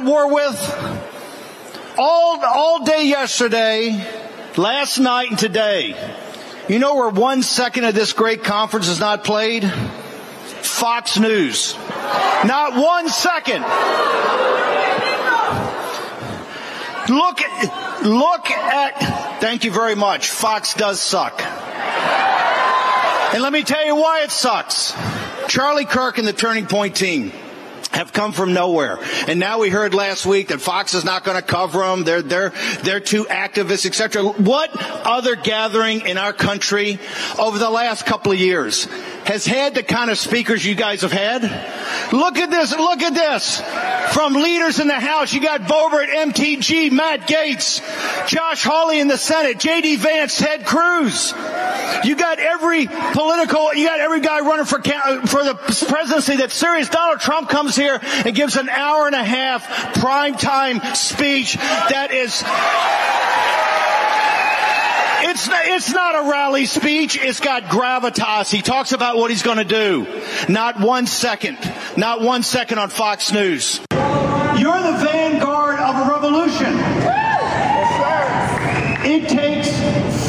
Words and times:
At 0.00 0.06
war 0.06 0.32
with 0.32 1.94
all 1.98 2.44
all 2.44 2.84
day 2.84 3.06
yesterday, 3.06 4.04
last 4.56 4.98
night, 4.98 5.30
and 5.30 5.38
today. 5.38 5.94
You 6.68 6.78
know 6.78 6.94
where 6.94 7.10
one 7.10 7.42
second 7.42 7.84
of 7.84 7.94
this 7.94 8.12
great 8.12 8.44
conference 8.44 8.88
is 8.88 9.00
not 9.00 9.24
played? 9.24 9.64
Fox 9.64 11.18
News. 11.18 11.74
Not 12.44 12.74
one 12.74 13.08
second. 13.08 13.62
Look 17.08 17.40
look 18.02 18.50
at, 18.50 19.40
thank 19.40 19.64
you 19.64 19.70
very 19.70 19.96
much. 19.96 20.30
Fox 20.30 20.74
does 20.74 21.00
suck. 21.00 21.42
And 23.32 23.42
let 23.42 23.52
me 23.52 23.62
tell 23.62 23.84
you 23.84 23.96
why 23.96 24.22
it 24.22 24.30
sucks. 24.30 24.94
Charlie 25.48 25.84
Kirk 25.84 26.18
and 26.18 26.26
the 26.26 26.32
Turning 26.32 26.66
Point 26.66 26.96
team 26.96 27.32
have 27.92 28.12
come 28.12 28.32
from 28.32 28.52
nowhere. 28.52 28.98
And 29.26 29.40
now 29.40 29.58
we 29.58 29.68
heard 29.68 29.94
last 29.94 30.26
week 30.26 30.48
that 30.48 30.60
Fox 30.60 30.94
is 30.94 31.04
not 31.04 31.24
going 31.24 31.36
to 31.36 31.42
cover 31.42 31.80
them. 31.80 32.04
They're, 32.04 32.22
they're, 32.22 32.52
they're 32.82 33.00
too 33.00 33.24
activists, 33.24 33.86
etc. 33.86 34.24
What 34.24 34.70
other 34.74 35.36
gathering 35.36 36.02
in 36.02 36.18
our 36.18 36.32
country 36.32 36.98
over 37.38 37.58
the 37.58 37.70
last 37.70 38.06
couple 38.06 38.32
of 38.32 38.38
years 38.38 38.84
has 39.24 39.44
had 39.46 39.74
the 39.74 39.82
kind 39.82 40.10
of 40.10 40.18
speakers 40.18 40.64
you 40.64 40.74
guys 40.74 41.02
have 41.02 41.12
had? 41.12 41.42
Look 42.12 42.38
at 42.38 42.50
this. 42.50 42.72
Look 42.72 43.02
at 43.02 43.14
this. 43.14 43.60
From 44.12 44.34
leaders 44.34 44.80
in 44.80 44.88
the 44.88 44.98
House, 44.98 45.32
you 45.32 45.40
got 45.40 45.62
Boebert, 45.62 46.08
MTG, 46.08 46.90
Matt 46.90 47.28
Gaetz, 47.28 47.80
Josh 48.26 48.64
Hawley 48.64 49.00
in 49.00 49.08
the 49.08 49.16
Senate, 49.16 49.58
J.D. 49.58 49.96
Vance, 49.96 50.36
Ted 50.36 50.66
Cruz. 50.66 51.32
You 52.04 52.16
got 52.16 52.38
every 52.38 52.86
political, 52.86 53.72
you 53.74 53.86
got 53.86 54.00
every 54.00 54.20
guy 54.20 54.40
running 54.40 54.66
for 54.66 54.80
for 54.80 55.44
the 55.44 55.54
presidency 55.88 56.36
that's 56.36 56.54
serious. 56.54 56.88
Donald 56.88 57.20
Trump 57.20 57.48
comes 57.48 57.76
here 57.76 58.00
and 58.02 58.34
gives 58.34 58.56
an 58.56 58.68
hour 58.68 59.06
and 59.06 59.14
a 59.14 59.24
half 59.24 59.94
prime 59.94 60.34
time 60.34 60.80
speech 60.94 61.54
that 61.54 62.10
is 62.12 62.42
it's 65.22 65.46
not, 65.46 65.66
it's 65.66 65.92
not 65.92 66.14
a 66.16 66.30
rally 66.30 66.66
speech. 66.66 67.18
It's 67.20 67.40
got 67.40 67.64
gravitas. 67.64 68.50
He 68.50 68.62
talks 68.62 68.92
about 68.92 69.16
what 69.16 69.30
he's 69.30 69.42
going 69.42 69.58
to 69.58 69.64
do. 69.64 70.06
Not 70.48 70.80
one 70.80 71.06
second. 71.06 71.58
Not 71.96 72.20
one 72.20 72.42
second 72.42 72.78
on 72.78 72.88
Fox 72.88 73.32
News. 73.32 73.80
You're 73.92 74.82
the 74.82 74.98
vanguard 74.98 75.78
of 75.78 76.06
a 76.06 76.10
revolution. 76.10 76.74
It 79.02 79.28
takes 79.28 79.70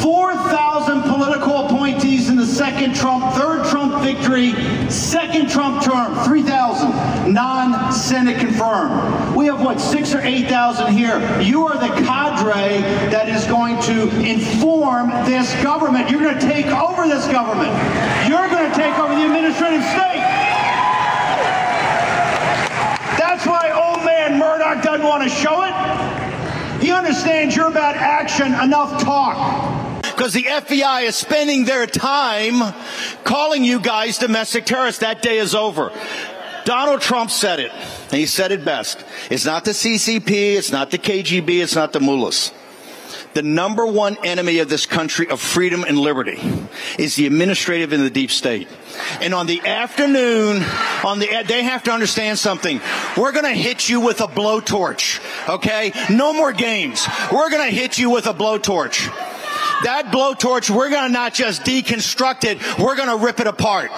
4,000 0.02 1.02
political 1.02 1.66
appointees 1.66 2.28
in 2.28 2.36
the 2.36 2.46
second 2.82 2.96
Trump, 2.96 3.34
third 3.34 3.64
Trump 3.66 4.02
victory, 4.02 4.54
second 4.90 5.48
Trump 5.48 5.84
term, 5.84 6.16
3,000 6.24 7.32
non-Senate 7.32 8.40
confirmed. 8.40 9.36
We 9.36 9.46
have 9.46 9.62
what, 9.62 9.80
six 9.80 10.12
or 10.12 10.20
8,000 10.20 10.92
here. 10.92 11.40
You 11.40 11.64
are 11.68 11.74
the 11.74 11.94
cadre 12.02 12.80
that 13.12 13.28
is 13.28 13.46
going 13.46 13.80
to 13.82 14.08
inform 14.18 15.10
this 15.26 15.54
government. 15.62 16.10
You're 16.10 16.22
going 16.22 16.34
to 16.34 16.40
take 16.40 16.66
over 16.66 17.06
this 17.06 17.24
government. 17.28 17.70
You're 18.28 18.48
going 18.48 18.68
to 18.68 18.76
take 18.76 18.98
over 18.98 19.14
the 19.14 19.26
administrative 19.26 19.84
state. 19.84 20.26
That's 23.14 23.46
why 23.46 23.70
old 23.70 24.04
man 24.04 24.40
Murdoch 24.40 24.82
doesn't 24.82 25.06
want 25.06 25.22
to 25.22 25.28
show 25.28 25.62
it. 25.62 26.82
He 26.82 26.90
understands 26.90 27.54
you're 27.54 27.68
about 27.68 27.94
action, 27.94 28.52
enough 28.54 29.00
talk. 29.00 29.81
Because 30.14 30.32
the 30.32 30.44
FBI 30.44 31.04
is 31.04 31.16
spending 31.16 31.64
their 31.64 31.86
time 31.86 32.74
calling 33.24 33.64
you 33.64 33.80
guys 33.80 34.18
domestic 34.18 34.66
terrorists. 34.66 35.00
That 35.00 35.22
day 35.22 35.38
is 35.38 35.54
over. 35.54 35.90
Donald 36.64 37.00
Trump 37.00 37.30
said 37.30 37.58
it, 37.58 37.72
and 37.72 38.12
he 38.12 38.26
said 38.26 38.52
it 38.52 38.64
best. 38.64 39.04
It's 39.30 39.44
not 39.44 39.64
the 39.64 39.72
CCP, 39.72 40.54
it's 40.54 40.70
not 40.70 40.90
the 40.90 40.98
KGB, 40.98 41.62
it's 41.62 41.74
not 41.74 41.92
the 41.92 42.00
mullahs. 42.00 42.52
The 43.34 43.42
number 43.42 43.86
one 43.86 44.18
enemy 44.24 44.58
of 44.58 44.68
this 44.68 44.84
country 44.84 45.28
of 45.28 45.40
freedom 45.40 45.84
and 45.84 45.98
liberty 45.98 46.38
is 46.98 47.16
the 47.16 47.26
administrative 47.26 47.92
and 47.92 48.02
the 48.02 48.10
deep 48.10 48.30
state. 48.30 48.68
And 49.20 49.32
on 49.32 49.46
the 49.46 49.60
afternoon, 49.60 50.62
on 51.02 51.18
the, 51.18 51.42
they 51.46 51.62
have 51.62 51.82
to 51.84 51.92
understand 51.92 52.38
something. 52.38 52.80
We're 53.16 53.32
going 53.32 53.46
to 53.46 53.54
hit 53.54 53.88
you 53.88 54.00
with 54.00 54.20
a 54.20 54.26
blowtorch. 54.26 55.20
Okay? 55.48 55.92
No 56.10 56.34
more 56.34 56.52
games. 56.52 57.06
We're 57.32 57.48
going 57.48 57.66
to 57.68 57.74
hit 57.74 57.98
you 57.98 58.10
with 58.10 58.26
a 58.26 58.34
blowtorch. 58.34 59.10
That 59.84 60.06
blowtorch, 60.06 60.70
we're 60.70 60.90
going 60.90 61.08
to 61.08 61.12
not 61.12 61.34
just 61.34 61.62
deconstruct 61.62 62.44
it, 62.44 62.58
we're 62.78 62.96
going 62.96 63.08
to 63.08 63.24
rip 63.24 63.40
it 63.40 63.46
apart. 63.46 63.90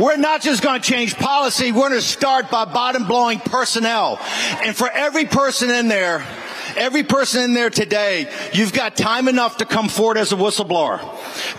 We're 0.00 0.16
not 0.16 0.42
just 0.42 0.62
going 0.62 0.80
to 0.80 0.86
change 0.86 1.16
policy, 1.16 1.72
we're 1.72 1.88
going 1.88 2.00
to 2.00 2.02
start 2.02 2.50
by 2.50 2.64
bottom 2.64 3.06
blowing 3.06 3.40
personnel. 3.40 4.18
And 4.62 4.76
for 4.76 4.90
every 4.90 5.24
person 5.26 5.70
in 5.70 5.88
there, 5.88 6.24
Every 6.76 7.02
person 7.02 7.42
in 7.42 7.52
there 7.52 7.70
today, 7.70 8.30
you've 8.52 8.72
got 8.72 8.96
time 8.96 9.28
enough 9.28 9.58
to 9.58 9.64
come 9.64 9.88
forward 9.88 10.18
as 10.18 10.32
a 10.32 10.36
whistleblower. 10.36 11.00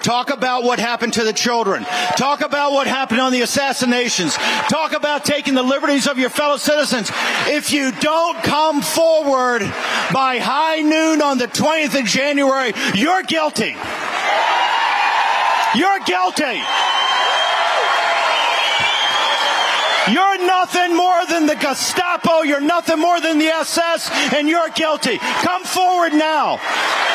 Talk 0.01 0.29
about 0.29 0.63
what 0.63 0.79
happened 0.79 1.13
to 1.13 1.23
the 1.23 1.33
children. 1.33 1.85
Talk 2.17 2.41
about 2.41 2.73
what 2.73 2.87
happened 2.87 3.21
on 3.21 3.31
the 3.31 3.41
assassinations. 3.41 4.35
Talk 4.69 4.93
about 4.93 5.25
taking 5.25 5.53
the 5.53 5.63
liberties 5.63 6.07
of 6.07 6.17
your 6.17 6.29
fellow 6.29 6.57
citizens. 6.57 7.11
If 7.47 7.71
you 7.71 7.91
don't 7.91 8.43
come 8.43 8.81
forward 8.81 9.61
by 10.13 10.39
high 10.39 10.81
noon 10.81 11.21
on 11.21 11.37
the 11.37 11.47
20th 11.47 11.99
of 11.99 12.05
January, 12.05 12.73
you're 12.93 13.23
guilty. 13.23 13.75
You're 15.75 15.99
guilty. 15.99 16.61
You're 20.11 20.45
nothing 20.45 20.95
more 20.95 21.25
than 21.25 21.47
the 21.47 21.55
Gestapo. 21.55 22.41
You're 22.43 22.61
nothing 22.61 22.99
more 22.99 23.19
than 23.19 23.39
the 23.39 23.47
SS, 23.47 24.09
and 24.33 24.47
you're 24.47 24.69
guilty. 24.69 25.17
Come 25.17 25.63
forward 25.63 26.13
now. 26.13 26.59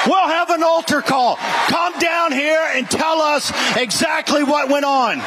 We'll 0.07 0.29
have 0.29 0.51
an 0.51 0.63
altar 0.63 1.01
call. 1.01 1.37
Come 1.37 1.99
down 1.99 2.33
here 2.33 2.67
and 2.75 2.91
tell 2.91 3.21
us 3.21 3.53
exactly 3.77 4.43
what 4.43 4.69
went 4.69 4.85
on. 4.85 5.19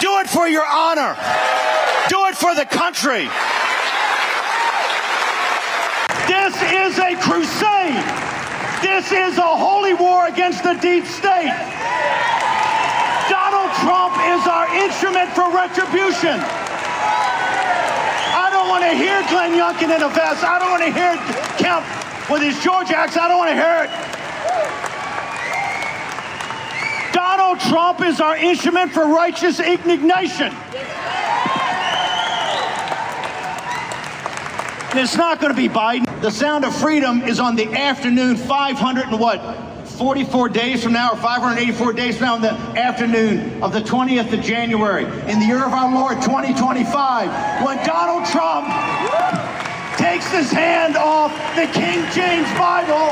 Do 0.00 0.18
it 0.20 0.28
for 0.28 0.48
your 0.48 0.66
honor. 0.66 1.14
Do 2.08 2.26
it 2.26 2.36
for 2.36 2.54
the 2.54 2.64
country. 2.64 3.28
This 6.26 6.54
is 6.72 6.98
a 6.98 7.16
crusade. 7.20 8.04
This 8.82 9.12
is 9.12 9.38
a 9.38 9.42
holy 9.42 9.94
war 9.94 10.26
against 10.26 10.62
the 10.62 10.74
deep 10.74 11.04
state. 11.04 11.52
Trump 13.84 14.16
is 14.16 14.40
our 14.48 14.64
instrument 14.80 15.28
for 15.36 15.44
retribution. 15.52 16.40
I 18.32 18.48
don't 18.50 18.70
want 18.70 18.82
to 18.82 18.96
hear 18.96 19.20
Glenn 19.28 19.52
Youngkin 19.52 19.94
in 19.94 20.02
a 20.02 20.08
vest. 20.08 20.42
I 20.42 20.58
don't 20.58 20.70
want 20.70 20.84
to 20.84 20.90
hear 20.90 21.14
Kemp 21.60 21.84
with 22.30 22.40
his 22.40 22.58
Georgia 22.64 22.96
accent. 22.96 23.26
I 23.26 23.28
don't 23.28 23.36
want 23.36 23.50
to 23.50 23.56
hear 23.60 23.84
it. 23.84 23.90
Donald 27.12 27.60
Trump 27.60 28.00
is 28.00 28.22
our 28.22 28.38
instrument 28.38 28.90
for 28.90 29.04
righteous 29.04 29.60
indignation. 29.60 30.50
And 34.92 34.98
it's 34.98 35.16
not 35.16 35.42
going 35.42 35.54
to 35.54 35.56
be 35.56 35.68
Biden. 35.68 36.22
The 36.22 36.30
sound 36.30 36.64
of 36.64 36.74
freedom 36.74 37.20
is 37.20 37.38
on 37.38 37.54
the 37.54 37.70
afternoon, 37.74 38.36
500 38.36 39.08
and 39.08 39.20
what? 39.20 39.73
44 39.94 40.48
days 40.48 40.82
from 40.82 40.92
now, 40.92 41.10
or 41.10 41.16
584 41.16 41.92
days 41.92 42.16
from 42.16 42.26
now, 42.26 42.36
in 42.36 42.42
the 42.42 42.50
afternoon 42.50 43.62
of 43.62 43.72
the 43.72 43.80
20th 43.80 44.32
of 44.32 44.40
January, 44.40 45.04
in 45.30 45.38
the 45.38 45.46
year 45.46 45.64
of 45.64 45.72
our 45.72 45.92
Lord 45.94 46.20
2025, 46.20 47.64
when 47.64 47.76
Donald 47.86 48.26
Trump 48.28 48.66
takes 49.96 50.28
his 50.30 50.50
hand 50.50 50.96
off 50.96 51.30
the 51.54 51.66
King 51.68 52.02
James 52.10 52.50
Bible. 52.58 53.06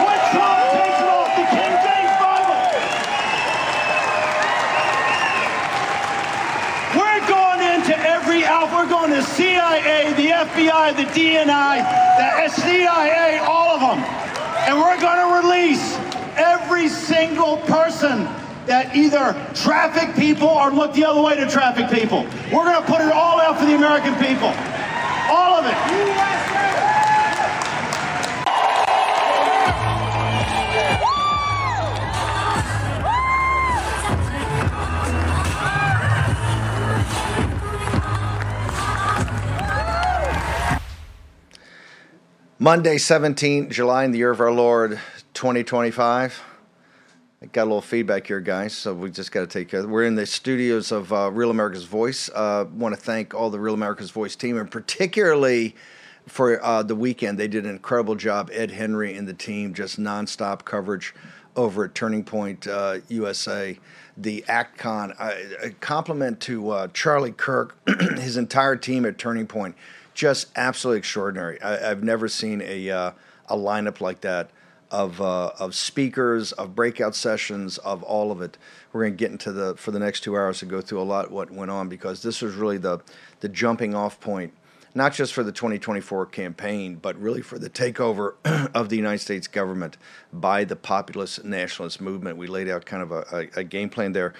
When 0.00 0.20
Trump 0.32 0.60
takes 0.72 1.00
it 1.04 1.10
off 1.12 1.30
the 1.36 1.44
King 1.52 1.74
James 1.84 2.14
Bible. 2.16 2.64
We're 6.96 7.22
going 7.28 7.60
into 7.60 7.94
every 8.00 8.44
out. 8.46 8.72
We're 8.72 8.88
going 8.88 9.10
to 9.10 9.22
CIA, 9.22 10.14
the 10.14 10.29
FBI, 10.40 10.96
the 10.96 11.04
DNI, 11.04 11.76
the 12.16 12.48
CIA, 12.48 13.38
all 13.40 13.74
of 13.74 13.80
them. 13.80 13.98
And 14.64 14.78
we're 14.78 14.98
going 14.98 15.20
to 15.20 15.46
release 15.46 15.96
every 16.34 16.88
single 16.88 17.58
person 17.58 18.24
that 18.64 18.96
either 18.96 19.36
traffic 19.54 20.16
people 20.16 20.48
or 20.48 20.70
look 20.70 20.94
the 20.94 21.04
other 21.04 21.20
way 21.20 21.36
to 21.36 21.46
traffic 21.46 21.90
people. 21.90 22.22
We're 22.50 22.64
going 22.64 22.80
to 22.80 22.90
put 22.90 23.02
it 23.02 23.12
all 23.12 23.38
out 23.38 23.58
for 23.58 23.66
the 23.66 23.74
American 23.74 24.14
people. 24.14 24.48
All 25.28 25.60
of 25.60 25.66
it. 25.66 26.59
Monday, 42.62 42.98
17 42.98 43.70
July, 43.70 44.04
in 44.04 44.12
the 44.12 44.18
year 44.18 44.30
of 44.30 44.38
our 44.38 44.52
Lord 44.52 45.00
2025. 45.32 46.42
I 47.40 47.46
got 47.46 47.62
a 47.62 47.64
little 47.64 47.80
feedback 47.80 48.26
here, 48.26 48.40
guys, 48.40 48.74
so 48.74 48.92
we 48.92 49.10
just 49.10 49.32
got 49.32 49.40
to 49.40 49.46
take 49.46 49.70
care. 49.70 49.88
We're 49.88 50.04
in 50.04 50.14
the 50.14 50.26
studios 50.26 50.92
of 50.92 51.10
uh, 51.10 51.30
Real 51.32 51.50
America's 51.50 51.84
Voice. 51.84 52.28
Uh, 52.28 52.66
want 52.74 52.94
to 52.94 53.00
thank 53.00 53.32
all 53.32 53.48
the 53.48 53.58
Real 53.58 53.72
America's 53.72 54.10
Voice 54.10 54.36
team, 54.36 54.58
and 54.58 54.70
particularly 54.70 55.74
for 56.26 56.62
uh, 56.62 56.82
the 56.82 56.94
weekend. 56.94 57.38
They 57.38 57.48
did 57.48 57.64
an 57.64 57.70
incredible 57.70 58.14
job. 58.14 58.50
Ed 58.52 58.72
Henry 58.72 59.16
and 59.16 59.26
the 59.26 59.32
team, 59.32 59.72
just 59.72 59.98
nonstop 59.98 60.66
coverage 60.66 61.14
over 61.56 61.86
at 61.86 61.94
Turning 61.94 62.24
Point 62.24 62.66
uh, 62.66 62.98
USA. 63.08 63.78
The 64.18 64.44
ActCon, 64.48 65.18
a 65.62 65.70
compliment 65.80 66.40
to 66.40 66.68
uh, 66.68 66.88
Charlie 66.88 67.32
Kirk, 67.32 67.74
his 68.18 68.36
entire 68.36 68.76
team 68.76 69.06
at 69.06 69.16
Turning 69.16 69.46
Point, 69.46 69.76
just 70.14 70.48
absolutely 70.56 70.98
extraordinary. 70.98 71.60
I, 71.62 71.88
have 71.88 72.02
never 72.02 72.28
seen 72.28 72.62
a 72.62 72.90
uh, 72.90 73.12
a 73.48 73.56
lineup 73.56 74.00
like 74.00 74.20
that 74.22 74.50
of 74.90 75.20
uh, 75.20 75.52
of 75.58 75.74
speakers, 75.74 76.52
of 76.52 76.74
breakout 76.74 77.14
sessions, 77.14 77.78
of 77.78 78.02
all 78.02 78.32
of 78.32 78.42
it. 78.42 78.58
We're 78.92 79.02
going 79.02 79.12
to 79.12 79.16
get 79.16 79.30
into 79.30 79.52
the 79.52 79.76
for 79.76 79.90
the 79.90 79.98
next 79.98 80.20
two 80.20 80.36
hours 80.36 80.58
to 80.60 80.66
go 80.66 80.80
through 80.80 81.00
a 81.00 81.04
lot 81.04 81.30
what 81.30 81.50
went 81.50 81.70
on 81.70 81.88
because 81.88 82.22
this 82.22 82.42
was 82.42 82.54
really 82.54 82.78
the 82.78 83.00
the 83.40 83.48
jumping 83.48 83.94
off 83.94 84.20
point, 84.20 84.52
not 84.94 85.12
just 85.12 85.32
for 85.32 85.44
the 85.44 85.52
2024 85.52 86.26
campaign, 86.26 86.96
but 86.96 87.16
really 87.20 87.42
for 87.42 87.58
the 87.58 87.70
takeover 87.70 88.34
of 88.74 88.88
the 88.88 88.96
United 88.96 89.20
States 89.20 89.46
government 89.46 89.96
by 90.32 90.64
the 90.64 90.76
populist 90.76 91.44
nationalist 91.44 92.00
movement. 92.00 92.36
We 92.36 92.48
laid 92.48 92.68
out 92.68 92.84
kind 92.84 93.02
of 93.02 93.12
a, 93.12 93.24
a, 93.32 93.60
a 93.60 93.64
game 93.64 93.90
plan 93.90 94.12
there. 94.12 94.34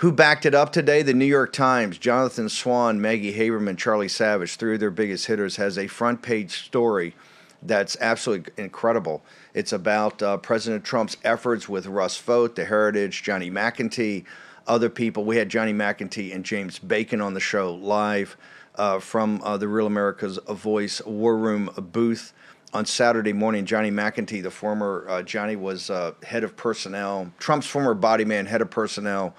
Who 0.00 0.12
backed 0.12 0.46
it 0.46 0.54
up 0.54 0.72
today? 0.72 1.02
The 1.02 1.12
New 1.12 1.26
York 1.26 1.52
Times, 1.52 1.98
Jonathan 1.98 2.48
Swan, 2.48 3.02
Maggie 3.02 3.34
Haberman, 3.34 3.76
Charlie 3.76 4.08
Savage, 4.08 4.56
three 4.56 4.72
of 4.72 4.80
their 4.80 4.90
biggest 4.90 5.26
hitters, 5.26 5.56
has 5.56 5.76
a 5.76 5.88
front 5.88 6.22
page 6.22 6.64
story 6.64 7.14
that's 7.62 7.98
absolutely 8.00 8.50
incredible. 8.56 9.22
It's 9.52 9.74
about 9.74 10.22
uh, 10.22 10.38
President 10.38 10.84
Trump's 10.84 11.18
efforts 11.22 11.68
with 11.68 11.84
Russ 11.84 12.16
Vought, 12.16 12.56
the 12.56 12.64
Heritage, 12.64 13.22
Johnny 13.22 13.50
McEntee, 13.50 14.24
other 14.66 14.88
people. 14.88 15.26
We 15.26 15.36
had 15.36 15.50
Johnny 15.50 15.74
McEntee 15.74 16.34
and 16.34 16.46
James 16.46 16.78
Bacon 16.78 17.20
on 17.20 17.34
the 17.34 17.40
show 17.40 17.74
live 17.74 18.38
uh, 18.76 19.00
from 19.00 19.42
uh, 19.44 19.58
the 19.58 19.68
Real 19.68 19.86
America's 19.86 20.38
Voice 20.48 21.04
War 21.04 21.36
Room 21.36 21.68
booth 21.76 22.32
on 22.72 22.86
Saturday 22.86 23.34
morning. 23.34 23.66
Johnny 23.66 23.90
McEntee, 23.90 24.42
the 24.42 24.50
former 24.50 25.04
uh, 25.10 25.20
Johnny, 25.20 25.56
was 25.56 25.90
uh, 25.90 26.12
head 26.22 26.42
of 26.42 26.56
personnel, 26.56 27.30
Trump's 27.38 27.66
former 27.66 27.92
body 27.92 28.24
man, 28.24 28.46
head 28.46 28.62
of 28.62 28.70
personnel 28.70 29.34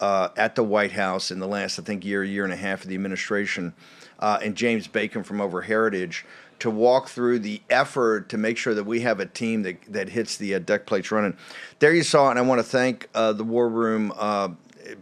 uh, 0.00 0.28
at 0.36 0.54
the 0.54 0.64
White 0.64 0.92
House 0.92 1.30
in 1.30 1.38
the 1.38 1.46
last, 1.46 1.78
I 1.78 1.82
think, 1.82 2.04
year, 2.04 2.24
year 2.24 2.44
and 2.44 2.52
a 2.52 2.56
half 2.56 2.82
of 2.82 2.88
the 2.88 2.94
administration, 2.94 3.74
uh, 4.18 4.38
and 4.42 4.54
James 4.54 4.86
Bacon 4.86 5.22
from 5.22 5.40
Over 5.40 5.62
Heritage 5.62 6.24
to 6.60 6.70
walk 6.70 7.08
through 7.08 7.40
the 7.40 7.60
effort 7.68 8.28
to 8.28 8.38
make 8.38 8.56
sure 8.56 8.74
that 8.74 8.84
we 8.84 9.00
have 9.00 9.20
a 9.20 9.26
team 9.26 9.62
that, 9.62 9.76
that 9.92 10.08
hits 10.08 10.36
the 10.36 10.54
uh, 10.54 10.58
deck 10.58 10.86
plates 10.86 11.10
running. 11.10 11.36
There 11.78 11.92
you 11.92 12.02
saw, 12.02 12.30
and 12.30 12.38
I 12.38 12.42
want 12.42 12.58
to 12.58 12.62
thank 12.62 13.08
uh, 13.14 13.32
the 13.32 13.44
War 13.44 13.68
Room 13.68 14.12
uh, 14.16 14.50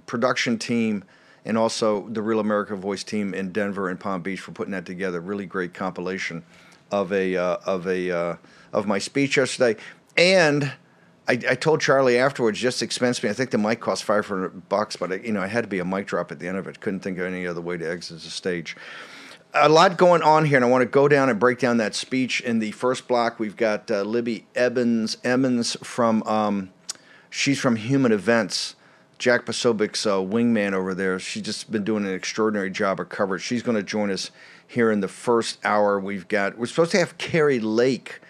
production 0.06 0.58
team 0.58 1.04
and 1.44 1.58
also 1.58 2.08
the 2.08 2.22
Real 2.22 2.40
America 2.40 2.74
Voice 2.76 3.04
team 3.04 3.34
in 3.34 3.52
Denver 3.52 3.88
and 3.88 3.98
Palm 3.98 4.22
Beach 4.22 4.40
for 4.40 4.52
putting 4.52 4.72
that 4.72 4.86
together. 4.86 5.20
Really 5.20 5.46
great 5.46 5.74
compilation 5.74 6.42
of 6.90 7.12
a 7.12 7.36
uh, 7.36 7.56
of 7.64 7.86
a 7.86 8.38
of 8.72 8.86
my 8.86 8.98
speech 8.98 9.36
yesterday, 9.36 9.80
and 10.16 10.72
I, 11.28 11.32
I, 11.32 11.54
told 11.54 11.80
Charlie 11.80 12.19
afterwards, 12.19 12.58
just 12.58 12.82
expense 12.82 13.22
me. 13.22 13.30
I 13.30 13.32
think 13.32 13.50
the 13.50 13.58
mic 13.58 13.80
cost 13.80 14.02
500 14.04 14.69
bucks, 14.69 14.96
but 14.96 15.12
I, 15.12 15.14
you 15.16 15.32
know, 15.32 15.40
I 15.40 15.46
had 15.46 15.62
to 15.62 15.69
be 15.69 15.78
a 15.78 15.84
mic 15.84 16.06
drop 16.06 16.32
at 16.32 16.40
the 16.40 16.48
end 16.48 16.58
of 16.58 16.66
it. 16.66 16.80
Couldn't 16.80 17.00
think 17.00 17.19
of 17.19 17.26
any 17.26 17.46
other 17.46 17.60
way 17.60 17.76
to 17.76 17.88
exit 17.88 18.20
the 18.20 18.30
stage. 18.30 18.76
A 19.54 19.69
lot 19.69 19.96
going 19.98 20.22
on 20.22 20.46
here, 20.46 20.56
and 20.56 20.64
I 20.64 20.69
want 20.69 20.82
to 20.82 20.86
go 20.86 21.08
down 21.08 21.28
and 21.28 21.38
break 21.38 21.58
down 21.58 21.76
that 21.76 21.94
speech. 21.94 22.40
In 22.40 22.58
the 22.58 22.72
first 22.72 23.06
block, 23.06 23.38
we've 23.38 23.56
got 23.56 23.90
uh, 23.90 24.02
Libby 24.02 24.46
Evans, 24.54 25.19
Emmons 25.22 25.76
from, 25.82 26.22
um, 26.24 26.70
she's 27.30 27.60
from 27.60 27.76
Human 27.76 28.12
Events. 28.12 28.74
Jack 29.19 29.46
Posobiec's 29.46 30.04
uh, 30.04 30.16
wingman 30.16 30.72
over 30.72 30.94
there. 30.94 31.20
She's 31.20 31.44
just 31.44 31.70
been 31.70 31.84
doing 31.84 32.04
an 32.04 32.12
extraordinary 32.12 32.70
job 32.70 32.98
of 32.98 33.08
coverage. 33.08 33.42
She's 33.42 33.62
going 33.62 33.76
to 33.76 33.82
join 33.84 34.10
us 34.10 34.32
here 34.66 34.90
in 34.90 34.98
the 34.98 35.06
first 35.06 35.60
hour. 35.64 36.00
We've 36.00 36.26
got, 36.26 36.58
we're 36.58 36.66
supposed 36.66 36.90
to 36.92 36.98
have 36.98 37.19
Kari 37.19 37.60
Lake 37.60 38.20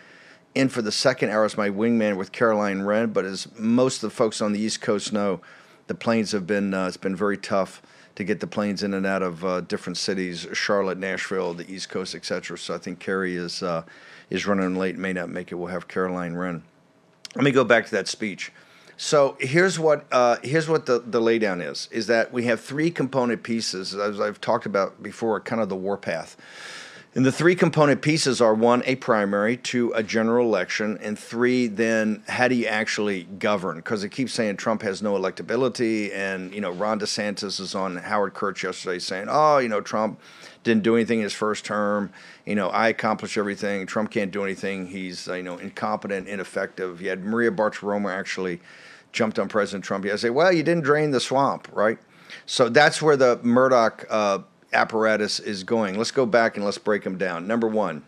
in 0.55 0.69
for 0.69 0.83
the 0.83 0.93
second 0.93 1.31
hour 1.31 1.45
as 1.45 1.57
my 1.57 1.71
wingman 1.71 2.17
with 2.17 2.33
Caroline 2.33 2.83
Wren. 2.83 3.13
But 3.13 3.25
as 3.25 3.49
most 3.59 4.03
of 4.03 4.11
the 4.11 4.15
folks 4.15 4.41
on 4.41 4.53
the 4.53 4.61
East 4.61 4.81
Coast 4.81 5.13
know, 5.13 5.41
the 5.87 5.95
planes 5.95 6.33
have 6.33 6.47
been 6.47 6.75
uh, 6.75 6.87
it's 6.87 6.97
been 6.97 7.17
very 7.17 7.37
tough 7.37 7.83
to 8.15 8.25
get 8.25 8.41
the 8.41 8.47
planes 8.47 8.83
in 8.83 8.95
and 8.95 9.07
out 9.07 9.23
of 9.23 9.45
uh, 9.45 9.61
different 9.63 9.97
cities, 9.97 10.47
Charlotte, 10.53 10.99
Nashville, 10.99 11.55
the 11.55 11.71
East 11.73 11.89
Coast, 11.89 12.15
etc. 12.15 12.59
So 12.59 12.75
I 12.75 12.79
think 12.79 12.99
Kari 12.99 13.37
is 13.37 13.63
uh, 13.63 13.83
is 14.31 14.47
running 14.47 14.77
late, 14.77 14.97
may 14.97 15.13
not 15.13 15.29
make 15.29 15.53
it. 15.53 15.57
We'll 15.57 15.69
have 15.69 15.89
Caroline 15.89 16.35
Wren. 16.35 16.63
Let 17.35 17.45
me 17.45 17.51
go 17.51 17.65
back 17.65 17.87
to 17.87 17.91
that 17.93 18.09
speech. 18.09 18.53
So 18.97 19.37
here's 19.41 19.79
what 19.79 20.07
uh, 20.13 20.37
here's 20.43 20.69
what 20.69 20.87
the, 20.87 21.01
the 21.01 21.21
laydown 21.21 21.67
is: 21.67 21.89
is 21.91 22.07
that 22.09 22.33
we 22.33 22.45
have 22.45 22.61
three 22.61 22.91
component 22.91 23.43
pieces, 23.43 23.95
as 23.95 24.21
I've 24.21 24.41
talked 24.41 24.67
about 24.67 25.03
before, 25.03 25.41
kind 25.41 25.61
of 25.61 25.69
the 25.69 25.77
warpath. 25.77 26.37
And 27.15 27.27
the 27.27 27.33
three 27.33 27.55
component 27.55 28.01
pieces 28.01 28.41
are 28.41 28.55
one, 28.55 28.83
a 28.87 28.97
primary, 28.97 29.59
two, 29.59 29.93
a 29.95 30.03
general 30.03 30.47
election, 30.47 30.99
and 31.03 31.19
three, 31.19 31.67
then 31.67 32.23
how 32.27 32.49
do 32.49 32.55
you 32.55 32.65
actually 32.65 33.25
govern? 33.25 33.77
Because 33.77 34.03
it 34.03 34.09
keeps 34.09 34.33
saying 34.33 34.57
Trump 34.57 34.81
has 34.81 35.03
no 35.03 35.13
electability, 35.13 36.11
and 36.15 36.55
you 36.55 36.63
know 36.63 36.71
Ron 36.71 36.99
DeSantis 36.99 37.61
is 37.61 37.75
on 37.75 37.99
Howard 37.99 38.33
Kurtz 38.33 38.63
yesterday 38.63 38.99
saying, 38.99 39.27
oh, 39.29 39.59
you 39.59 39.69
know 39.69 39.83
Trump 39.83 40.21
didn't 40.65 40.85
do 40.85 40.95
anything 40.97 41.19
in 41.19 41.25
his 41.25 41.35
first 41.35 41.67
term. 41.67 42.11
You 42.47 42.55
know 42.55 42.69
I 42.69 42.89
accomplished 42.89 43.37
everything. 43.37 43.85
Trump 43.85 44.11
can't 44.11 44.31
do 44.31 44.43
anything. 44.43 44.87
He's 44.87 45.29
uh, 45.29 45.35
you 45.35 45.43
know 45.43 45.59
incompetent, 45.59 46.29
ineffective. 46.29 47.03
You 47.03 47.11
had 47.11 47.23
Maria 47.23 47.51
Bartiromo 47.51 48.11
actually 48.11 48.59
jumped 49.13 49.39
on 49.39 49.51
President 49.51 49.85
Trump. 49.85 50.07
You 50.07 50.17
say, 50.17 50.31
well, 50.31 50.51
you 50.51 50.63
didn't 50.63 50.85
drain 50.85 51.11
the 51.11 51.21
swamp, 51.21 51.69
right? 51.75 51.99
So 52.47 52.71
that's 52.71 53.03
where 53.03 53.19
the 53.19 53.39
Murdoch. 53.43 54.07
Uh, 54.09 54.39
apparatus 54.73 55.41
is 55.41 55.65
going. 55.65 55.97
Let's 55.97 56.11
go 56.11 56.27
back 56.27 56.57
and 56.57 56.65
let's 56.65 56.79
break 56.79 57.05
them 57.05 57.19
down. 57.19 57.47
Number 57.47 57.67
one, 57.67 58.05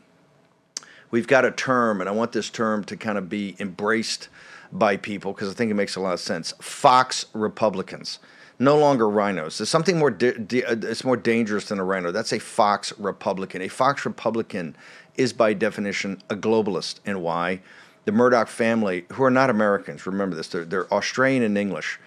we've 1.11 1.27
got 1.27 1.45
a 1.45 1.51
term, 1.51 2.01
and 2.01 2.09
I 2.09 2.13
want 2.13 2.33
this 2.33 2.51
term 2.51 2.85
to 2.85 2.97
kind 2.97 3.19
of 3.19 3.29
be 3.29 3.57
embraced 3.59 4.29
by 4.73 4.97
people 4.97 5.33
because 5.33 5.51
I 5.51 5.55
think 5.55 5.71
it 5.71 5.75
makes 5.75 5.97
a 5.97 6.01
lot 6.01 6.15
of 6.15 6.21
sense. 6.21 6.53
Fox 6.61 7.27
Republicans, 7.33 8.19
no 8.59 8.77
longer 8.77 9.09
rhinos. 9.09 9.59
There's 9.59 9.69
something 9.69 9.99
more. 9.99 10.11
Uh, 10.11 10.33
it's 10.51 11.05
more 11.05 11.17
dangerous 11.17 11.67
than 11.67 11.79
a 11.79 11.85
rhino. 11.85 12.11
That's 12.11 12.33
a 12.33 12.39
Fox 12.39 12.93
Republican. 12.99 13.63
A 13.63 13.69
Fox 13.69 14.05
Republican 14.05 14.77
is 15.17 15.33
by 15.33 15.53
definition 15.53 16.23
a 16.29 16.37
globalist, 16.37 17.01
and 17.07 17.23
why? 17.23 17.61
The 18.05 18.13
Murdoch 18.13 18.49
family, 18.49 19.07
who 19.13 19.25
are 19.25 19.31
not 19.31 19.49
Americans, 19.49 20.07
remember 20.07 20.37
this. 20.37 20.49
They're, 20.49 20.65
they're 20.65 20.93
Australian 20.93 21.43
and 21.43 21.57
English. 21.57 21.99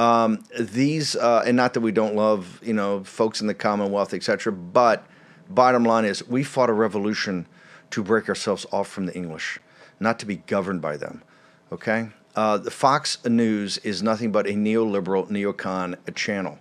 Um, 0.00 0.44
these, 0.58 1.14
uh, 1.14 1.42
and 1.44 1.58
not 1.58 1.74
that 1.74 1.80
we 1.80 1.92
don't 1.92 2.16
love, 2.16 2.58
you 2.62 2.72
know, 2.72 3.04
folks 3.04 3.42
in 3.42 3.46
the 3.46 3.54
Commonwealth, 3.54 4.14
etc. 4.14 4.50
But 4.50 5.06
bottom 5.50 5.84
line 5.84 6.06
is, 6.06 6.26
we 6.26 6.42
fought 6.42 6.70
a 6.70 6.72
revolution 6.72 7.46
to 7.90 8.02
break 8.02 8.26
ourselves 8.26 8.64
off 8.72 8.88
from 8.88 9.04
the 9.04 9.14
English, 9.14 9.58
not 9.98 10.18
to 10.20 10.26
be 10.26 10.36
governed 10.36 10.80
by 10.80 10.96
them. 10.96 11.22
Okay, 11.70 12.08
uh, 12.34 12.56
the 12.56 12.70
Fox 12.70 13.22
News 13.26 13.76
is 13.78 14.02
nothing 14.02 14.32
but 14.32 14.46
a 14.46 14.52
neoliberal 14.52 15.28
neocon 15.28 15.96
channel. 16.14 16.58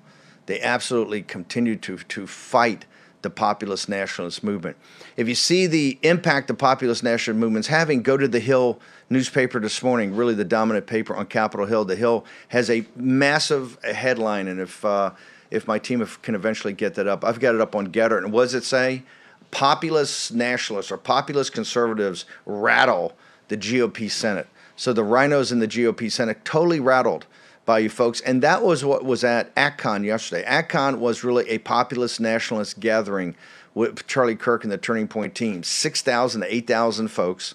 They 0.47 0.59
absolutely 0.59 1.21
continue 1.21 1.77
to, 1.77 1.95
to 1.95 2.27
fight 2.27 2.87
the 3.21 3.29
populist 3.29 3.89
nationalist 3.89 4.43
movement. 4.43 4.77
If 5.17 5.27
you 5.27 5.35
see 5.35 5.67
the 5.67 5.99
impact 6.03 6.47
the 6.47 6.53
populist 6.53 7.03
nationalist 7.03 7.39
movement's 7.39 7.67
having, 7.67 8.01
go 8.01 8.17
to 8.17 8.27
the 8.27 8.39
Hill 8.39 8.79
newspaper 9.09 9.59
this 9.59 9.83
morning, 9.83 10.15
really 10.15 10.33
the 10.33 10.45
dominant 10.45 10.87
paper 10.87 11.15
on 11.15 11.25
Capitol 11.25 11.65
Hill. 11.65 11.85
The 11.85 11.95
Hill 11.95 12.25
has 12.49 12.69
a 12.69 12.85
massive 12.95 13.77
headline, 13.83 14.47
and 14.47 14.59
if 14.59 14.83
uh, 14.85 15.11
if 15.51 15.67
my 15.67 15.79
team 15.79 16.05
can 16.21 16.35
eventually 16.35 16.73
get 16.73 16.95
that 16.95 17.07
up, 17.07 17.23
I've 17.23 17.39
got 17.39 17.55
it 17.55 17.61
up 17.61 17.75
on 17.75 17.87
Gettr. 17.91 18.17
And 18.17 18.31
what 18.31 18.43
does 18.43 18.53
it 18.53 18.63
say? 18.63 19.03
Populist 19.51 20.31
nationalists 20.33 20.91
or 20.91 20.97
populist 20.97 21.53
conservatives 21.53 22.25
rattle 22.45 23.13
the 23.47 23.57
GOP 23.57 24.11
Senate. 24.11 24.47
So 24.75 24.93
the 24.93 25.03
rhinos 25.03 25.51
in 25.51 25.59
the 25.59 25.67
GOP 25.67 26.11
Senate 26.11 26.45
totally 26.45 26.79
rattled 26.79 27.25
by 27.69 27.77
you 27.77 27.87
folks. 27.87 28.19
And 28.21 28.41
that 28.41 28.63
was 28.63 28.83
what 28.83 29.05
was 29.05 29.23
at 29.23 29.53
ACTCON 29.53 30.03
yesterday. 30.03 30.43
ACTCON 30.43 30.97
was 30.97 31.23
really 31.23 31.47
a 31.49 31.59
populist 31.59 32.19
nationalist 32.19 32.79
gathering 32.79 33.35
with 33.75 34.07
Charlie 34.07 34.35
Kirk 34.35 34.63
and 34.63 34.71
the 34.71 34.77
Turning 34.79 35.07
Point 35.07 35.35
team 35.35 35.61
6,000 35.61 36.41
to 36.41 36.51
8,000 36.51 37.09
folks 37.09 37.53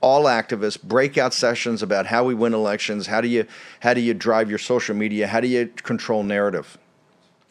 all 0.00 0.26
activists, 0.26 0.80
breakout 0.80 1.34
sessions 1.34 1.82
about 1.82 2.06
how 2.06 2.22
we 2.22 2.32
win 2.32 2.54
elections, 2.54 3.08
how 3.08 3.20
do 3.20 3.26
you 3.26 3.44
how 3.80 3.92
do 3.92 4.00
you 4.00 4.14
drive 4.14 4.48
your 4.48 4.58
social 4.60 4.94
media, 4.94 5.26
how 5.26 5.40
do 5.40 5.48
you 5.48 5.66
control 5.66 6.22
narrative. 6.22 6.78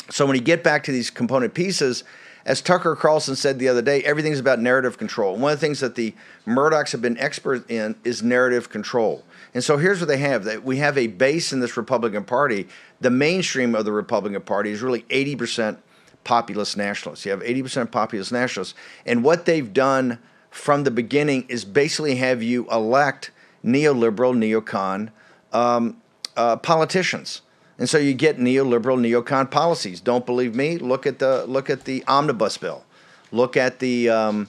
So 0.09 0.25
when 0.25 0.37
you 0.37 0.41
get 0.41 0.63
back 0.63 0.85
to 0.85 0.93
these 0.93 1.09
component 1.09 1.53
pieces, 1.53 2.05
as 2.45 2.61
Tucker 2.61 2.95
Carlson 2.95 3.35
said 3.35 3.59
the 3.59 3.67
other 3.67 3.81
day, 3.81 4.01
everything's 4.03 4.39
about 4.39 4.61
narrative 4.61 4.97
control. 4.97 5.35
One 5.35 5.51
of 5.51 5.59
the 5.59 5.65
things 5.65 5.81
that 5.81 5.95
the 5.95 6.13
Murdochs 6.47 6.93
have 6.93 7.01
been 7.01 7.17
expert 7.17 7.69
in 7.69 7.95
is 8.05 8.23
narrative 8.23 8.69
control. 8.69 9.25
And 9.55 9.63
so 9.63 9.77
here's 9.77 9.99
what 9.99 10.09
they 10.09 10.17
have: 10.17 10.43
that 10.43 10.63
we 10.63 10.77
have 10.77 10.97
a 10.97 11.07
base 11.07 11.51
in 11.51 11.61
this 11.61 11.77
Republican 11.77 12.25
Party. 12.25 12.67
The 13.01 13.09
mainstream 13.09 13.73
of 13.73 13.85
the 13.85 13.91
Republican 13.91 14.41
Party 14.41 14.69
is 14.69 14.81
really 14.81 15.01
80% 15.03 15.77
populist 16.23 16.75
nationalists. 16.75 17.25
You 17.25 17.31
have 17.31 17.41
80% 17.41 17.89
populist 17.89 18.31
nationalists, 18.31 18.75
and 19.05 19.23
what 19.23 19.45
they've 19.45 19.73
done 19.73 20.19
from 20.51 20.83
the 20.83 20.91
beginning 20.91 21.45
is 21.47 21.65
basically 21.65 22.15
have 22.17 22.43
you 22.43 22.69
elect 22.69 23.31
neoliberal, 23.63 24.35
neocon 24.35 25.09
um, 25.51 26.01
uh, 26.37 26.57
politicians. 26.57 27.41
And 27.77 27.89
so 27.89 27.97
you 27.97 28.13
get 28.13 28.37
neoliberal, 28.37 28.99
neocon 28.99 29.49
policies. 29.51 29.99
Don't 29.99 30.25
believe 30.25 30.55
me? 30.55 30.77
Look 30.77 31.05
at 31.05 31.19
the 31.19 31.45
look 31.45 31.69
at 31.69 31.85
the 31.85 32.03
omnibus 32.07 32.57
bill. 32.57 32.83
Look 33.31 33.57
at 33.57 33.79
the 33.79 34.09
um, 34.09 34.47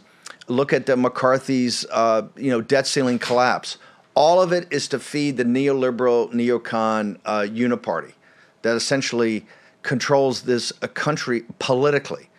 look 0.48 0.72
at 0.72 0.86
the 0.86 0.96
McCarthy's 0.96 1.86
uh, 1.90 2.22
you 2.36 2.50
know 2.50 2.60
debt 2.60 2.86
ceiling 2.86 3.18
collapse. 3.18 3.78
All 4.16 4.40
of 4.40 4.50
it 4.50 4.66
is 4.70 4.88
to 4.88 4.98
feed 4.98 5.36
the 5.36 5.44
neoliberal, 5.44 6.32
neocon 6.32 7.18
uh, 7.26 7.40
uniparty 7.40 8.14
that 8.62 8.74
essentially 8.74 9.46
controls 9.82 10.42
this 10.42 10.72
uh, 10.80 10.86
country 10.88 11.44
politically. 11.58 12.30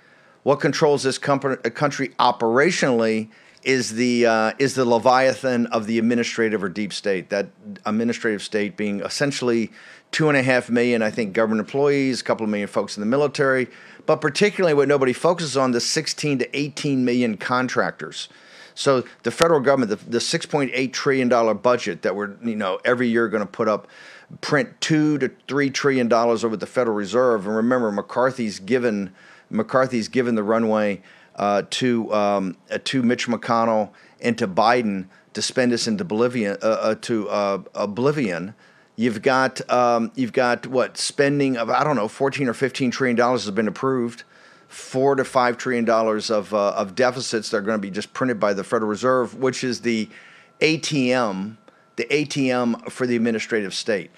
What 0.42 0.60
controls 0.60 1.04
this 1.04 1.20
company, 1.20 1.56
country 1.70 2.10
operationally 2.20 3.30
is 3.64 3.94
the 3.94 4.26
uh, 4.26 4.54
is 4.58 4.74
the 4.74 4.86
leviathan 4.86 5.68
of 5.68 5.86
the 5.86 6.00
administrative 6.00 6.64
or 6.64 6.70
deep 6.70 6.94
state. 6.94 7.30
That 7.30 7.50
administrative 7.86 8.42
state 8.42 8.76
being 8.76 9.02
essentially 9.02 9.72
two 10.12 10.30
and 10.30 10.38
a 10.38 10.42
half 10.42 10.72
million, 10.72 11.04
I 11.04 11.12
think, 11.12 11.34
government 11.34 11.60
employees, 11.60 12.22
a 12.22 12.24
couple 12.24 12.44
of 12.44 12.50
million 12.50 12.70
folks 12.70 12.98
in 12.98 13.02
the 13.02 13.08
military, 13.08 13.68
but 14.08 14.20
particularly 14.20 14.74
what 14.74 14.88
nobody 14.88 15.14
focuses 15.14 15.56
on 15.56 15.72
the 15.72 15.82
16 15.82 16.40
to 16.40 16.58
18 16.58 17.06
million 17.06 17.38
contractors. 17.38 18.30
So 18.78 19.04
the 19.24 19.32
federal 19.32 19.60
government, 19.60 19.90
the, 19.90 20.10
the 20.10 20.20
6.8 20.20 20.94
trillion 20.94 21.28
dollar 21.28 21.56
budget 21.56 22.04
that 22.04 22.16
we're 22.16 22.36
you 22.44 22.56
know 22.56 22.80
every 22.86 23.08
year 23.08 23.28
going 23.28 23.42
to 23.42 23.52
put 23.52 23.68
up, 23.68 23.88
print 24.42 24.80
two 24.80 25.18
to 25.18 25.32
three 25.48 25.72
trillion 25.72 26.08
dollars 26.08 26.46
over 26.46 26.56
the 26.56 26.68
Federal 26.68 26.96
Reserve, 26.96 27.48
and 27.48 27.56
remember 27.56 27.92
McCarthy's 27.92 28.60
given 28.60 29.14
McCarthy's 29.50 30.08
given 30.08 30.36
the 30.36 30.44
runway 30.44 31.02
uh, 31.38 31.64
to 31.72 32.14
um, 32.14 32.56
uh, 32.70 32.78
to 32.84 33.02
Mitch 33.02 33.28
McConnell 33.28 33.90
and 34.22 34.38
to 34.38 34.48
Biden 34.48 35.08
to 35.34 35.42
spend 35.42 35.74
us 35.74 35.88
into 35.88 36.04
oblivion 36.04 36.58
uh, 36.62 36.68
uh, 36.68 36.96
to 37.02 37.30
uh, 37.30 37.64
oblivion. 37.74 38.54
You've 38.96 39.24
got 39.24 39.68
um, 39.72 40.12
you've 40.14 40.34
got 40.34 40.68
what 40.68 41.00
spending 41.00 41.58
of 41.58 41.72
I 41.72 41.84
don't 41.84 41.96
know 41.96 42.08
14 42.08 42.48
or 42.48 42.54
15 42.54 42.92
trillion 42.92 43.16
dollars 43.16 43.46
has 43.46 43.52
been 43.56 43.68
approved. 43.68 44.24
Four 44.68 45.16
to 45.16 45.24
five 45.24 45.58
trillion 45.58 45.86
dollars 45.86 46.30
of 46.30 46.54
uh, 46.54 46.72
of 46.72 46.96
deficits 46.96 47.50
that 47.50 47.58
are 47.58 47.62
going 47.62 47.78
to 47.78 47.82
be 47.82 47.92
just 47.92 48.14
printed 48.14 48.40
by 48.40 48.54
the 48.54 48.64
Federal 48.64 48.90
Reserve, 48.90 49.36
which 49.36 49.64
is 49.64 49.82
the 49.82 50.10
ATM, 50.60 51.58
the 51.96 52.06
ATM 52.06 52.92
for 52.92 53.08
the 53.08 53.16
administrative 53.16 53.74
state. 53.74 54.12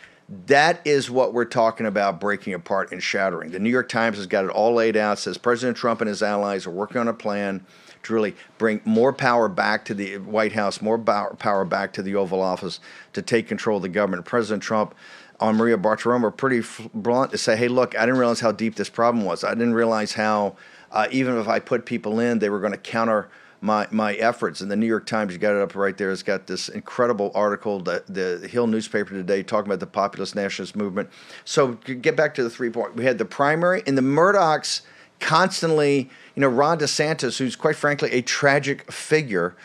That 0.46 0.82
is 0.86 1.10
what 1.10 1.34
we're 1.34 1.46
talking 1.46 1.88
about 1.88 2.20
breaking 2.20 2.54
apart 2.54 2.92
and 2.92 3.02
shattering. 3.02 3.52
The 3.52 3.60
New 3.60 3.70
York 3.70 3.90
Times 3.90 4.18
has 4.18 4.28
got 4.28 4.46
it 4.46 4.52
all 4.52 4.74
laid 4.74 4.96
out. 4.96 5.18
Says 5.18 5.40
President 5.40 5.76
Trump 5.76 6.02
and 6.02 6.08
his 6.08 6.22
allies 6.22 6.68
are 6.68 6.72
working 6.72 6.98
on 6.98 7.08
a 7.08 7.14
plan 7.14 7.66
to 8.04 8.14
really 8.14 8.36
bring 8.58 8.82
more 8.86 9.12
power 9.12 9.50
back 9.50 9.86
to 9.86 9.94
the 9.94 10.18
White 10.20 10.54
House, 10.54 10.82
more 10.82 10.98
power 11.00 11.66
back 11.66 11.94
to 11.94 12.04
the 12.04 12.16
Oval 12.16 12.42
Office 12.42 12.80
to 13.14 13.22
take 13.22 13.48
control 13.48 13.78
of 13.78 13.82
the 13.84 13.90
government. 13.90 14.26
President 14.26 14.62
Trump 14.62 14.94
on 15.40 15.56
Maria 15.56 15.78
Bartiromo 15.78 16.24
are 16.24 16.32
pretty 16.32 16.62
blunt 16.94 17.32
to 17.32 17.38
say, 17.38 17.56
hey, 17.56 17.68
look, 17.68 17.98
I 17.98 18.02
didn't 18.02 18.20
realize 18.20 18.40
how 18.40 18.52
deep 18.52 18.76
this 18.76 18.90
problem 18.90 19.24
was. 19.26 19.44
I 19.44 19.54
didn't 19.54 19.74
realize 19.74 20.14
how, 20.14 20.56
uh, 20.92 21.08
even 21.12 21.38
if 21.38 21.48
I 21.48 21.60
put 21.60 21.86
people 21.86 22.20
in, 22.20 22.40
they 22.40 22.50
were 22.50 22.60
going 22.60 22.74
to 22.74 22.78
counter 22.78 23.30
my 23.62 23.88
my 23.92 24.14
efforts. 24.16 24.62
And 24.62 24.72
the 24.72 24.76
New 24.76 24.86
York 24.86 25.06
Times, 25.06 25.34
you 25.34 25.40
got 25.40 25.56
it 25.56 25.62
up 25.62 25.76
right 25.76 25.98
there. 25.98 26.12
It's 26.12 26.24
got 26.24 26.48
this 26.48 26.70
incredible 26.70 27.32
article, 27.36 27.80
the, 27.80 28.04
the 28.08 28.48
Hill 28.48 28.68
newspaper 28.68 29.12
today, 29.12 29.44
talking 29.44 29.68
about 29.68 29.80
the 29.80 29.88
populist 29.88 30.36
nationalist 30.36 30.76
movement. 30.76 31.10
So 31.46 31.74
get 31.74 32.16
back 32.16 32.36
to 32.36 32.44
the 32.44 32.50
three 32.50 32.70
point. 32.70 32.96
We 32.96 33.06
had 33.06 33.18
the 33.18 33.26
primary, 33.26 33.84
and 33.86 33.98
the 33.98 34.02
Murdochs 34.02 34.82
constantly, 35.20 36.10
you 36.36 36.42
know, 36.42 36.48
Ron 36.48 36.80
DeSantis, 36.80 37.38
who's 37.38 37.56
quite 37.56 37.76
frankly 37.76 38.12
a 38.12 38.22
tragic 38.22 38.92
figure. 38.92 39.56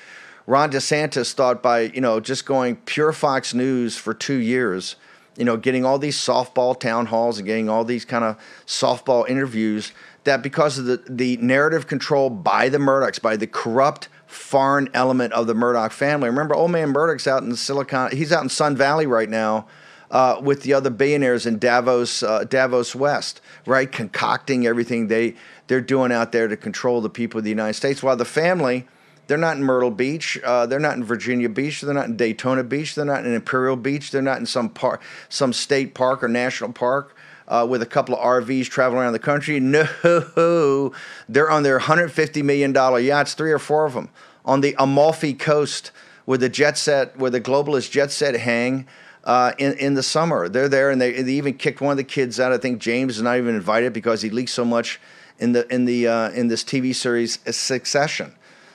Ron 0.46 0.70
DeSantis 0.70 1.32
thought 1.32 1.62
by 1.62 1.82
you 1.82 2.00
know 2.00 2.20
just 2.20 2.44
going 2.44 2.76
pure 2.76 3.12
Fox 3.12 3.54
News 3.54 3.96
for 3.96 4.12
two 4.12 4.36
years, 4.36 4.96
you 5.36 5.44
know, 5.44 5.56
getting 5.56 5.84
all 5.84 5.98
these 5.98 6.16
softball 6.16 6.78
town 6.78 7.06
halls 7.06 7.38
and 7.38 7.46
getting 7.46 7.68
all 7.68 7.84
these 7.84 8.04
kind 8.04 8.24
of 8.24 8.38
softball 8.66 9.28
interviews 9.28 9.92
that 10.24 10.42
because 10.42 10.78
of 10.78 10.86
the, 10.86 11.02
the 11.08 11.36
narrative 11.38 11.86
control 11.86 12.30
by 12.30 12.68
the 12.68 12.78
Murdochs, 12.78 13.20
by 13.20 13.36
the 13.36 13.46
corrupt 13.46 14.08
foreign 14.26 14.88
element 14.94 15.32
of 15.32 15.46
the 15.46 15.54
Murdoch 15.54 15.92
family. 15.92 16.28
Remember, 16.28 16.54
old 16.54 16.70
man 16.70 16.90
Murdoch's 16.90 17.26
out 17.26 17.42
in 17.42 17.54
Silicon, 17.56 18.10
he's 18.12 18.32
out 18.32 18.42
in 18.42 18.48
Sun 18.48 18.76
Valley 18.76 19.06
right 19.06 19.28
now 19.28 19.66
uh, 20.10 20.40
with 20.40 20.62
the 20.62 20.72
other 20.72 20.90
billionaires 20.90 21.46
in 21.46 21.58
Davos, 21.58 22.22
uh, 22.22 22.44
Davos 22.44 22.94
West, 22.94 23.40
right? 23.66 23.90
Concocting 23.90 24.66
everything 24.66 25.08
they, 25.08 25.34
they're 25.66 25.80
doing 25.80 26.12
out 26.12 26.32
there 26.32 26.48
to 26.48 26.56
control 26.56 27.00
the 27.00 27.10
people 27.10 27.38
of 27.38 27.44
the 27.44 27.50
United 27.50 27.74
States. 27.74 28.02
While 28.02 28.16
the 28.16 28.24
family, 28.24 28.86
they're 29.26 29.38
not 29.38 29.56
in 29.56 29.62
Myrtle 29.62 29.90
Beach, 29.90 30.38
uh, 30.44 30.66
they're 30.66 30.80
not 30.80 30.96
in 30.96 31.04
Virginia 31.04 31.48
Beach, 31.48 31.80
they're 31.80 31.94
not 31.94 32.06
in 32.06 32.16
Daytona 32.16 32.64
Beach, 32.64 32.94
they're 32.94 33.04
not 33.04 33.24
in 33.24 33.34
Imperial 33.34 33.76
Beach, 33.76 34.10
they're 34.10 34.22
not 34.22 34.38
in 34.38 34.46
some 34.46 34.68
park, 34.68 35.02
some 35.28 35.52
state 35.52 35.94
park 35.94 36.22
or 36.22 36.28
national 36.28 36.72
park 36.72 37.16
uh, 37.48 37.66
with 37.68 37.82
a 37.82 37.86
couple 37.86 38.14
of 38.14 38.20
RVs 38.20 38.66
traveling 38.66 39.02
around 39.02 39.12
the 39.12 39.18
country. 39.18 39.60
No, 39.60 39.84
they're 41.28 41.50
on 41.50 41.62
their 41.62 41.80
$150 41.80 42.42
million 42.42 42.74
yachts, 43.04 43.34
three 43.34 43.52
or 43.52 43.58
four 43.58 43.86
of 43.86 43.94
them, 43.94 44.10
on 44.44 44.60
the 44.60 44.74
Amalfi 44.78 45.34
Coast 45.34 45.90
where 46.24 46.38
the 46.38 46.48
jet 46.48 46.78
set, 46.78 47.18
where 47.18 47.30
the 47.30 47.40
globalist 47.40 47.90
jet 47.90 48.10
set 48.10 48.34
hang. 48.34 48.86
Uh, 49.24 49.52
in 49.56 49.72
in 49.78 49.94
the 49.94 50.02
summer, 50.02 50.50
they're 50.50 50.68
there, 50.68 50.90
and 50.90 51.00
they, 51.00 51.22
they 51.22 51.32
even 51.32 51.54
kicked 51.54 51.80
one 51.80 51.92
of 51.92 51.96
the 51.96 52.04
kids 52.04 52.38
out. 52.38 52.52
I 52.52 52.58
think 52.58 52.78
James 52.78 53.16
is 53.16 53.22
not 53.22 53.38
even 53.38 53.54
invited 53.54 53.94
because 53.94 54.20
he 54.20 54.28
leaked 54.28 54.50
so 54.50 54.66
much 54.66 55.00
in 55.38 55.52
the 55.52 55.66
in 55.72 55.86
the 55.86 56.06
uh, 56.06 56.30
in 56.32 56.48
this 56.48 56.62
TV 56.62 56.94
series 56.94 57.38
Succession. 57.56 58.34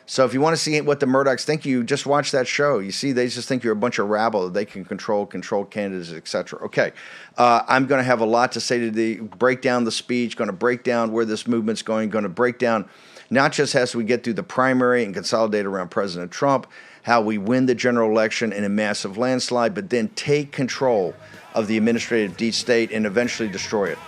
So 0.09 0.25
if 0.25 0.33
you 0.33 0.41
want 0.41 0.55
to 0.55 0.57
see 0.61 0.81
what 0.81 0.99
the 0.99 1.05
Murdochs 1.05 1.43
think, 1.43 1.67
you 1.67 1.83
just 1.83 2.07
watch 2.07 2.31
that 2.31 2.47
show. 2.47 2.79
You 2.79 2.91
see, 2.91 3.11
they 3.11 3.27
just 3.27 3.47
think 3.47 3.63
you're 3.63 3.73
a 3.73 3.75
bunch 3.75 3.99
of 3.99 4.09
rabble 4.09 4.45
that 4.45 4.55
they 4.55 4.65
can 4.65 4.83
control, 4.83 5.23
control 5.23 5.65
candidates, 5.65 6.11
etc. 6.11 6.63
Okay, 6.63 6.93
uh, 7.37 7.61
I'm 7.67 7.85
going 7.85 7.99
to 7.99 8.03
have 8.03 8.19
a 8.19 8.25
lot 8.25 8.53
to 8.53 8.59
say 8.59 8.79
to 8.79 8.89
the 8.89 9.17
break 9.17 9.61
down 9.61 9.83
the 9.83 9.91
speech, 9.91 10.35
going 10.35 10.47
to 10.47 10.51
break 10.51 10.83
down 10.83 11.11
where 11.11 11.25
this 11.25 11.45
movement's 11.45 11.83
going, 11.83 12.09
going 12.09 12.23
to 12.23 12.29
break 12.29 12.57
down 12.57 12.89
not 13.29 13.51
just 13.51 13.75
as 13.75 13.95
we 13.95 14.03
get 14.03 14.23
through 14.23 14.33
the 14.33 14.41
primary 14.41 15.03
and 15.03 15.13
consolidate 15.13 15.67
around 15.67 15.89
President 15.89 16.31
Trump, 16.31 16.65
how 17.03 17.21
we 17.21 17.37
win 17.37 17.67
the 17.67 17.75
general 17.75 18.09
election 18.09 18.51
in 18.51 18.63
a 18.63 18.69
massive 18.69 19.15
landslide, 19.15 19.75
but 19.75 19.91
then 19.91 20.07
take 20.15 20.51
control 20.51 21.13
of 21.53 21.67
the 21.67 21.77
administrative 21.77 22.35
deep 22.35 22.55
state 22.55 22.91
and 22.91 23.05
eventually 23.05 23.47
destroy 23.47 23.91
it. 23.91 23.99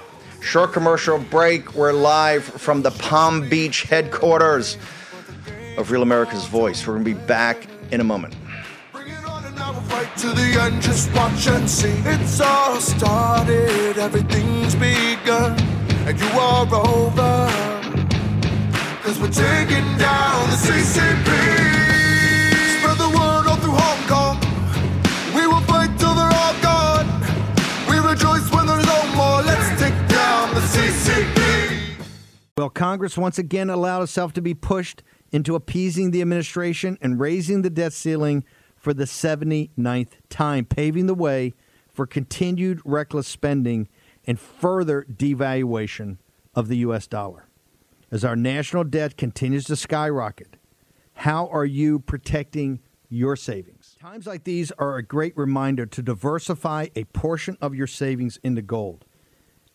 Short 0.41 0.73
commercial 0.73 1.19
break. 1.19 1.75
We're 1.75 1.93
live 1.93 2.43
from 2.43 2.81
the 2.81 2.89
Palm 2.89 3.47
Beach 3.47 3.83
headquarters 3.83 4.79
of 5.77 5.91
Real 5.91 6.01
America's 6.01 6.45
Voice. 6.45 6.85
We're 6.85 6.93
going 6.93 7.05
to 7.05 7.13
be 7.15 7.25
back 7.25 7.67
in 7.91 8.01
a 8.01 8.03
moment. 8.03 8.35
Fight 9.87 10.15
to 10.17 10.27
the 10.27 10.59
end, 10.61 10.81
just 10.81 11.13
watch 11.13 11.47
and 11.47 11.69
see. 11.69 11.93
It's 12.05 12.39
all 12.39 12.79
started, 12.79 13.97
everything's 13.97 14.73
begun, 14.75 15.59
and 16.07 16.19
you 16.19 16.27
are 16.39 16.65
over. 16.65 17.49
Cause 19.03 19.19
we're 19.19 19.31
taking 19.31 19.85
down 19.97 20.49
the 20.49 20.55
CCP. 20.55 21.29
Spread 22.79 22.97
the 22.97 23.09
word 23.09 23.47
all 23.47 23.57
through 23.57 23.75
Hong 23.75 24.07
Kong. 24.07 24.37
We 25.35 25.45
will 25.47 25.61
fight 25.61 25.97
till 25.99 26.13
they're 26.15 26.31
all 26.31 26.61
gone. 26.61 27.07
We 27.89 27.97
rejoice 27.99 28.49
when 28.51 28.67
there's 28.67 28.85
no 28.85 29.15
more. 29.15 29.41
Let's 29.41 29.81
take 29.81 29.95
down 30.07 30.53
the 30.53 30.61
CCP. 30.61 32.05
Well, 32.57 32.69
Congress 32.69 33.17
once 33.17 33.37
again 33.37 33.69
allowed 33.69 34.03
itself 34.03 34.33
to 34.33 34.41
be 34.41 34.53
pushed 34.53 35.03
into 35.31 35.55
appeasing 35.55 36.11
the 36.11 36.21
administration 36.21 36.97
and 37.01 37.19
raising 37.19 37.61
the 37.61 37.69
debt 37.69 37.93
ceiling 37.93 38.43
for 38.75 38.93
the 38.93 39.05
79th 39.05 40.13
time, 40.29 40.65
paving 40.65 41.05
the 41.05 41.13
way 41.13 41.53
for 41.91 42.05
continued 42.05 42.81
reckless 42.83 43.27
spending 43.27 43.87
and 44.25 44.39
further 44.39 45.05
devaluation 45.11 46.17
of 46.53 46.67
the 46.67 46.77
U.S. 46.77 47.07
dollar. 47.07 47.47
As 48.11 48.25
our 48.25 48.35
national 48.35 48.83
debt 48.83 49.17
continues 49.17 49.65
to 49.65 49.75
skyrocket, 49.75 50.57
how 51.13 51.47
are 51.47 51.65
you 51.65 51.99
protecting 51.99 52.79
your 53.09 53.35
savings? 53.35 53.95
Times 54.01 54.27
like 54.27 54.43
these 54.43 54.71
are 54.73 54.97
a 54.97 55.03
great 55.03 55.37
reminder 55.37 55.85
to 55.85 56.01
diversify 56.01 56.87
a 56.95 57.03
portion 57.05 57.57
of 57.61 57.75
your 57.75 57.87
savings 57.87 58.39
into 58.43 58.61
gold. 58.61 59.05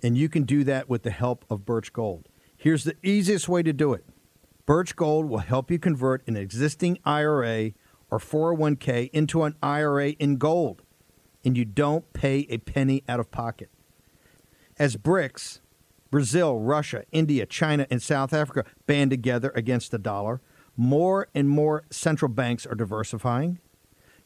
And 0.03 0.19
you 0.19 0.29
can 0.29 0.43
do 0.43 0.65
that 0.65 0.89
with 0.89 1.03
the 1.03 1.11
help 1.11 1.45
of 1.49 1.65
Birch 1.65 1.93
Gold. 1.93 2.29
Here's 2.57 2.85
the 2.85 2.97
easiest 3.03 3.49
way 3.49 3.63
to 3.63 3.73
do 3.73 3.93
it 3.93 4.05
Birch 4.67 4.97
Gold 4.97 5.29
will 5.29 5.39
help 5.39 5.71
you 5.71 5.79
convert 5.79 6.27
an 6.27 6.37
existing 6.37 6.99
IRA 7.05 7.71
or 8.11 8.19
401k 8.19 9.11
into 9.13 9.45
an 9.45 9.55
IRA 9.63 10.11
in 10.11 10.37
gold, 10.37 10.83
and 11.45 11.57
you 11.57 11.65
don't 11.65 12.13
pay 12.13 12.47
a 12.51 12.59
penny 12.59 13.05
out 13.09 13.21
of 13.21 13.31
pocket. 13.31 13.71
As 14.77 14.97
BRICS, 14.97 15.61
Brazil, 16.11 16.59
Russia, 16.59 17.05
India, 17.13 17.47
China, 17.47 17.87
and 17.91 18.03
South 18.03 18.33
Africa 18.33 18.65
band 18.87 19.11
together 19.11 19.53
against 19.55 19.93
the 19.93 19.99
dollar, 19.99 20.41
more 20.77 21.29
and 21.35 21.49
more 21.49 21.85
central 21.91 22.29
banks 22.29 22.67
are 22.67 22.75
diversifying. 22.75 23.61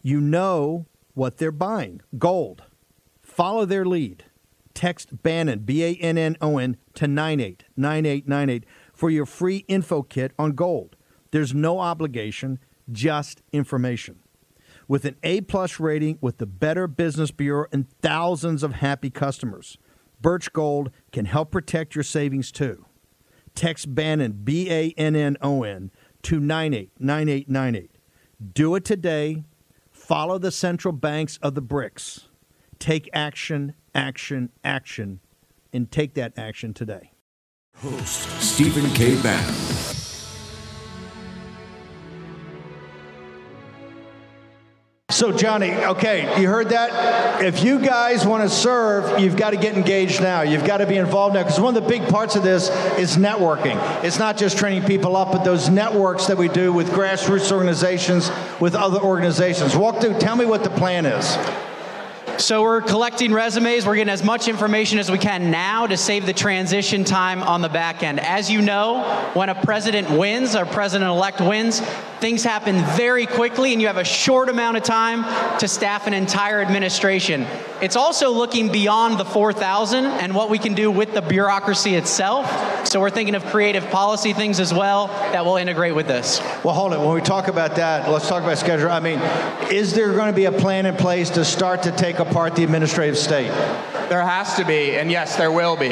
You 0.02 0.20
know 0.20 0.86
what 1.14 1.36
they're 1.36 1.52
buying 1.52 2.00
gold. 2.18 2.64
Follow 3.22 3.66
their 3.66 3.84
lead. 3.84 4.24
Text 4.72 5.22
Bannon, 5.22 5.60
B 5.60 5.84
A 5.84 5.94
N 5.96 6.16
N 6.16 6.36
O 6.40 6.58
N, 6.58 6.76
to 6.94 7.06
989898 7.06 8.64
for 9.00 9.08
your 9.08 9.24
free 9.24 9.64
info 9.66 10.02
kit 10.02 10.30
on 10.38 10.52
gold. 10.52 10.94
There's 11.30 11.54
no 11.54 11.78
obligation, 11.78 12.58
just 12.92 13.40
information. 13.50 14.18
With 14.88 15.06
an 15.06 15.16
A 15.22 15.40
plus 15.40 15.80
rating 15.80 16.18
with 16.20 16.36
the 16.36 16.44
Better 16.44 16.86
Business 16.86 17.30
Bureau 17.30 17.64
and 17.72 17.88
thousands 18.02 18.62
of 18.62 18.74
happy 18.74 19.08
customers, 19.08 19.78
Birch 20.20 20.52
Gold 20.52 20.90
can 21.12 21.24
help 21.24 21.50
protect 21.50 21.94
your 21.94 22.04
savings 22.04 22.52
too. 22.52 22.84
Text 23.54 23.94
Bannon, 23.94 24.32
B 24.44 24.70
A 24.70 24.92
N 24.98 25.16
N 25.16 25.38
O 25.40 25.62
N, 25.62 25.90
to 26.24 26.38
989898. 26.38 27.96
Do 28.52 28.74
it 28.74 28.84
today. 28.84 29.44
Follow 29.90 30.36
the 30.36 30.50
central 30.50 30.92
banks 30.92 31.38
of 31.40 31.54
the 31.54 31.62
BRICS. 31.62 32.26
Take 32.78 33.08
action, 33.14 33.72
action, 33.94 34.50
action, 34.62 35.20
and 35.72 35.90
take 35.90 36.12
that 36.14 36.34
action 36.36 36.74
today. 36.74 37.12
Host 37.82 38.28
Stephen 38.42 38.90
K. 38.90 39.20
Bannon. 39.22 39.54
So, 45.08 45.32
Johnny, 45.32 45.72
okay, 45.72 46.38
you 46.38 46.46
heard 46.46 46.68
that? 46.70 47.42
If 47.42 47.64
you 47.64 47.78
guys 47.78 48.26
want 48.26 48.42
to 48.42 48.54
serve, 48.54 49.18
you've 49.18 49.36
got 49.36 49.50
to 49.50 49.56
get 49.56 49.76
engaged 49.76 50.20
now. 50.20 50.42
You've 50.42 50.66
got 50.66 50.78
to 50.78 50.86
be 50.86 50.98
involved 50.98 51.34
now. 51.34 51.42
Because 51.42 51.58
one 51.58 51.74
of 51.74 51.82
the 51.82 51.88
big 51.88 52.06
parts 52.08 52.36
of 52.36 52.42
this 52.42 52.68
is 52.98 53.16
networking. 53.16 53.78
It's 54.04 54.18
not 54.18 54.36
just 54.36 54.58
training 54.58 54.84
people 54.84 55.16
up, 55.16 55.32
but 55.32 55.42
those 55.42 55.70
networks 55.70 56.26
that 56.26 56.36
we 56.36 56.48
do 56.48 56.74
with 56.74 56.90
grassroots 56.90 57.50
organizations, 57.50 58.30
with 58.60 58.74
other 58.74 59.00
organizations. 59.00 59.74
Walk 59.74 60.02
through, 60.02 60.18
tell 60.18 60.36
me 60.36 60.44
what 60.44 60.64
the 60.64 60.70
plan 60.70 61.06
is. 61.06 61.69
So 62.38 62.62
we're 62.62 62.80
collecting 62.80 63.32
resumes. 63.32 63.86
We're 63.86 63.96
getting 63.96 64.12
as 64.12 64.24
much 64.24 64.48
information 64.48 64.98
as 64.98 65.10
we 65.10 65.18
can 65.18 65.50
now 65.50 65.86
to 65.86 65.96
save 65.96 66.26
the 66.26 66.32
transition 66.32 67.04
time 67.04 67.42
on 67.42 67.60
the 67.60 67.68
back 67.68 68.02
end. 68.02 68.20
As 68.20 68.50
you 68.50 68.62
know, 68.62 69.02
when 69.34 69.48
a 69.48 69.54
president 69.54 70.10
wins 70.10 70.56
or 70.56 70.64
president-elect 70.64 71.40
wins, 71.40 71.80
things 72.20 72.44
happen 72.44 72.76
very 72.96 73.26
quickly 73.26 73.72
and 73.72 73.80
you 73.80 73.86
have 73.86 73.96
a 73.96 74.04
short 74.04 74.48
amount 74.48 74.76
of 74.76 74.82
time 74.82 75.24
to 75.58 75.66
staff 75.66 76.06
an 76.06 76.14
entire 76.14 76.60
administration. 76.60 77.46
It's 77.80 77.96
also 77.96 78.30
looking 78.30 78.70
beyond 78.70 79.18
the 79.18 79.24
4,000 79.24 80.04
and 80.04 80.34
what 80.34 80.50
we 80.50 80.58
can 80.58 80.74
do 80.74 80.90
with 80.90 81.14
the 81.14 81.22
bureaucracy 81.22 81.94
itself. 81.94 82.86
So 82.86 83.00
we're 83.00 83.10
thinking 83.10 83.34
of 83.34 83.44
creative 83.46 83.88
policy 83.90 84.34
things 84.34 84.60
as 84.60 84.72
well 84.72 85.06
that 85.06 85.44
will 85.44 85.56
integrate 85.56 85.94
with 85.94 86.06
this. 86.06 86.40
Well, 86.62 86.74
hold 86.74 86.92
it. 86.92 87.00
When 87.00 87.14
we 87.14 87.22
talk 87.22 87.48
about 87.48 87.76
that, 87.76 88.10
let's 88.10 88.28
talk 88.28 88.42
about 88.42 88.58
schedule. 88.58 88.90
I 88.90 89.00
mean, 89.00 89.18
is 89.72 89.94
there 89.94 90.12
going 90.12 90.30
to 90.30 90.36
be 90.36 90.44
a 90.44 90.52
plan 90.52 90.84
in 90.84 90.96
place 90.96 91.30
to 91.30 91.44
start 91.44 91.84
to 91.84 91.92
take 91.92 92.18
apart 92.30 92.54
the 92.54 92.64
administrative 92.64 93.18
state? 93.18 93.50
There 94.10 94.22
has 94.22 94.56
to 94.56 94.64
be, 94.64 94.96
and 94.96 95.08
yes, 95.08 95.36
there 95.36 95.52
will 95.52 95.76
be. 95.76 95.90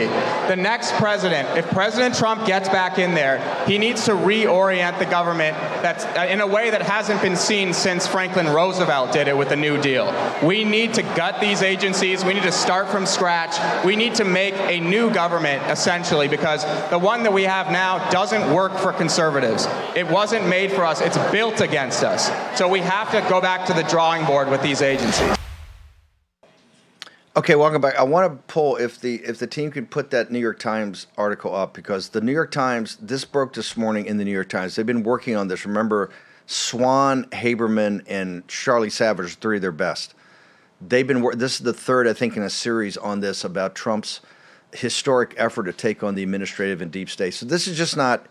The 0.49 0.57
next 0.57 0.93
president, 0.95 1.57
if 1.57 1.69
President 1.71 2.17
Trump 2.17 2.47
gets 2.47 2.69
back 2.69 2.99
in 2.99 3.15
there, 3.15 3.39
he 3.65 3.79
needs 3.79 4.07
to 4.07 4.11
reorient 4.11 4.99
the 4.99 5.05
government 5.05 5.57
that's 5.83 6.05
uh, 6.05 6.27
in 6.29 6.41
a 6.41 6.47
way 6.47 6.71
that 6.71 6.83
hasn't 6.83 7.23
been 7.23 7.37
seen 7.37 7.73
since 7.73 8.09
Franklin 8.09 8.49
Roosevelt 8.49 9.13
did 9.13 9.29
it 9.29 9.37
with 9.37 9.51
the 9.51 9.57
New 9.57 9.81
Deal. 9.81 10.13
We 10.43 10.65
need 10.65 10.95
to 10.95 11.03
gut 11.03 11.41
these 11.41 11.63
agencies. 11.63 12.25
We 12.25 12.35
need 12.35 12.43
to 12.43 12.51
start 12.51 12.89
from 12.89 13.07
scratch. 13.07 13.55
We 13.85 13.95
need 13.95 14.17
to 14.17 14.25
make 14.25 14.55
a 14.55 14.81
new 14.81 15.13
government, 15.13 15.63
essentially, 15.71 16.27
because 16.27 16.65
the 16.91 16.99
one 16.99 17.23
that 17.23 17.33
we 17.33 17.45
have 17.45 17.71
now 17.71 18.11
doesn't 18.11 18.53
work 18.53 18.73
for 18.79 18.93
conservatives. 18.93 19.69
It 19.95 20.09
wasn't 20.09 20.49
made 20.49 20.73
for 20.73 20.85
us, 20.85 21.01
it's 21.01 21.19
built 21.31 21.61
against 21.61 22.03
us. 22.03 22.33
So 22.59 22.67
we 22.67 22.81
have 22.81 23.13
to 23.13 23.21
go 23.29 23.41
back 23.41 23.67
to 23.67 23.75
the 23.75 23.85
drawing 23.85 24.27
board 24.27 24.51
with 24.51 24.61
these 24.61 24.83
agencies. 24.83 25.38
Okay, 27.39 27.55
welcome 27.55 27.81
back. 27.81 27.95
I 27.95 28.03
want 28.03 28.33
to 28.33 28.53
pull 28.53 28.75
if 28.79 29.01
the 29.01 29.23
if 29.23 29.39
the 29.39 29.47
team 29.47 29.71
could 29.71 29.93
put 29.93 30.11
that 30.11 30.33
New 30.33 30.41
York 30.41 30.59
Times 30.59 31.07
article 31.17 31.55
up 31.55 31.73
because 31.73 32.09
the 32.09 32.21
New 32.21 32.33
York 32.33 32.51
Times 32.51 32.99
this 33.01 33.25
broke 33.25 33.53
this 33.53 33.77
morning 33.77 34.07
in 34.07 34.17
the 34.17 34.25
New 34.25 34.33
York 34.33 34.49
Times. 34.49 34.75
They've 34.75 34.85
been 34.85 35.05
working 35.05 35.37
on 35.37 35.47
this. 35.47 35.65
Remember, 35.65 36.11
Swan, 36.47 37.27
Haberman, 37.27 38.03
and 38.09 38.49
Charlie 38.49 38.91
Savage, 38.91 39.37
three 39.37 39.59
of 39.59 39.63
their 39.63 39.71
best. 39.71 40.17
They've 40.81 41.07
been 41.07 41.23
this 41.39 41.53
is 41.53 41.59
the 41.61 41.73
third 41.73 42.09
I 42.09 42.13
think 42.13 42.37
in 42.37 42.43
a 42.43 42.51
series 42.51 42.97
on 42.97 43.21
this 43.21 43.45
about 43.45 43.77
Trump's 43.77 44.21
historic 44.73 45.33
effort 45.37 45.67
to 45.67 45.73
take 45.73 46.03
on 46.03 46.17
the 46.17 46.25
administrative 46.25 46.83
and 46.83 46.91
deep 46.91 47.09
state. 47.09 47.35
So 47.35 47.47
this 47.47 47.69
is 47.69 47.79
just 47.79 47.97
not 47.97 48.27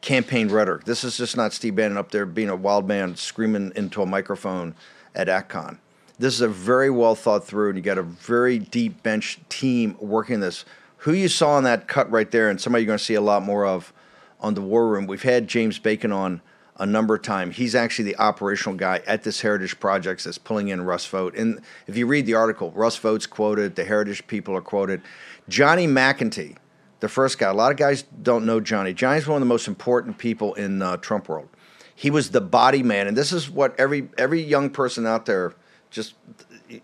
campaign 0.00 0.48
rhetoric. 0.48 0.84
This 0.84 1.04
is 1.04 1.18
just 1.18 1.36
not 1.36 1.52
Steve 1.52 1.76
Bannon 1.76 1.98
up 1.98 2.12
there 2.12 2.24
being 2.24 2.48
a 2.48 2.56
wild 2.56 2.88
man 2.88 3.14
screaming 3.14 3.72
into 3.76 4.00
a 4.00 4.06
microphone 4.06 4.74
at 5.14 5.28
ACTCON. 5.28 5.80
This 6.18 6.34
is 6.34 6.40
a 6.40 6.48
very 6.48 6.90
well 6.90 7.14
thought 7.14 7.46
through, 7.46 7.68
and 7.68 7.78
you 7.78 7.82
got 7.82 7.98
a 7.98 8.02
very 8.02 8.58
deep 8.58 9.02
bench 9.02 9.38
team 9.48 9.96
working 10.00 10.40
this. 10.40 10.64
Who 10.98 11.12
you 11.12 11.28
saw 11.28 11.58
in 11.58 11.64
that 11.64 11.86
cut 11.86 12.10
right 12.10 12.30
there, 12.30 12.50
and 12.50 12.60
somebody 12.60 12.82
you're 12.82 12.88
going 12.88 12.98
to 12.98 13.04
see 13.04 13.14
a 13.14 13.20
lot 13.20 13.44
more 13.44 13.64
of 13.64 13.92
on 14.40 14.54
the 14.54 14.60
War 14.60 14.88
Room. 14.88 15.06
We've 15.06 15.22
had 15.22 15.46
James 15.46 15.78
Bacon 15.78 16.10
on 16.10 16.40
a 16.76 16.86
number 16.86 17.14
of 17.14 17.22
times. 17.22 17.56
He's 17.56 17.74
actually 17.74 18.06
the 18.06 18.16
operational 18.18 18.76
guy 18.76 19.02
at 19.06 19.22
this 19.22 19.40
Heritage 19.40 19.78
Projects 19.78 20.24
that's 20.24 20.38
pulling 20.38 20.68
in 20.68 20.82
Russ 20.82 21.06
Vought. 21.06 21.36
And 21.36 21.60
if 21.86 21.96
you 21.96 22.06
read 22.06 22.26
the 22.26 22.34
article, 22.34 22.70
Russ 22.72 22.96
Vought's 22.96 23.26
quoted, 23.26 23.76
the 23.76 23.84
Heritage 23.84 24.26
people 24.26 24.56
are 24.56 24.60
quoted. 24.60 25.02
Johnny 25.48 25.86
McEntee, 25.86 26.56
the 27.00 27.08
first 27.08 27.38
guy. 27.38 27.48
A 27.48 27.54
lot 27.54 27.70
of 27.70 27.78
guys 27.78 28.04
don't 28.22 28.44
know 28.44 28.60
Johnny. 28.60 28.92
Johnny's 28.92 29.26
one 29.26 29.36
of 29.36 29.40
the 29.40 29.46
most 29.46 29.68
important 29.68 30.18
people 30.18 30.54
in 30.54 30.82
uh, 30.82 30.96
Trump 30.96 31.28
world. 31.28 31.48
He 31.94 32.10
was 32.10 32.30
the 32.30 32.40
body 32.40 32.82
man, 32.82 33.08
and 33.08 33.16
this 33.16 33.32
is 33.32 33.50
what 33.50 33.78
every 33.78 34.08
every 34.16 34.40
young 34.40 34.70
person 34.70 35.04
out 35.04 35.26
there 35.26 35.54
just 35.90 36.14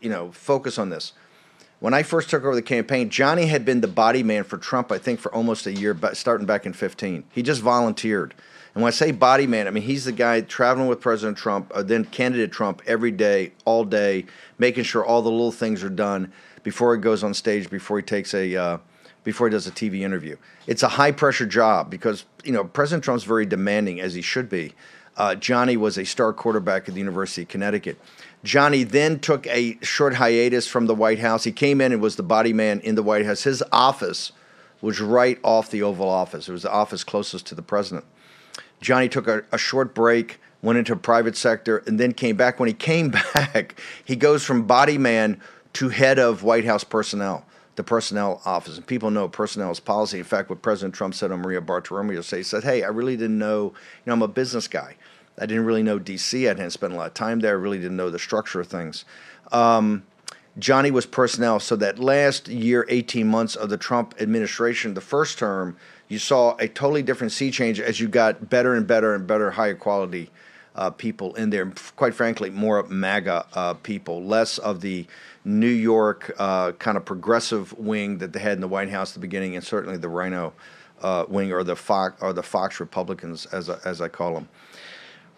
you 0.01 0.11
know 0.11 0.31
focus 0.33 0.79
on 0.79 0.91
this. 0.91 1.13
When 1.81 1.93
I 1.93 2.03
first 2.03 2.31
took 2.31 2.45
over 2.45 2.55
the 2.55 2.63
campaign, 2.63 3.11
Johnny 3.11 3.47
had 3.47 3.65
been 3.65 3.81
the 3.83 3.89
body 3.89 4.23
man 4.23 4.45
for 4.45 4.57
Trump, 4.57 4.91
I 4.91 4.97
think, 4.97 5.21
for 5.21 5.35
almost 5.35 5.67
a 5.67 5.73
year, 5.73 5.95
starting 6.15 6.47
back 6.47 6.65
in 6.65 6.73
15. 6.73 7.25
He 7.31 7.43
just 7.43 7.61
volunteered. 7.61 8.35
And 8.75 8.83
when 8.83 8.89
I 8.89 8.93
say 8.93 9.13
body 9.13 9.47
man, 9.47 9.67
I 9.67 9.71
mean 9.71 9.85
he's 9.85 10.05
the 10.05 10.13
guy 10.13 10.41
traveling 10.41 10.89
with 10.89 11.01
President 11.01 11.37
Trump, 11.37 11.71
uh, 11.75 11.83
then 11.83 12.05
candidate 12.05 12.53
Trump 12.53 12.83
every 12.87 13.11
day, 13.11 13.53
all 13.65 13.85
day, 13.85 14.27
making 14.59 14.85
sure 14.85 15.05
all 15.05 15.23
the 15.23 15.31
little 15.31 15.53
things 15.53 15.85
are 15.85 15.91
done 15.91 16.33
before 16.63 16.95
he 16.95 17.01
goes 17.01 17.23
on 17.23 17.35
stage, 17.35 17.71
before 17.71 17.99
he 17.99 18.03
takes 18.03 18.35
a, 18.35 18.57
uh, 18.57 18.79
before 19.25 19.49
he 19.49 19.51
does 19.51 19.67
a 19.67 19.71
TV 19.71 20.01
interview. 20.01 20.37
It's 20.67 20.83
a 20.83 20.89
high 20.89 21.13
pressure 21.13 21.47
job 21.47 21.91
because 21.91 22.25
you 22.45 22.53
know 22.53 22.65
President 22.65 23.03
Trump's 23.03 23.25
very 23.25 23.47
demanding, 23.47 24.01
as 24.01 24.15
he 24.15 24.23
should 24.23 24.49
be. 24.49 24.75
Uh, 25.17 25.35
Johnny 25.35 25.77
was 25.77 25.97
a 25.97 26.05
star 26.05 26.33
quarterback 26.33 26.89
at 26.89 26.95
the 26.95 27.01
University 27.01 27.43
of 27.43 27.49
Connecticut. 27.49 27.99
Johnny 28.43 28.83
then 28.83 29.19
took 29.21 29.47
a 29.47 29.79
short 29.81 30.15
hiatus 30.15 30.67
from 30.67 30.87
the 30.87 30.95
White 30.95 31.21
House. 31.21 31.45
He 31.45 31.53
came 31.53 31.81
in 31.81 31.93
and 31.93 32.03
was 32.03 32.17
the 32.17 32.23
body 32.23 32.53
man 32.53 32.81
in 32.81 32.95
the 32.95 33.03
White 33.03 33.25
House. 33.25 33.45
His 33.45 33.63
office 33.73 34.33
was 34.81 35.01
right 35.01 35.39
off 35.43 35.71
the 35.71 35.83
Oval 35.83 36.09
Office. 36.09 36.49
It 36.49 36.53
was 36.53 36.63
the 36.63 36.71
office 36.71 37.05
closest 37.05 37.47
to 37.47 37.55
the 37.55 37.63
president. 37.63 38.05
Johnny 38.81 39.09
took 39.09 39.27
a, 39.29 39.45
a 39.51 39.57
short 39.57 39.95
break, 39.95 40.41
went 40.63 40.79
into 40.79 40.95
private 40.95 41.37
sector, 41.37 41.79
and 41.87 41.99
then 41.99 42.13
came 42.13 42.37
back. 42.37 42.61
When 42.61 42.67
he 42.67 42.75
came 42.75 43.11
back, 43.35 43.81
he 44.05 44.17
goes 44.17 44.45
from 44.45 44.67
body 44.67 44.99
man 44.99 45.41
to 45.75 45.89
head 45.89 46.19
of 46.19 46.43
White 46.43 46.65
House 46.67 46.85
personnel, 46.85 47.47
the 47.77 47.85
personnel 47.85 48.41
office. 48.45 48.77
And 48.77 48.87
people 48.87 49.11
know 49.11 49.29
personnel 49.29 49.71
is 49.71 49.81
policy. 49.81 50.19
In 50.19 50.25
fact, 50.25 50.51
what 50.51 50.63
President 50.63 50.95
Trump 50.95 51.15
said 51.15 51.33
on 51.33 51.41
Maria 51.41 51.61
Bartiromo 51.61 52.23
say, 52.23 52.39
he 52.39 52.43
said, 52.43 52.65
"Hey, 52.65 52.83
I 52.83 52.89
really 52.89 53.17
didn't 53.17 53.39
know. 53.39 53.65
You 53.65 53.73
know, 54.07 54.13
I'm 54.15 54.23
a 54.23 54.29
business 54.29 54.69
guy. 54.69 54.97
I 55.39 55.47
didn't 55.47 55.65
really 55.65 55.83
know 55.83 55.99
D.C. 55.99 56.47
I 56.47 56.51
hadn't 56.51 56.71
spent 56.71 56.93
a 56.93 56.97
lot 56.97 57.09
of 57.09 57.15
time 57.15 57.41
there. 57.41 57.57
I 57.57 57.61
really 57.61 57.79
didn't 57.79 57.97
know 57.97 58.11
the 58.11 58.19
structure 58.19 58.61
of 58.61 58.69
things." 58.69 59.05
Um, 59.53 60.05
Johnny 60.59 60.91
was 60.91 61.07
personnel. 61.07 61.61
So 61.61 61.77
that 61.77 61.99
last 61.99 62.49
year, 62.49 62.87
18 62.89 63.27
months 63.27 63.57
of 63.57 63.71
the 63.71 63.77
Trump 63.77 64.15
administration, 64.21 64.95
the 64.95 65.01
first 65.01 65.39
term, 65.39 65.77
you 66.09 66.19
saw 66.19 66.57
a 66.59 66.69
totally 66.69 67.03
different 67.03 67.33
sea 67.33 67.51
change 67.51 67.81
as 67.81 67.99
you 67.99 68.09
got 68.09 68.49
better 68.49 68.75
and 68.75 68.87
better 68.87 69.15
and 69.15 69.27
better, 69.27 69.51
higher 69.51 69.75
quality 69.75 70.31
uh, 70.77 70.91
people 70.91 71.35
in 71.35 71.51
there. 71.51 71.73
Quite 71.97 72.15
frankly, 72.15 72.51
more 72.51 72.83
MAGA 72.85 73.47
uh, 73.55 73.75
people, 73.75 74.23
less 74.23 74.59
of 74.59 74.81
the 74.81 75.07
New 75.45 75.67
York 75.67 76.35
uh, 76.39 76.73
kind 76.73 76.97
of 76.97 77.05
progressive 77.05 77.77
wing 77.79 78.19
that 78.19 78.33
they 78.33 78.41
had 78.41 78.53
in 78.53 78.61
the 78.61 78.69
White 78.69 78.91
House 78.91 79.11
at 79.11 79.15
the 79.15 79.21
beginning, 79.21 79.57
and 79.57 79.65
certainly 79.65 79.99
the 79.99 80.09
Rhino 80.09 80.55
uh, 81.03 81.27
wing 81.29 81.53
or 81.53 81.63
the 81.63 81.77
Fox 81.77 82.21
or 82.23 82.33
the 82.33 82.43
Fox 82.43 82.81
Republicans, 82.81 83.47
as 83.47 83.69
I, 83.69 83.79
as 83.85 84.01
I 84.01 84.09
call 84.09 84.35
them. 84.35 84.49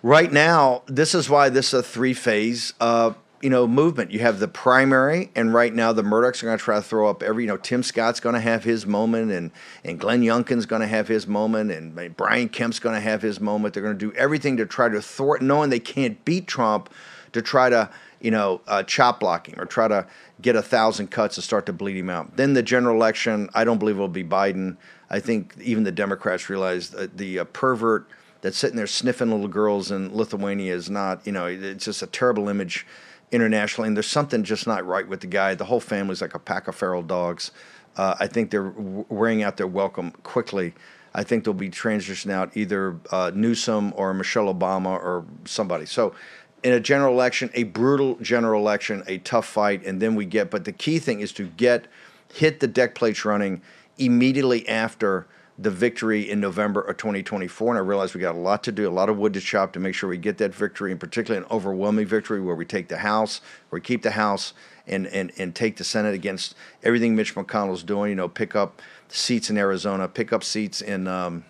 Right 0.02 0.32
now, 0.32 0.82
this 0.86 1.14
is 1.14 1.28
why 1.28 1.48
this 1.48 1.68
is 1.68 1.80
a 1.80 1.82
three 1.82 2.14
phase 2.14 2.72
uh, 2.80 3.14
you 3.42 3.50
know 3.50 3.66
movement. 3.66 4.10
You 4.12 4.20
have 4.20 4.38
the 4.38 4.48
primary, 4.48 5.30
and 5.34 5.52
right 5.52 5.74
now 5.74 5.92
the 5.92 6.02
Murdochs 6.02 6.42
are 6.42 6.46
going 6.46 6.58
to 6.58 6.64
try 6.64 6.76
to 6.76 6.82
throw 6.82 7.08
up 7.08 7.22
every. 7.22 7.44
You 7.44 7.48
know, 7.48 7.56
Tim 7.56 7.82
Scott's 7.82 8.20
going 8.20 8.34
to 8.34 8.40
have 8.40 8.64
his 8.64 8.86
moment, 8.86 9.32
and 9.32 9.50
and 9.84 9.98
Glenn 9.98 10.22
Youngkin's 10.22 10.66
going 10.66 10.82
to 10.82 10.86
have 10.86 11.08
his 11.08 11.26
moment, 11.26 11.70
and 11.70 12.16
Brian 12.16 12.48
Kemp's 12.48 12.78
going 12.78 12.94
to 12.94 13.00
have 13.00 13.22
his 13.22 13.40
moment. 13.40 13.74
They're 13.74 13.82
going 13.82 13.98
to 13.98 14.10
do 14.10 14.16
everything 14.16 14.56
to 14.58 14.66
try 14.66 14.88
to 14.88 15.02
thwart, 15.02 15.42
knowing 15.42 15.70
they 15.70 15.80
can't 15.80 16.24
beat 16.24 16.46
Trump, 16.46 16.90
to 17.32 17.42
try 17.42 17.68
to 17.68 17.90
you 18.20 18.30
know 18.30 18.60
uh, 18.66 18.82
chop 18.82 19.20
blocking 19.20 19.58
or 19.58 19.64
try 19.64 19.88
to 19.88 20.06
get 20.40 20.56
a 20.56 20.62
thousand 20.62 21.08
cuts 21.10 21.36
to 21.36 21.42
start 21.42 21.66
to 21.66 21.72
bleed 21.72 21.96
him 21.96 22.10
out. 22.10 22.36
Then 22.36 22.54
the 22.54 22.62
general 22.62 22.94
election, 22.94 23.48
I 23.54 23.64
don't 23.64 23.78
believe 23.78 23.96
it 23.96 24.00
will 24.00 24.08
be 24.08 24.24
Biden. 24.24 24.76
I 25.08 25.20
think 25.20 25.54
even 25.60 25.84
the 25.84 25.92
Democrats 25.92 26.50
realize 26.50 26.90
that 26.90 27.16
the 27.16 27.40
uh, 27.40 27.44
pervert 27.44 28.08
that's 28.42 28.58
sitting 28.58 28.76
there 28.76 28.86
sniffing 28.86 29.30
little 29.30 29.48
girls 29.48 29.90
in 29.90 30.14
Lithuania 30.14 30.74
is 30.74 30.90
not, 30.90 31.26
you 31.26 31.32
know, 31.32 31.46
it's 31.46 31.84
just 31.84 32.02
a 32.02 32.06
terrible 32.06 32.48
image 32.48 32.86
internationally. 33.32 33.88
And 33.88 33.96
there's 33.96 34.06
something 34.06 34.44
just 34.44 34.66
not 34.66 34.86
right 34.86 35.06
with 35.06 35.20
the 35.20 35.26
guy. 35.26 35.54
The 35.54 35.64
whole 35.64 35.80
family's 35.80 36.20
like 36.20 36.34
a 36.34 36.38
pack 36.38 36.68
of 36.68 36.74
feral 36.74 37.02
dogs. 37.02 37.50
Uh, 37.96 38.14
I 38.20 38.26
think 38.26 38.50
they're 38.50 38.72
wearing 38.76 39.42
out 39.42 39.56
their 39.56 39.66
welcome 39.66 40.10
quickly. 40.22 40.74
I 41.14 41.24
think 41.24 41.44
they'll 41.44 41.54
be 41.54 41.70
transitioning 41.70 42.30
out 42.30 42.54
either 42.56 43.00
uh, 43.10 43.32
Newsom 43.34 43.94
or 43.96 44.12
Michelle 44.12 44.52
Obama 44.54 44.90
or 44.90 45.24
somebody. 45.46 45.86
So, 45.86 46.14
in 46.62 46.72
a 46.72 46.80
general 46.80 47.12
election, 47.12 47.50
a 47.54 47.64
brutal 47.64 48.16
general 48.20 48.60
election, 48.60 49.02
a 49.06 49.18
tough 49.18 49.46
fight, 49.46 49.84
and 49.84 50.00
then 50.00 50.14
we 50.14 50.24
get. 50.24 50.50
But 50.50 50.64
the 50.64 50.72
key 50.72 50.98
thing 50.98 51.20
is 51.20 51.32
to 51.32 51.46
get 51.46 51.86
hit 52.32 52.60
the 52.60 52.66
deck 52.66 52.94
plates 52.94 53.24
running 53.24 53.62
immediately 53.98 54.68
after 54.68 55.26
the 55.58 55.70
victory 55.70 56.28
in 56.28 56.38
November 56.38 56.82
of 56.82 56.96
2024. 56.98 57.70
And 57.70 57.78
I 57.78 57.80
realize 57.80 58.12
we 58.14 58.20
got 58.20 58.34
a 58.34 58.38
lot 58.38 58.62
to 58.64 58.72
do, 58.72 58.86
a 58.86 58.90
lot 58.90 59.08
of 59.08 59.16
wood 59.16 59.32
to 59.34 59.40
chop 59.40 59.72
to 59.72 59.80
make 59.80 59.94
sure 59.94 60.08
we 60.08 60.18
get 60.18 60.38
that 60.38 60.54
victory, 60.54 60.90
and 60.90 61.00
particularly 61.00 61.44
an 61.44 61.50
overwhelming 61.50 62.06
victory 62.06 62.40
where 62.40 62.54
we 62.54 62.66
take 62.66 62.88
the 62.88 62.98
House, 62.98 63.40
where 63.70 63.78
we 63.78 63.82
keep 63.82 64.02
the 64.02 64.10
House 64.12 64.52
and, 64.86 65.06
and, 65.06 65.32
and 65.38 65.54
take 65.54 65.76
the 65.76 65.84
Senate 65.84 66.14
against 66.14 66.54
everything 66.82 67.16
Mitch 67.16 67.34
McConnell's 67.34 67.82
doing. 67.82 68.10
You 68.10 68.16
know, 68.16 68.28
pick 68.28 68.54
up 68.54 68.82
seats 69.08 69.48
in 69.48 69.56
Arizona, 69.56 70.08
pick 70.08 70.32
up 70.32 70.44
seats 70.44 70.82
in 70.82 71.08
um, 71.08 71.44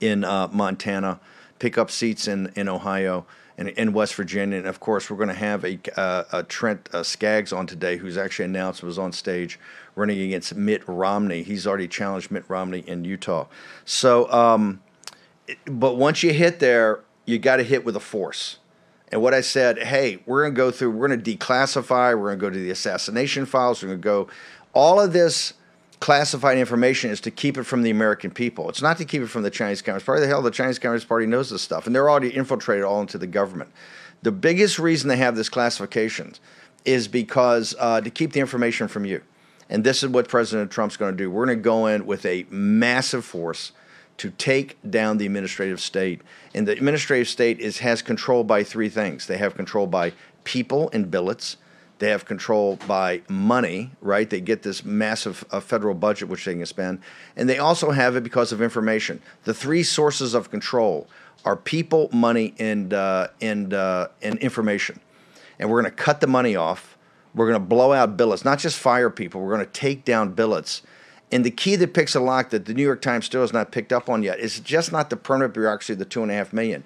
in 0.00 0.24
uh, 0.24 0.48
Montana, 0.52 1.20
pick 1.58 1.78
up 1.78 1.90
seats 1.90 2.28
in, 2.28 2.52
in 2.54 2.68
Ohio 2.68 3.26
and 3.58 3.68
in 3.70 3.92
West 3.92 4.14
Virginia. 4.14 4.58
And 4.58 4.66
of 4.66 4.80
course, 4.80 5.10
we're 5.10 5.16
going 5.16 5.28
to 5.28 5.34
have 5.34 5.64
a, 5.64 5.78
uh, 5.96 6.24
a 6.32 6.42
Trent 6.42 6.88
uh, 6.92 7.02
Staggs 7.02 7.52
on 7.52 7.66
today, 7.66 7.96
who's 7.96 8.16
actually 8.16 8.46
announced 8.46 8.82
was 8.82 8.98
on 8.98 9.12
stage 9.12 9.58
running 9.94 10.20
against 10.20 10.54
Mitt 10.54 10.82
Romney. 10.86 11.42
He's 11.42 11.66
already 11.66 11.88
challenged 11.88 12.30
Mitt 12.30 12.44
Romney 12.48 12.80
in 12.80 13.04
Utah. 13.04 13.46
So, 13.84 14.30
um, 14.30 14.82
but 15.66 15.96
once 15.96 16.22
you 16.22 16.32
hit 16.32 16.60
there, 16.60 17.00
you 17.24 17.38
got 17.38 17.56
to 17.56 17.62
hit 17.62 17.84
with 17.84 17.96
a 17.96 18.00
force. 18.00 18.58
And 19.12 19.22
what 19.22 19.34
I 19.34 19.40
said, 19.40 19.78
hey, 19.78 20.18
we're 20.26 20.42
going 20.42 20.54
to 20.54 20.56
go 20.56 20.70
through, 20.70 20.90
we're 20.90 21.08
going 21.08 21.22
to 21.22 21.36
declassify, 21.36 22.18
we're 22.18 22.34
going 22.34 22.38
to 22.38 22.40
go 22.40 22.50
to 22.50 22.58
the 22.58 22.70
assassination 22.70 23.46
files, 23.46 23.82
we're 23.82 23.90
going 23.90 24.00
to 24.00 24.04
go, 24.04 24.28
all 24.72 25.00
of 25.00 25.12
this 25.12 25.54
classified 26.00 26.58
information 26.58 27.10
is 27.10 27.20
to 27.22 27.30
keep 27.30 27.56
it 27.56 27.64
from 27.64 27.82
the 27.82 27.90
American 27.90 28.30
people. 28.30 28.68
It's 28.68 28.82
not 28.82 28.98
to 28.98 29.04
keep 29.04 29.22
it 29.22 29.28
from 29.28 29.42
the 29.42 29.50
Chinese 29.50 29.82
Communist 29.82 30.06
Party. 30.06 30.20
The 30.20 30.28
hell, 30.28 30.42
the 30.42 30.50
Chinese 30.50 30.78
Communist 30.78 31.08
Party 31.08 31.26
knows 31.26 31.50
this 31.50 31.62
stuff, 31.62 31.86
and 31.86 31.94
they're 31.94 32.10
already 32.10 32.34
infiltrated 32.34 32.84
all 32.84 33.00
into 33.00 33.18
the 33.18 33.26
government. 33.26 33.70
The 34.22 34.32
biggest 34.32 34.78
reason 34.78 35.08
they 35.08 35.16
have 35.16 35.36
this 35.36 35.48
classification 35.48 36.34
is 36.84 37.08
because 37.08 37.74
uh, 37.78 38.00
to 38.00 38.10
keep 38.10 38.32
the 38.32 38.40
information 38.40 38.88
from 38.88 39.04
you. 39.04 39.22
And 39.68 39.82
this 39.82 40.02
is 40.02 40.08
what 40.08 40.28
President 40.28 40.70
Trump's 40.70 40.96
going 40.96 41.12
to 41.12 41.16
do. 41.16 41.30
We're 41.30 41.46
going 41.46 41.58
to 41.58 41.62
go 41.62 41.86
in 41.86 42.06
with 42.06 42.24
a 42.24 42.46
massive 42.50 43.24
force 43.24 43.72
to 44.18 44.30
take 44.30 44.78
down 44.88 45.18
the 45.18 45.26
administrative 45.26 45.80
state. 45.80 46.22
And 46.54 46.66
the 46.66 46.72
administrative 46.72 47.28
state 47.28 47.60
is 47.60 47.78
has 47.78 48.00
control 48.02 48.44
by 48.44 48.62
three 48.62 48.88
things. 48.88 49.26
They 49.26 49.38
have 49.38 49.54
control 49.54 49.86
by 49.86 50.12
people 50.44 50.88
and 50.92 51.10
billets. 51.10 51.56
They 51.98 52.10
have 52.10 52.24
control 52.26 52.78
by 52.86 53.22
money, 53.28 53.90
right? 54.02 54.28
They 54.28 54.40
get 54.40 54.62
this 54.62 54.84
massive 54.84 55.44
uh, 55.50 55.60
federal 55.60 55.94
budget 55.94 56.28
which 56.28 56.44
they 56.44 56.54
can 56.54 56.66
spend, 56.66 57.00
and 57.36 57.48
they 57.48 57.58
also 57.58 57.90
have 57.90 58.16
it 58.16 58.22
because 58.22 58.52
of 58.52 58.60
information. 58.60 59.22
The 59.44 59.54
three 59.54 59.82
sources 59.82 60.34
of 60.34 60.50
control 60.50 61.08
are 61.44 61.56
people, 61.56 62.10
money, 62.12 62.54
and 62.58 62.92
uh, 62.92 63.28
and 63.40 63.72
uh, 63.72 64.08
and 64.22 64.38
information. 64.40 65.00
And 65.58 65.70
we're 65.70 65.80
going 65.80 65.90
to 65.90 66.02
cut 66.02 66.20
the 66.20 66.26
money 66.26 66.54
off 66.54 66.96
we're 67.36 67.46
going 67.46 67.60
to 67.60 67.66
blow 67.66 67.92
out 67.92 68.16
billets, 68.16 68.44
not 68.44 68.58
just 68.58 68.78
fire 68.78 69.10
people. 69.10 69.42
We're 69.42 69.54
going 69.54 69.66
to 69.66 69.72
take 69.72 70.06
down 70.06 70.32
billets. 70.32 70.80
And 71.30 71.44
the 71.44 71.50
key 71.50 71.76
that 71.76 71.92
picks 71.92 72.14
a 72.14 72.20
lock 72.20 72.50
that 72.50 72.64
the 72.64 72.72
New 72.72 72.82
York 72.82 73.02
Times 73.02 73.26
still 73.26 73.42
has 73.42 73.52
not 73.52 73.70
picked 73.70 73.92
up 73.92 74.08
on 74.08 74.22
yet 74.22 74.40
is 74.40 74.58
just 74.58 74.90
not 74.90 75.10
the 75.10 75.16
permanent 75.16 75.52
bureaucracy 75.52 75.92
of 75.92 75.98
the 75.98 76.06
two 76.06 76.22
and 76.22 76.30
a 76.30 76.34
half 76.34 76.52
million. 76.54 76.82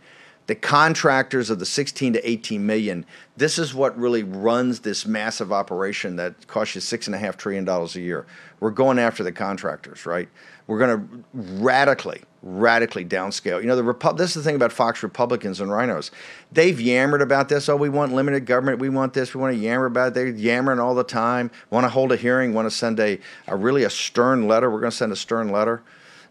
The 0.51 0.57
contractors 0.57 1.49
of 1.49 1.61
the 1.61 1.65
16 1.65 2.15
to 2.15 2.29
18 2.29 2.67
million. 2.67 3.07
This 3.37 3.57
is 3.57 3.73
what 3.73 3.97
really 3.97 4.25
runs 4.25 4.81
this 4.81 5.07
massive 5.07 5.53
operation 5.53 6.17
that 6.17 6.49
costs 6.49 6.75
you 6.75 6.81
six 6.81 7.07
and 7.07 7.15
a 7.15 7.19
half 7.21 7.37
trillion 7.37 7.65
dollars 7.65 7.95
a 7.95 8.01
year. 8.01 8.27
We're 8.59 8.73
going 8.73 8.99
after 8.99 9.23
the 9.23 9.31
contractors, 9.31 10.07
right? 10.07 10.29
We're 10.67 10.81
going 10.81 10.99
to 10.99 11.25
radically, 11.63 12.23
radically 12.43 13.05
downscale. 13.05 13.61
You 13.61 13.69
know, 13.69 13.77
the 13.77 13.85
Repu- 13.85 14.17
this 14.17 14.31
is 14.31 14.43
the 14.43 14.49
thing 14.51 14.57
about 14.57 14.73
Fox 14.73 15.05
Republicans 15.05 15.61
and 15.61 15.71
rhinos. 15.71 16.11
They've 16.51 16.81
yammered 16.81 17.23
about 17.23 17.49
this. 17.49 17.69
Oh, 17.69 17.77
we 17.77 17.89
want 17.89 18.13
limited 18.13 18.45
government. 18.45 18.81
We 18.81 18.89
want 18.89 19.13
this. 19.13 19.33
We 19.33 19.41
want 19.41 19.55
to 19.55 19.63
yammer 19.63 19.87
about 19.87 20.09
it. 20.09 20.15
They're 20.15 20.27
yammering 20.27 20.81
all 20.81 20.97
the 20.97 21.05
time. 21.05 21.53
Want 21.71 21.85
to 21.85 21.91
hold 21.91 22.11
a 22.11 22.17
hearing. 22.17 22.55
Want 22.55 22.67
to 22.67 22.77
send 22.77 22.99
a, 22.99 23.21
a 23.47 23.55
really 23.55 23.85
a 23.85 23.91
stern 23.91 24.49
letter. 24.49 24.69
We're 24.69 24.81
going 24.81 24.91
to 24.91 24.97
send 24.97 25.13
a 25.13 25.17
stern 25.17 25.51
letter. 25.51 25.81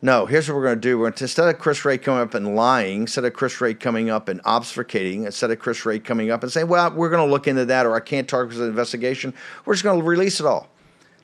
No, 0.01 0.25
here's 0.25 0.47
what 0.47 0.55
we're 0.55 0.63
going 0.63 0.77
to 0.77 0.81
do. 0.81 0.97
We're 0.97 1.05
going 1.05 1.13
to, 1.13 1.23
instead 1.25 1.49
of 1.49 1.59
Chris 1.59 1.83
Wray 1.83 1.97
coming 1.97 2.21
up 2.21 2.33
and 2.33 2.55
lying, 2.55 3.01
instead 3.01 3.25
of 3.25 3.33
Chris 3.33 3.59
Wray 3.59 3.73
coming 3.73 4.09
up 4.09 4.29
and 4.29 4.41
obfuscating, 4.43 5.25
instead 5.25 5.51
of 5.51 5.59
Chris 5.59 5.85
Wray 5.85 5.99
coming 5.99 6.31
up 6.31 6.41
and 6.41 6.49
saying, 6.49 6.69
well, 6.69 6.89
we're 6.91 7.09
going 7.09 7.25
to 7.25 7.29
look 7.29 7.47
into 7.47 7.65
that 7.65 7.85
or 7.85 7.95
I 7.95 7.99
can't 7.99 8.27
talk 8.27 8.47
because 8.47 8.59
of 8.59 8.65
the 8.65 8.69
investigation, 8.69 9.33
we're 9.65 9.73
just 9.73 9.83
going 9.83 9.99
to 9.99 10.05
release 10.05 10.39
it 10.39 10.45
all. 10.45 10.69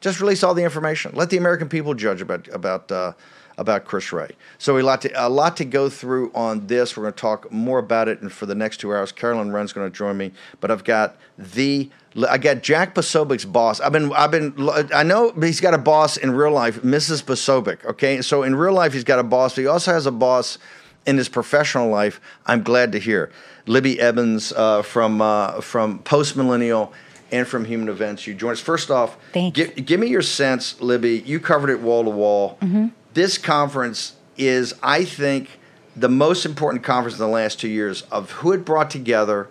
Just 0.01 0.19
release 0.19 0.43
all 0.43 0.53
the 0.53 0.63
information. 0.63 1.13
Let 1.15 1.29
the 1.29 1.37
American 1.37 1.69
people 1.69 1.93
judge 1.93 2.21
about 2.21 2.47
about 2.49 2.91
uh, 2.91 3.13
about 3.57 3.85
Chris 3.85 4.11
Wray. 4.11 4.31
So 4.57 4.77
a 4.77 4.81
lot 4.81 5.01
to 5.01 5.25
a 5.25 5.29
lot 5.29 5.57
to 5.57 5.65
go 5.65 5.89
through 5.89 6.31
on 6.35 6.67
this. 6.67 6.95
We're 6.95 7.03
going 7.03 7.13
to 7.13 7.21
talk 7.21 7.51
more 7.51 7.79
about 7.79 8.07
it, 8.07 8.21
and 8.21 8.31
for 8.31 8.45
the 8.45 8.55
next 8.55 8.77
two 8.77 8.93
hours, 8.93 9.11
Caroline 9.11 9.51
Wren's 9.51 9.73
going 9.73 9.89
to 9.89 9.97
join 9.97 10.17
me. 10.17 10.31
But 10.59 10.69
I've 10.69 10.83
got 10.83 11.15
the 11.37 11.89
I 12.29 12.37
got 12.37 12.61
Jack 12.63 12.95
Posobiec's 12.95 13.45
boss. 13.45 13.79
I've 13.81 13.91
been 13.91 14.11
I've 14.13 14.31
been 14.31 14.53
I 14.93 15.03
know 15.03 15.31
he's 15.31 15.59
got 15.59 15.73
a 15.73 15.77
boss 15.77 16.17
in 16.17 16.31
real 16.31 16.51
life, 16.51 16.81
Mrs. 16.81 17.23
Posobiec. 17.23 17.83
Okay, 17.85 18.21
so 18.21 18.43
in 18.43 18.55
real 18.55 18.73
life 18.73 18.93
he's 18.93 19.03
got 19.03 19.19
a 19.19 19.23
boss, 19.23 19.55
but 19.55 19.61
he 19.61 19.67
also 19.67 19.91
has 19.91 20.05
a 20.05 20.11
boss 20.11 20.57
in 21.05 21.17
his 21.17 21.29
professional 21.29 21.89
life. 21.89 22.21
I'm 22.45 22.63
glad 22.63 22.91
to 22.93 22.99
hear 22.99 23.31
Libby 23.65 23.99
Evans 23.99 24.53
uh, 24.53 24.81
from 24.81 25.21
uh, 25.21 25.61
from 25.61 25.99
Post 25.99 26.37
Millennial 26.37 26.93
and 27.31 27.47
from 27.47 27.65
Human 27.65 27.89
Events. 27.89 28.25
You 28.25 28.33
join 28.33 28.53
us. 28.53 28.59
First 28.59 28.89
off, 28.89 29.17
Thank 29.33 29.57
you. 29.57 29.67
give 29.67 29.99
me 29.99 30.07
your 30.07 30.21
sense, 30.21 30.79
Libby. 30.79 31.19
You 31.25 31.39
covered 31.39 31.69
it 31.69 31.81
wall 31.81 32.03
to 32.05 32.09
wall. 32.09 32.57
Mm-hmm. 32.61 32.87
This 33.13 33.37
conference 33.37 34.15
is, 34.37 34.73
I 34.83 35.03
think, 35.05 35.59
the 35.95 36.09
most 36.09 36.45
important 36.45 36.83
conference 36.83 37.17
in 37.17 37.25
the 37.25 37.31
last 37.31 37.59
two 37.59 37.69
years 37.69 38.03
of 38.03 38.31
who 38.31 38.51
it 38.51 38.65
brought 38.65 38.89
together, 38.89 39.47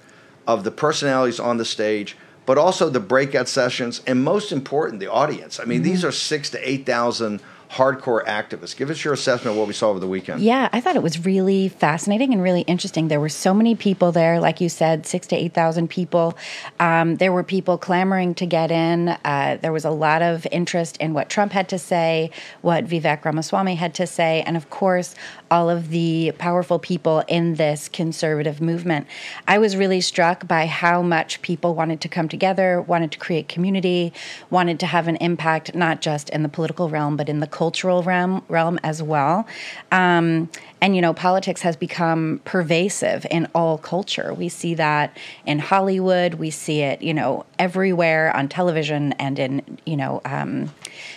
of 0.46 0.64
the 0.64 0.70
personalities 0.70 1.40
on 1.40 1.56
the 1.56 1.64
stage, 1.64 2.16
but 2.46 2.58
also 2.58 2.88
the 2.90 3.00
breakout 3.00 3.48
sessions, 3.48 4.02
and 4.06 4.22
most 4.22 4.52
important, 4.52 5.00
the 5.00 5.10
audience. 5.10 5.58
I 5.58 5.64
mean, 5.64 5.80
Mm-hmm. 5.80 5.90
these 5.90 6.04
are 6.04 6.12
six 6.12 6.50
to 6.50 6.68
eight 6.68 6.84
thousand 6.86 7.40
hardcore 7.74 8.24
activists. 8.24 8.76
Give 8.76 8.88
us 8.88 9.04
your 9.04 9.12
assessment 9.12 9.54
of 9.54 9.58
what 9.58 9.66
we 9.66 9.74
saw 9.74 9.90
over 9.90 9.98
the 9.98 10.06
weekend. 10.06 10.40
Yeah, 10.40 10.68
I 10.72 10.80
thought 10.80 10.94
it 10.94 11.02
was 11.02 11.24
really 11.24 11.68
fascinating 11.68 12.32
and 12.32 12.40
really 12.40 12.60
interesting. 12.62 13.08
There 13.08 13.18
were 13.18 13.28
so 13.28 13.52
many 13.52 13.74
people 13.74 14.12
there, 14.12 14.38
like 14.38 14.60
you 14.60 14.68
said, 14.68 15.06
six 15.06 15.26
to 15.28 15.36
8,000 15.36 15.88
people. 15.90 16.38
Um, 16.78 17.16
there 17.16 17.32
were 17.32 17.42
people 17.42 17.76
clamoring 17.76 18.36
to 18.36 18.46
get 18.46 18.70
in. 18.70 19.08
Uh, 19.08 19.58
there 19.60 19.72
was 19.72 19.84
a 19.84 19.90
lot 19.90 20.22
of 20.22 20.46
interest 20.52 20.96
in 20.98 21.14
what 21.14 21.28
Trump 21.28 21.50
had 21.50 21.68
to 21.70 21.78
say, 21.78 22.30
what 22.62 22.86
Vivek 22.86 23.24
Ramaswamy 23.24 23.74
had 23.74 23.92
to 23.94 24.06
say, 24.06 24.42
and 24.46 24.56
of 24.56 24.70
course, 24.70 25.16
all 25.50 25.68
of 25.68 25.90
the 25.90 26.32
powerful 26.38 26.78
people 26.78 27.24
in 27.28 27.54
this 27.54 27.88
conservative 27.88 28.60
movement. 28.60 29.06
I 29.46 29.58
was 29.58 29.76
really 29.76 30.00
struck 30.00 30.46
by 30.46 30.66
how 30.66 31.02
much 31.02 31.42
people 31.42 31.74
wanted 31.74 32.00
to 32.02 32.08
come 32.08 32.28
together, 32.28 32.80
wanted 32.80 33.12
to 33.12 33.18
create 33.18 33.48
community, 33.48 34.12
wanted 34.50 34.80
to 34.80 34.86
have 34.86 35.08
an 35.08 35.16
impact, 35.16 35.74
not 35.74 36.00
just 36.00 36.30
in 36.30 36.42
the 36.42 36.48
political 36.48 36.88
realm, 36.88 37.16
but 37.16 37.28
in 37.28 37.40
the 37.40 37.46
cultural 37.64 38.02
realm 38.02 38.42
realm 38.48 38.78
as 38.82 39.02
well. 39.02 39.46
Um, 39.90 40.50
and 40.82 40.94
you 40.94 41.00
know, 41.00 41.14
politics 41.14 41.62
has 41.62 41.76
become 41.76 42.42
pervasive 42.44 43.26
in 43.30 43.48
all 43.54 43.78
culture. 43.78 44.34
We 44.34 44.50
see 44.50 44.74
that 44.74 45.16
in 45.46 45.58
Hollywood. 45.58 46.34
We 46.34 46.50
see 46.50 46.82
it, 46.82 47.00
you 47.00 47.14
know, 47.14 47.46
everywhere 47.58 48.36
on 48.36 48.48
television 48.48 49.12
and 49.14 49.38
in 49.38 49.78
you 49.86 49.96
know. 49.96 50.20
Um, 50.26 50.70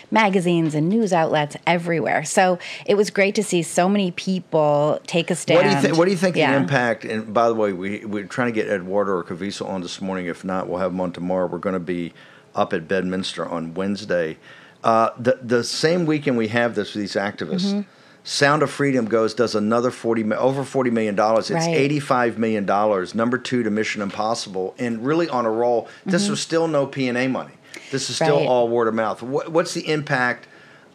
magazines 0.10 0.73
and 0.73 0.88
news 0.88 1.12
outlets 1.12 1.57
everywhere. 1.67 2.23
So 2.23 2.60
it 2.86 2.95
was 2.95 3.10
great 3.10 3.36
to 3.36 3.43
see 3.43 3.62
so 3.62 3.89
many 3.89 4.12
people 4.12 4.99
take 5.05 5.29
a 5.29 5.36
stand. 5.36 5.57
What 5.57 5.63
do 5.69 5.75
you 5.75 5.81
think? 5.81 5.97
What 5.97 6.05
do 6.05 6.12
you 6.12 6.17
think 6.17 6.36
Yeah. 6.38 6.51
the 6.53 6.57
impact? 6.57 7.03
And 7.03 7.33
by 7.33 7.49
the 7.49 7.55
way, 7.55 7.73
we 7.73 8.05
we're 8.05 8.23
trying 8.23 8.47
to 8.47 8.53
get 8.53 8.69
Eduardo 8.69 9.12
or 9.12 9.23
Caviezel 9.23 9.67
on 9.67 9.81
this 9.81 9.99
morning. 10.01 10.27
If 10.27 10.45
not, 10.45 10.69
we'll 10.69 10.79
have 10.79 10.91
him 10.93 11.01
on 11.01 11.12
tomorrow. 11.12 11.45
We're 11.47 11.65
going 11.67 11.73
to 11.73 11.88
be 11.97 12.13
up 12.55 12.71
at 12.73 12.88
Bedminster 12.88 13.45
on 13.45 13.73
Wednesday. 13.73 14.38
Uh, 14.83 15.09
the 15.17 15.39
the 15.41 15.63
same 15.63 16.05
weekend 16.05 16.37
we 16.37 16.47
have 16.49 16.75
this 16.75 16.93
with 16.93 17.01
these 17.01 17.13
activists. 17.15 17.71
Mm-hmm. 17.73 17.81
Sound 18.23 18.61
of 18.61 18.69
Freedom 18.69 19.05
goes 19.05 19.33
does 19.33 19.55
another 19.55 19.89
forty 19.89 20.23
over 20.33 20.63
forty 20.63 20.89
million 20.91 21.15
dollars. 21.15 21.49
It's 21.49 21.65
Right. 21.65 21.75
eighty 21.75 21.99
five 21.99 22.37
million 22.37 22.65
dollars. 22.65 23.15
Number 23.15 23.37
two 23.37 23.63
to 23.63 23.69
Mission 23.71 24.01
Impossible, 24.01 24.75
and 24.77 25.05
really 25.05 25.29
on 25.29 25.45
a 25.45 25.49
roll. 25.51 25.87
This 26.05 26.27
Mhm. 26.27 26.31
was 26.31 26.41
still 26.41 26.67
no 26.67 26.85
P 26.85 27.07
and 27.07 27.17
A 27.17 27.27
money. 27.27 27.53
This 27.91 28.09
is 28.09 28.17
still 28.17 28.37
Right. 28.37 28.47
all 28.47 28.67
word 28.67 28.87
of 28.87 28.93
mouth. 28.93 29.21
What, 29.21 29.51
what's 29.51 29.73
the 29.73 29.87
impact 29.89 30.47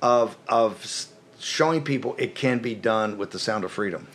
of 0.02 0.36
of 0.48 1.06
showing 1.40 1.82
people 1.82 2.14
it 2.18 2.34
can 2.34 2.58
be 2.58 2.74
done 2.74 3.16
with 3.18 3.30
the 3.30 3.38
Sound 3.38 3.64
of 3.64 3.72
Freedom? 3.72 4.06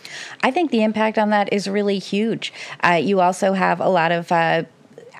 I 0.43 0.51
think 0.51 0.69
the 0.71 0.83
impact 0.83 1.17
on 1.17 1.29
that 1.31 1.51
is 1.51 1.67
really 1.67 1.99
huge. 1.99 2.53
Uh, 2.83 2.93
you 3.01 3.19
also 3.19 3.53
have 3.53 3.79
a 3.81 3.89
lot 3.89 4.11
of 4.11 4.31
uh, 4.31 4.63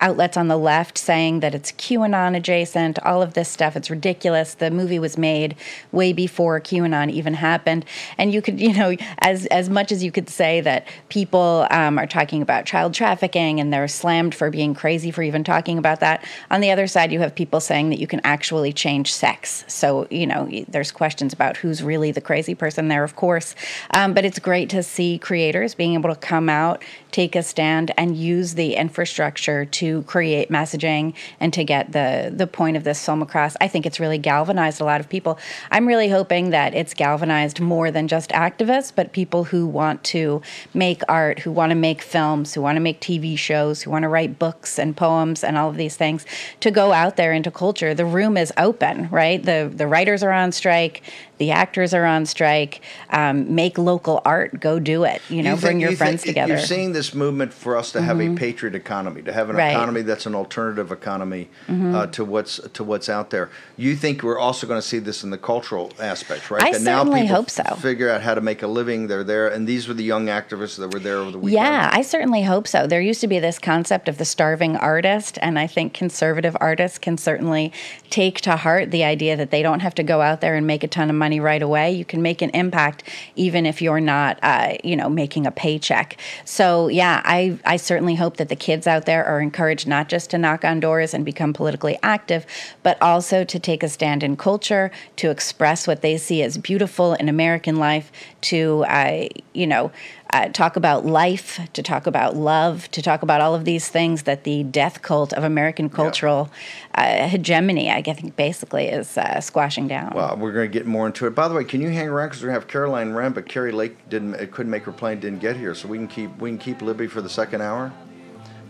outlets 0.00 0.36
on 0.36 0.48
the 0.48 0.56
left 0.56 0.98
saying 0.98 1.40
that 1.40 1.54
it's 1.54 1.72
QAnon 1.72 2.36
adjacent, 2.36 2.98
all 3.00 3.22
of 3.22 3.34
this 3.34 3.48
stuff. 3.48 3.76
It's 3.76 3.90
ridiculous. 3.90 4.54
The 4.54 4.70
movie 4.70 4.98
was 4.98 5.18
made 5.18 5.56
way 5.92 6.12
before 6.12 6.60
QAnon 6.60 7.10
even 7.10 7.34
happened. 7.34 7.84
And 8.16 8.32
you 8.32 8.42
could, 8.42 8.60
you 8.60 8.72
know, 8.72 8.96
as, 9.18 9.46
as 9.46 9.68
much 9.68 9.92
as 9.92 10.04
you 10.04 10.12
could 10.12 10.28
say 10.28 10.60
that 10.60 10.86
people 11.08 11.66
um, 11.70 11.98
are 11.98 12.06
talking 12.06 12.42
about 12.42 12.66
child 12.66 12.94
trafficking 12.94 13.60
and 13.60 13.72
they're 13.72 13.88
slammed 13.88 14.34
for 14.34 14.50
being 14.50 14.74
crazy 14.74 15.10
for 15.10 15.22
even 15.22 15.44
talking 15.44 15.78
about 15.78 16.00
that, 16.00 16.24
on 16.50 16.60
the 16.60 16.70
other 16.70 16.86
side, 16.86 17.12
you 17.12 17.20
have 17.20 17.34
people 17.34 17.60
saying 17.60 17.90
that 17.90 17.98
you 17.98 18.06
can 18.06 18.20
actually 18.24 18.72
change 18.72 19.12
sex. 19.12 19.64
So, 19.68 20.06
you 20.10 20.26
know, 20.26 20.48
there's 20.68 20.90
questions 20.90 21.32
about 21.32 21.56
who's 21.56 21.82
really 21.82 22.12
the 22.12 22.20
crazy 22.20 22.54
person 22.54 22.88
there, 22.88 23.04
of 23.04 23.16
course. 23.16 23.54
Um, 23.94 24.14
but 24.14 24.24
it's 24.24 24.38
great 24.38 24.70
to 24.70 24.82
see 24.82 25.18
creators 25.18 25.74
being 25.74 25.94
able 25.94 26.10
to 26.10 26.20
come 26.20 26.48
out, 26.48 26.82
take 27.10 27.34
a 27.34 27.42
stand, 27.42 27.92
and 27.96 28.16
use 28.16 28.54
the 28.54 28.74
infrastructure 28.74 29.64
to 29.64 29.87
create 30.02 30.50
messaging 30.50 31.14
and 31.40 31.52
to 31.52 31.64
get 31.64 31.92
the 31.92 32.32
the 32.34 32.46
point 32.46 32.76
of 32.76 32.84
this 32.84 33.04
film 33.04 33.22
across. 33.22 33.56
I 33.60 33.68
think 33.68 33.86
it's 33.86 34.00
really 34.00 34.18
galvanized 34.18 34.80
a 34.80 34.84
lot 34.84 35.00
of 35.00 35.08
people. 35.08 35.38
I'm 35.70 35.86
really 35.86 36.08
hoping 36.08 36.50
that 36.50 36.74
it's 36.74 36.94
galvanized 36.94 37.60
more 37.60 37.90
than 37.90 38.08
just 38.08 38.30
activists, 38.30 38.92
but 38.94 39.12
people 39.12 39.44
who 39.44 39.66
want 39.66 40.04
to 40.04 40.42
make 40.74 41.02
art, 41.08 41.40
who 41.40 41.52
want 41.52 41.70
to 41.70 41.76
make 41.76 42.02
films, 42.02 42.54
who 42.54 42.62
want 42.62 42.76
to 42.76 42.80
make 42.80 43.00
TV 43.00 43.38
shows, 43.38 43.82
who 43.82 43.90
want 43.90 44.02
to 44.04 44.08
write 44.08 44.38
books 44.38 44.78
and 44.78 44.96
poems 44.96 45.44
and 45.44 45.56
all 45.56 45.68
of 45.68 45.76
these 45.76 45.96
things 45.96 46.24
to 46.60 46.70
go 46.70 46.92
out 46.92 47.16
there 47.16 47.32
into 47.32 47.50
culture. 47.50 47.94
The 47.94 48.06
room 48.06 48.36
is 48.36 48.52
open, 48.56 49.08
right? 49.10 49.42
The 49.42 49.70
the 49.72 49.86
writers 49.86 50.22
are 50.22 50.32
on 50.32 50.52
strike, 50.52 51.02
the 51.38 51.50
actors 51.50 51.94
are 51.94 52.04
on 52.04 52.26
strike. 52.26 52.80
Um, 53.10 53.54
make 53.54 53.78
local 53.78 54.20
art. 54.24 54.60
Go 54.60 54.78
do 54.78 55.04
it. 55.04 55.22
You 55.28 55.42
know, 55.42 55.54
You 55.54 55.60
bring 55.60 55.70
think- 55.72 55.80
your 55.82 55.90
you 55.92 55.96
friends 55.96 56.22
together. 56.22 56.54
You're 56.54 56.62
seeing 56.62 56.92
this 56.92 57.14
movement 57.14 57.52
for 57.52 57.76
us 57.76 57.92
to 57.92 58.02
have 58.02 58.18
a 58.20 58.24
Mhm. 58.24 58.36
patriot 58.36 58.74
economy, 58.74 59.22
to 59.22 59.32
have 59.32 59.50
an 59.50 59.56
Right. 59.56 59.70
economy 59.70 60.02
that's 60.02 60.26
an 60.26 60.34
alternative 60.34 60.90
economy 60.92 61.48
Mhm. 61.68 61.94
uh, 61.94 62.06
to 62.08 62.24
what's 62.24 62.60
to 62.74 62.84
what's 62.84 63.08
out 63.08 63.30
there. 63.30 63.48
You 63.76 63.94
think 63.96 64.22
we're 64.22 64.38
also 64.38 64.66
going 64.66 64.80
to 64.80 64.86
see 64.86 64.98
this 64.98 65.22
in 65.24 65.30
the 65.30 65.38
cultural 65.38 65.92
aspect, 66.00 66.50
right? 66.50 66.62
I 66.62 66.72
that 66.72 66.80
certainly 66.80 67.26
hope 67.26 67.50
so. 67.50 67.62
Figure 67.80 68.10
out 68.10 68.22
how 68.22 68.34
to 68.34 68.40
make 68.40 68.62
a 68.62 68.66
living. 68.66 69.06
They're 69.06 69.24
there, 69.24 69.48
and 69.48 69.66
these 69.66 69.86
were 69.88 69.94
the 69.94 70.04
young 70.04 70.26
activists 70.26 70.76
that 70.78 70.92
were 70.92 70.98
there 71.00 71.16
over 71.18 71.30
the 71.30 71.38
weekend. 71.38 71.64
Yeah, 71.64 71.90
I 71.92 72.02
certainly 72.02 72.42
hope 72.42 72.66
so. 72.66 72.86
There 72.86 73.00
used 73.00 73.20
to 73.20 73.26
be 73.28 73.38
this 73.38 73.58
concept 73.58 74.08
of 74.08 74.18
the 74.18 74.24
starving 74.24 74.76
artist, 74.76 75.38
and 75.42 75.58
I 75.58 75.66
think 75.66 75.92
conservative 75.94 76.56
artists 76.60 76.98
can 76.98 77.18
certainly 77.18 77.72
take 78.10 78.40
to 78.42 78.56
heart 78.56 78.90
the 78.90 79.04
idea 79.04 79.36
that 79.36 79.50
they 79.50 79.62
don't 79.62 79.80
have 79.80 79.94
to 79.96 80.02
go 80.02 80.20
out 80.22 80.40
there 80.40 80.54
and 80.54 80.66
make 80.66 80.82
a 80.82 80.88
ton 80.88 81.10
of 81.10 81.16
money 81.16 81.27
right 81.36 81.62
away. 81.62 81.92
You 81.92 82.04
can 82.04 82.22
make 82.22 82.40
an 82.40 82.50
impact 82.50 83.04
even 83.36 83.66
if 83.66 83.82
you're 83.82 84.00
not, 84.00 84.38
uh, 84.42 84.74
you 84.82 84.96
know, 84.96 85.08
making 85.08 85.46
a 85.46 85.50
paycheck. 85.50 86.16
So 86.44 86.88
yeah, 86.88 87.20
I 87.24 87.58
I 87.64 87.76
certainly 87.76 88.14
hope 88.14 88.38
that 88.38 88.48
the 88.48 88.56
kids 88.56 88.86
out 88.86 89.04
there 89.04 89.24
are 89.24 89.40
encouraged 89.40 89.86
not 89.86 90.08
just 90.08 90.30
to 90.30 90.38
knock 90.38 90.64
on 90.64 90.80
doors 90.80 91.12
and 91.12 91.24
become 91.24 91.52
politically 91.52 91.98
active, 92.02 92.46
but 92.82 93.00
also 93.02 93.44
to 93.44 93.58
take 93.58 93.82
a 93.82 93.88
stand 93.88 94.22
in 94.22 94.36
culture, 94.36 94.90
to 95.16 95.30
express 95.30 95.86
what 95.86 96.00
they 96.00 96.16
see 96.16 96.42
as 96.42 96.56
beautiful 96.56 97.14
in 97.14 97.28
American 97.28 97.76
life, 97.76 98.10
to 98.40 98.84
uh, 98.88 99.28
you 99.52 99.66
know 99.66 99.92
uh, 100.30 100.48
talk 100.48 100.76
about 100.76 101.06
life, 101.06 101.58
to 101.72 101.82
talk 101.82 102.06
about 102.06 102.36
love, 102.36 102.90
to 102.90 103.00
talk 103.00 103.22
about 103.22 103.40
all 103.40 103.54
of 103.54 103.64
these 103.64 103.88
things 103.88 104.24
that 104.24 104.44
the 104.44 104.62
death 104.64 105.00
cult 105.00 105.32
of 105.32 105.44
American 105.44 105.88
cultural 105.88 106.50
uh, 106.94 107.28
hegemony, 107.28 107.90
I 107.90 108.02
think, 108.02 108.36
basically 108.36 108.88
is 108.88 109.16
uh, 109.16 109.40
squashing 109.40 109.88
down. 109.88 110.12
Well, 110.14 110.36
we're 110.36 110.52
going 110.52 110.70
to 110.70 110.78
get 110.78 110.86
more 110.86 111.06
into 111.06 111.26
it. 111.26 111.34
By 111.34 111.48
the 111.48 111.54
way, 111.54 111.64
can 111.64 111.80
you 111.80 111.88
hang 111.88 112.08
around 112.08 112.28
because 112.28 112.42
we 112.42 112.50
have 112.50 112.68
Caroline 112.68 113.12
Wren, 113.12 113.32
but 113.32 113.48
Kari 113.48 113.72
Lake 113.72 114.08
didn't 114.08 114.34
uh, 114.34 114.46
couldn't 114.50 114.70
make 114.70 114.84
her 114.84 114.92
plane, 114.92 115.18
didn't 115.20 115.40
get 115.40 115.56
here, 115.56 115.74
so 115.74 115.88
we 115.88 115.96
can 115.96 116.08
keep 116.08 116.36
we 116.38 116.50
can 116.50 116.58
keep 116.58 116.82
Libby 116.82 117.06
for 117.06 117.22
the 117.22 117.30
second 117.30 117.62
hour. 117.62 117.92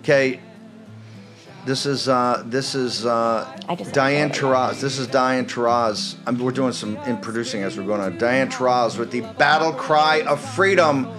Okay. 0.00 0.40
This 1.66 1.86
is 1.86 2.08
uh, 2.08 2.44
this 2.46 2.74
is 2.74 3.04
uh, 3.04 3.44
Diane 3.92 4.30
Taraz. 4.30 4.80
This 4.80 4.98
is 4.98 5.06
Diane 5.06 5.44
Taraz. 5.44 6.16
I 6.24 6.30
mean, 6.30 6.42
we're 6.42 6.52
doing 6.52 6.72
some 6.72 6.96
in 6.98 7.18
producing 7.18 7.62
as 7.62 7.76
we're 7.76 7.84
going 7.84 8.00
on. 8.00 8.16
Diane 8.16 8.48
Taraz 8.48 8.96
with 8.96 9.10
the 9.10 9.20
battle 9.20 9.72
cry 9.72 10.22
of 10.22 10.40
freedom. 10.40 11.12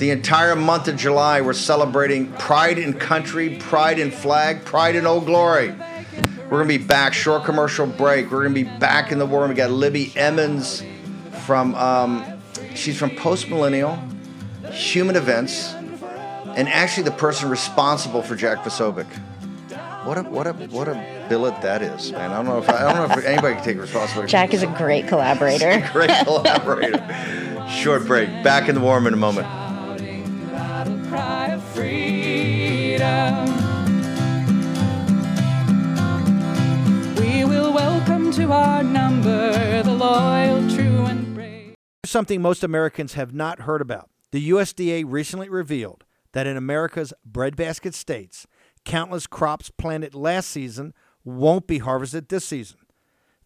The 0.00 0.08
entire 0.08 0.56
month 0.56 0.88
of 0.88 0.96
July, 0.96 1.42
we're 1.42 1.52
celebrating 1.52 2.32
pride 2.32 2.78
in 2.78 2.94
country, 2.94 3.58
pride 3.58 3.98
in 3.98 4.10
flag, 4.10 4.64
pride 4.64 4.96
in 4.96 5.06
old 5.06 5.26
glory. 5.26 5.74
We're 6.48 6.56
gonna 6.56 6.68
be 6.68 6.78
back. 6.78 7.12
Short 7.12 7.44
commercial 7.44 7.86
break. 7.86 8.30
We're 8.30 8.42
gonna 8.44 8.54
be 8.54 8.62
back 8.62 9.12
in 9.12 9.18
the 9.18 9.26
war. 9.26 9.46
We 9.46 9.52
got 9.52 9.70
Libby 9.70 10.10
Emmons 10.16 10.82
from 11.44 11.74
um, 11.74 12.24
she's 12.74 12.98
from 12.98 13.10
Post 13.10 13.50
Millennial, 13.50 14.02
Human 14.72 15.16
Events, 15.16 15.74
and 15.74 16.66
actually 16.66 17.02
the 17.02 17.10
person 17.10 17.50
responsible 17.50 18.22
for 18.22 18.36
Jack 18.36 18.64
Posobiec. 18.64 19.06
What 20.06 20.16
a 20.16 20.22
what 20.22 20.46
a 20.46 20.54
what 20.54 20.88
a 20.88 21.26
billet 21.28 21.60
that 21.60 21.82
is, 21.82 22.10
man. 22.10 22.30
I 22.30 22.36
don't 22.36 22.46
know 22.46 22.56
if 22.56 22.70
I, 22.70 22.90
don't 22.90 23.06
know 23.06 23.18
if 23.18 23.22
anybody 23.26 23.56
can 23.56 23.64
take 23.64 23.78
responsibility. 23.78 24.30
Jack 24.30 24.54
is 24.54 24.62
a 24.62 24.66
great 24.66 25.08
collaborator. 25.08 25.86
Great 25.92 26.24
collaborator. 26.24 27.68
Short 27.68 28.06
break. 28.06 28.28
Back 28.42 28.70
in 28.70 28.74
the 28.74 28.80
warm 28.80 29.06
in 29.06 29.12
a 29.12 29.18
moment. 29.18 29.59
We 37.20 37.44
will 37.44 37.72
welcome 37.72 38.32
to 38.32 38.52
our 38.52 38.82
number 38.82 39.82
the 39.82 39.92
loyal, 39.92 40.68
true, 40.70 41.04
and 41.06 41.34
brave. 41.34 41.74
Something 42.04 42.40
most 42.40 42.64
Americans 42.64 43.14
have 43.14 43.34
not 43.34 43.60
heard 43.60 43.80
about. 43.80 44.10
The 44.32 44.50
USDA 44.50 45.04
recently 45.06 45.48
revealed 45.48 46.04
that 46.32 46.46
in 46.46 46.56
America's 46.56 47.12
breadbasket 47.24 47.94
states, 47.94 48.46
countless 48.84 49.26
crops 49.26 49.70
planted 49.70 50.14
last 50.14 50.50
season 50.50 50.94
won't 51.24 51.66
be 51.66 51.78
harvested 51.78 52.28
this 52.28 52.44
season. 52.44 52.78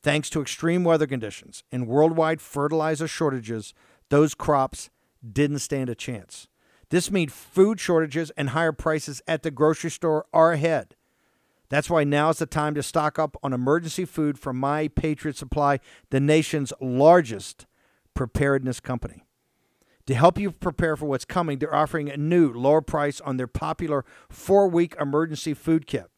Thanks 0.03 0.29
to 0.31 0.41
extreme 0.41 0.85
weather 0.85 1.07
conditions 1.07 1.65
and 1.73 1.89
worldwide 1.89 2.41
fertilizer 2.41 3.09
shortages, 3.09 3.75
those 4.11 4.35
crops 4.35 4.91
didn't 5.33 5.61
stand 5.61 5.89
a 5.89 5.95
chance. 5.95 6.47
This 6.90 7.11
means 7.11 7.33
food 7.33 7.81
shortages 7.81 8.31
and 8.37 8.51
higher 8.51 8.73
prices 8.73 9.23
at 9.27 9.42
the 9.42 9.51
grocery 9.51 9.90
store 9.90 10.27
are 10.33 10.53
ahead. 10.53 10.97
That's 11.70 11.90
why 11.90 12.05
now 12.05 12.31
is 12.31 12.38
the 12.38 12.47
time 12.47 12.75
to 12.75 12.83
stock 12.83 13.18
up 13.18 13.37
on 13.42 13.53
emergency 13.53 14.05
food 14.05 14.38
from 14.38 14.59
My 14.59 14.88
Patriot 14.88 15.37
Supply, 15.37 15.81
the 16.11 16.20
nation's 16.20 16.73
largest 16.81 17.66
preparedness 18.14 18.81
company. 18.81 19.25
To 20.07 20.14
help 20.14 20.38
you 20.38 20.51
prepare 20.51 20.97
for 20.97 21.07
what's 21.07 21.25
coming, 21.25 21.59
they're 21.59 21.75
offering 21.75 22.11
a 22.11 22.16
new 22.16 22.53
lower 22.53 22.83
price 22.83 23.20
on 23.23 23.38
their 23.38 23.47
popular 23.47 24.05
four 24.29 24.68
week 24.68 24.94
emergency 25.01 25.55
food 25.55 25.87
kit. 25.87 26.11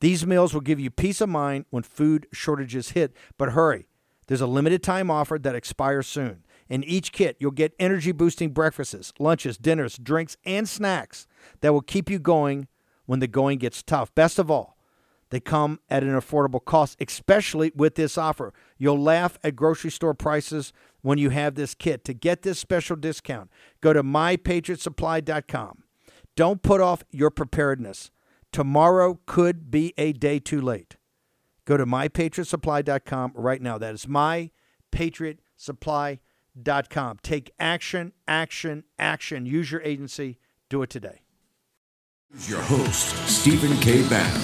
These 0.00 0.26
meals 0.26 0.52
will 0.52 0.60
give 0.60 0.80
you 0.80 0.90
peace 0.90 1.20
of 1.20 1.30
mind 1.30 1.64
when 1.70 1.82
food 1.82 2.26
shortages 2.32 2.90
hit, 2.90 3.16
but 3.38 3.52
hurry. 3.52 3.86
There's 4.26 4.40
a 4.40 4.46
limited 4.46 4.82
time 4.82 5.10
offer 5.10 5.38
that 5.38 5.54
expires 5.54 6.06
soon. 6.06 6.44
In 6.72 6.82
each 6.84 7.12
kit, 7.12 7.36
you'll 7.38 7.50
get 7.50 7.74
energy 7.78 8.12
boosting 8.12 8.52
breakfasts, 8.52 9.12
lunches, 9.18 9.58
dinners, 9.58 9.98
drinks, 9.98 10.38
and 10.46 10.66
snacks 10.66 11.26
that 11.60 11.74
will 11.74 11.82
keep 11.82 12.08
you 12.08 12.18
going 12.18 12.66
when 13.04 13.20
the 13.20 13.26
going 13.26 13.58
gets 13.58 13.82
tough. 13.82 14.14
Best 14.14 14.38
of 14.38 14.50
all, 14.50 14.78
they 15.28 15.38
come 15.38 15.80
at 15.90 16.02
an 16.02 16.18
affordable 16.18 16.64
cost, 16.64 16.96
especially 16.98 17.72
with 17.76 17.96
this 17.96 18.16
offer. 18.16 18.54
You'll 18.78 18.98
laugh 18.98 19.36
at 19.44 19.54
grocery 19.54 19.90
store 19.90 20.14
prices 20.14 20.72
when 21.02 21.18
you 21.18 21.28
have 21.28 21.56
this 21.56 21.74
kit. 21.74 22.06
To 22.06 22.14
get 22.14 22.40
this 22.40 22.58
special 22.58 22.96
discount, 22.96 23.50
go 23.82 23.92
to 23.92 24.02
mypatriotsupply.com. 24.02 25.82
Don't 26.36 26.62
put 26.62 26.80
off 26.80 27.04
your 27.10 27.28
preparedness. 27.28 28.10
Tomorrow 28.50 29.20
could 29.26 29.70
be 29.70 29.92
a 29.98 30.14
day 30.14 30.38
too 30.38 30.62
late. 30.62 30.96
Go 31.66 31.76
to 31.76 31.84
mypatriotsupply.com 31.84 33.32
right 33.34 33.60
now. 33.60 33.76
That 33.76 33.92
is 33.92 34.08
ActionSupply.com. 36.58 37.18
Take 37.22 37.52
action, 37.58 38.12
action, 38.26 38.84
action. 38.98 39.46
Use 39.46 39.70
your 39.70 39.82
agency. 39.82 40.38
Do 40.68 40.82
it 40.82 40.90
today. 40.90 41.22
Your 42.48 42.60
host, 42.60 43.28
Stephen 43.28 43.76
K. 43.78 44.08
Bannon. 44.08 44.40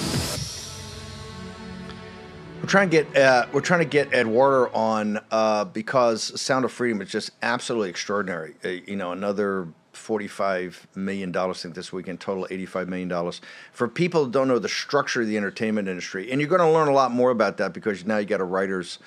We're 2.61 2.67
trying 2.67 2.89
to 2.89 3.03
get 3.03 3.17
uh, 3.17 3.47
we're 3.51 3.61
trying 3.61 3.79
to 3.79 3.85
get 3.85 4.13
Eduardo 4.13 4.71
on 4.73 5.19
uh, 5.31 5.65
because 5.65 6.39
Sound 6.39 6.65
of 6.65 6.71
Freedom 6.71 7.01
is 7.01 7.09
just 7.09 7.31
absolutely 7.41 7.89
extraordinary. 7.89 8.53
Uh, 8.63 8.67
you 8.85 8.95
know, 8.95 9.11
another 9.11 9.69
forty-five 9.93 10.87
million 10.93 11.31
dollars. 11.31 11.59
I 11.59 11.61
think 11.63 11.75
this 11.75 11.91
weekend, 11.91 12.19
total 12.19 12.45
eighty-five 12.51 12.87
million 12.87 13.07
dollars. 13.07 13.41
For 13.71 13.87
people 13.87 14.25
who 14.25 14.31
don't 14.31 14.47
know 14.47 14.59
the 14.59 14.69
structure 14.69 15.21
of 15.21 15.27
the 15.27 15.37
entertainment 15.37 15.87
industry, 15.87 16.31
and 16.31 16.39
you're 16.39 16.49
going 16.49 16.61
to 16.61 16.69
learn 16.69 16.89
a 16.89 16.93
lot 16.93 17.11
more 17.11 17.31
about 17.31 17.57
that 17.57 17.73
because 17.73 18.05
now 18.05 18.17
you 18.17 18.25
got 18.27 18.41
a 18.41 18.45
writers 18.45 18.99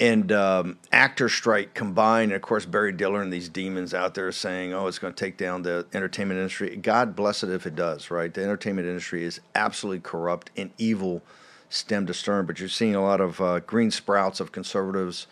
and 0.00 0.30
um, 0.30 0.78
actor 0.92 1.28
strike 1.28 1.74
combined. 1.74 2.30
And 2.30 2.36
of 2.36 2.42
course, 2.42 2.64
Barry 2.64 2.92
Diller 2.92 3.20
and 3.20 3.32
these 3.32 3.48
demons 3.48 3.94
out 3.94 4.14
there 4.14 4.30
saying, 4.32 4.72
"Oh, 4.72 4.86
it's 4.86 4.98
going 4.98 5.12
to 5.12 5.24
take 5.24 5.36
down 5.36 5.62
the 5.62 5.86
entertainment 5.92 6.38
industry." 6.38 6.76
God 6.76 7.16
bless 7.16 7.42
it 7.42 7.50
if 7.50 7.66
it 7.66 7.74
does. 7.74 8.10
Right? 8.10 8.32
The 8.32 8.42
entertainment 8.42 8.86
industry 8.86 9.24
is 9.24 9.40
absolutely 9.54 10.00
corrupt 10.00 10.50
and 10.56 10.70
evil 10.78 11.22
stem 11.68 12.06
to 12.06 12.14
stern. 12.14 12.46
But 12.46 12.60
you're 12.60 12.68
seeing 12.68 12.94
a 12.94 13.02
lot 13.02 13.20
of 13.20 13.40
uh, 13.40 13.60
green 13.60 13.90
sprouts 13.90 14.40
of 14.40 14.52
conservatives 14.52 15.26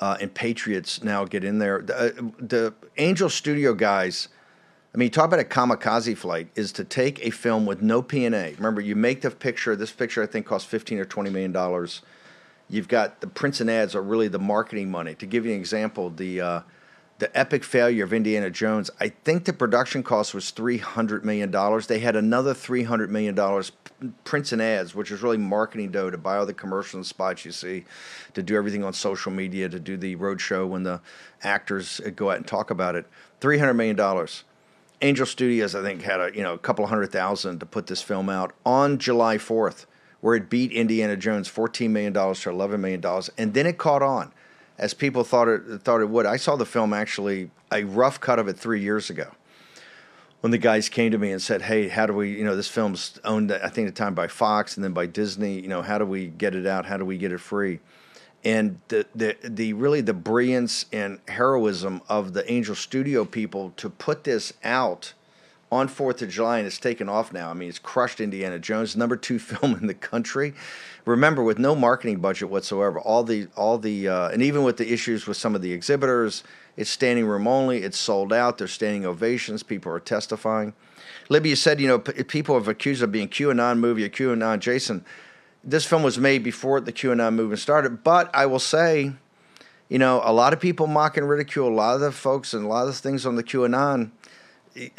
uh, 0.00 0.16
and 0.20 0.32
patriots 0.32 1.02
now 1.02 1.24
get 1.24 1.44
in 1.44 1.58
there. 1.58 1.82
The, 1.82 1.96
uh, 1.96 2.22
the 2.38 2.74
Angel 2.98 3.28
Studio 3.28 3.74
guys. 3.74 4.28
I 4.94 4.98
mean, 4.98 5.10
talk 5.10 5.26
about 5.26 5.40
a 5.40 5.44
kamikaze 5.44 6.16
flight 6.16 6.48
is 6.54 6.72
to 6.72 6.84
take 6.84 7.22
a 7.22 7.28
film 7.28 7.66
with 7.66 7.82
no 7.82 8.00
P&A. 8.00 8.54
Remember, 8.54 8.80
you 8.80 8.96
make 8.96 9.20
the 9.20 9.30
picture. 9.30 9.76
This 9.76 9.92
picture, 9.92 10.22
I 10.22 10.26
think, 10.26 10.46
cost 10.46 10.68
15 10.68 10.98
or 10.98 11.04
20 11.04 11.28
million 11.28 11.52
dollars. 11.52 12.00
You've 12.68 12.88
got 12.88 13.20
the 13.20 13.26
prints 13.26 13.60
and 13.60 13.70
ads 13.70 13.94
are 13.94 14.02
really 14.02 14.28
the 14.28 14.38
marketing 14.38 14.90
money. 14.90 15.14
To 15.16 15.26
give 15.26 15.46
you 15.46 15.52
an 15.52 15.58
example, 15.58 16.10
the 16.10 16.40
uh, 16.40 16.60
the 17.18 17.34
epic 17.38 17.64
failure 17.64 18.04
of 18.04 18.12
Indiana 18.12 18.50
Jones, 18.50 18.90
I 19.00 19.08
think 19.08 19.46
the 19.46 19.52
production 19.52 20.02
cost 20.02 20.34
was 20.34 20.50
three 20.50 20.78
hundred 20.78 21.24
million 21.24 21.50
dollars. 21.50 21.86
They 21.86 22.00
had 22.00 22.16
another 22.16 22.52
three 22.54 22.82
hundred 22.82 23.10
million 23.10 23.34
dollars 23.34 23.72
prints 24.24 24.52
and 24.52 24.60
ads, 24.60 24.94
which 24.94 25.10
is 25.10 25.22
really 25.22 25.38
marketing 25.38 25.90
dough 25.90 26.10
to 26.10 26.18
buy 26.18 26.36
all 26.36 26.44
the 26.44 26.52
commercials 26.52 26.94
and 26.94 27.06
spots 27.06 27.44
you 27.44 27.52
see, 27.52 27.84
to 28.34 28.42
do 28.42 28.56
everything 28.56 28.84
on 28.84 28.92
social 28.92 29.32
media, 29.32 29.68
to 29.68 29.80
do 29.80 29.96
the 29.96 30.16
roadshow 30.16 30.68
when 30.68 30.82
the 30.82 31.00
actors 31.42 32.00
go 32.14 32.30
out 32.30 32.36
and 32.36 32.46
talk 32.46 32.70
about 32.70 32.94
it. 32.94 33.06
Three 33.40 33.58
hundred 33.58 33.74
million 33.74 33.96
dollars. 33.96 34.44
Angel 35.02 35.26
Studios, 35.26 35.74
I 35.74 35.82
think, 35.82 36.02
had 36.02 36.20
a 36.20 36.30
you 36.34 36.42
know 36.42 36.54
a 36.54 36.58
couple 36.58 36.86
hundred 36.86 37.12
thousand 37.12 37.60
to 37.60 37.66
put 37.66 37.86
this 37.86 38.02
film 38.02 38.28
out 38.28 38.52
on 38.66 38.98
July 38.98 39.38
fourth, 39.38 39.86
where 40.26 40.34
it 40.34 40.50
beat 40.50 40.72
Indiana 40.72 41.16
Jones 41.16 41.46
fourteen 41.46 41.92
million 41.92 42.12
dollars 42.12 42.40
to 42.40 42.50
eleven 42.50 42.80
million 42.80 43.00
dollars, 43.00 43.30
and 43.38 43.54
then 43.54 43.64
it 43.64 43.78
caught 43.78 44.02
on 44.02 44.32
as 44.76 44.92
people 44.92 45.22
thought 45.22 45.46
it 45.46 45.82
thought 45.84 46.00
it 46.00 46.08
would. 46.08 46.26
I 46.26 46.36
saw 46.36 46.56
the 46.56 46.66
film 46.66 46.92
actually 46.92 47.52
a 47.70 47.84
rough 47.84 48.20
cut 48.20 48.40
of 48.40 48.48
it 48.48 48.58
three 48.58 48.80
years 48.80 49.08
ago 49.08 49.30
when 50.40 50.50
the 50.50 50.58
guys 50.58 50.88
came 50.88 51.12
to 51.12 51.18
me 51.18 51.30
and 51.30 51.40
said, 51.40 51.62
"Hey, 51.62 51.86
how 51.86 52.06
do 52.06 52.12
we? 52.12 52.36
You 52.36 52.42
know, 52.42 52.56
this 52.56 52.66
film's 52.66 53.20
owned 53.22 53.52
I 53.52 53.68
think 53.68 53.86
at 53.86 53.94
the 53.94 53.98
time 53.98 54.14
by 54.14 54.26
Fox 54.26 54.76
and 54.76 54.82
then 54.82 54.92
by 54.92 55.06
Disney. 55.06 55.60
You 55.60 55.68
know, 55.68 55.82
how 55.82 55.96
do 55.96 56.04
we 56.04 56.26
get 56.26 56.56
it 56.56 56.66
out? 56.66 56.86
How 56.86 56.96
do 56.96 57.04
we 57.04 57.18
get 57.18 57.30
it 57.30 57.38
free?" 57.38 57.78
And 58.44 58.80
the 58.88 59.06
the 59.14 59.36
the 59.44 59.74
really 59.74 60.00
the 60.00 60.12
brilliance 60.12 60.86
and 60.92 61.20
heroism 61.28 62.02
of 62.08 62.32
the 62.32 62.50
Angel 62.50 62.74
Studio 62.74 63.24
people 63.24 63.74
to 63.76 63.88
put 63.88 64.24
this 64.24 64.54
out 64.64 65.14
on 65.70 65.88
Fourth 65.88 66.22
of 66.22 66.28
July, 66.28 66.58
and 66.58 66.66
it's 66.66 66.78
taken 66.78 67.08
off 67.08 67.32
now. 67.32 67.50
I 67.50 67.54
mean, 67.54 67.68
it's 67.68 67.78
crushed 67.78 68.20
Indiana 68.20 68.58
Jones, 68.58 68.96
number 68.96 69.16
two 69.16 69.38
film 69.40 69.74
in 69.74 69.86
the 69.86 69.94
country. 69.94 70.54
Remember, 71.04 71.42
with 71.42 71.58
no 71.58 71.74
marketing 71.74 72.18
budget 72.18 72.48
whatsoever, 72.48 73.00
all 73.00 73.22
the 73.22 73.48
all 73.56 73.78
the 73.78 74.08
uh, 74.08 74.28
and 74.28 74.42
even 74.42 74.62
with 74.62 74.76
the 74.76 74.92
issues 74.92 75.26
with 75.26 75.36
some 75.36 75.54
of 75.54 75.62
the 75.62 75.72
exhibitors, 75.72 76.42
it's 76.76 76.90
standing 76.90 77.26
room 77.26 77.46
only. 77.46 77.82
It's 77.82 77.98
sold 77.98 78.32
out. 78.32 78.58
There's 78.58 78.72
standing 78.72 79.06
ovations. 79.06 79.62
People 79.62 79.92
are 79.92 80.00
testifying. 80.00 80.74
Libby, 81.28 81.50
you 81.50 81.56
said 81.56 81.80
you 81.80 81.88
know 81.88 81.98
p- 81.98 82.24
people 82.24 82.54
have 82.56 82.68
accused 82.68 83.02
of 83.02 83.12
being 83.12 83.28
QAnon 83.28 83.78
movie 83.78 84.04
or 84.04 84.08
QAnon 84.08 84.58
Jason. 84.60 85.04
This 85.62 85.84
film 85.84 86.04
was 86.04 86.16
made 86.16 86.44
before 86.44 86.80
the 86.80 86.92
QAnon 86.92 87.34
movement 87.34 87.58
started, 87.58 88.04
but 88.04 88.30
I 88.32 88.46
will 88.46 88.60
say, 88.60 89.12
you 89.88 89.98
know, 89.98 90.20
a 90.24 90.32
lot 90.32 90.52
of 90.52 90.60
people 90.60 90.86
mock 90.86 91.16
and 91.16 91.28
ridicule 91.28 91.68
a 91.68 91.74
lot 91.74 91.96
of 91.96 92.00
the 92.00 92.12
folks 92.12 92.54
and 92.54 92.64
a 92.64 92.68
lot 92.68 92.86
of 92.86 92.94
the 92.94 93.00
things 93.00 93.26
on 93.26 93.34
the 93.34 93.42
QAnon 93.42 94.12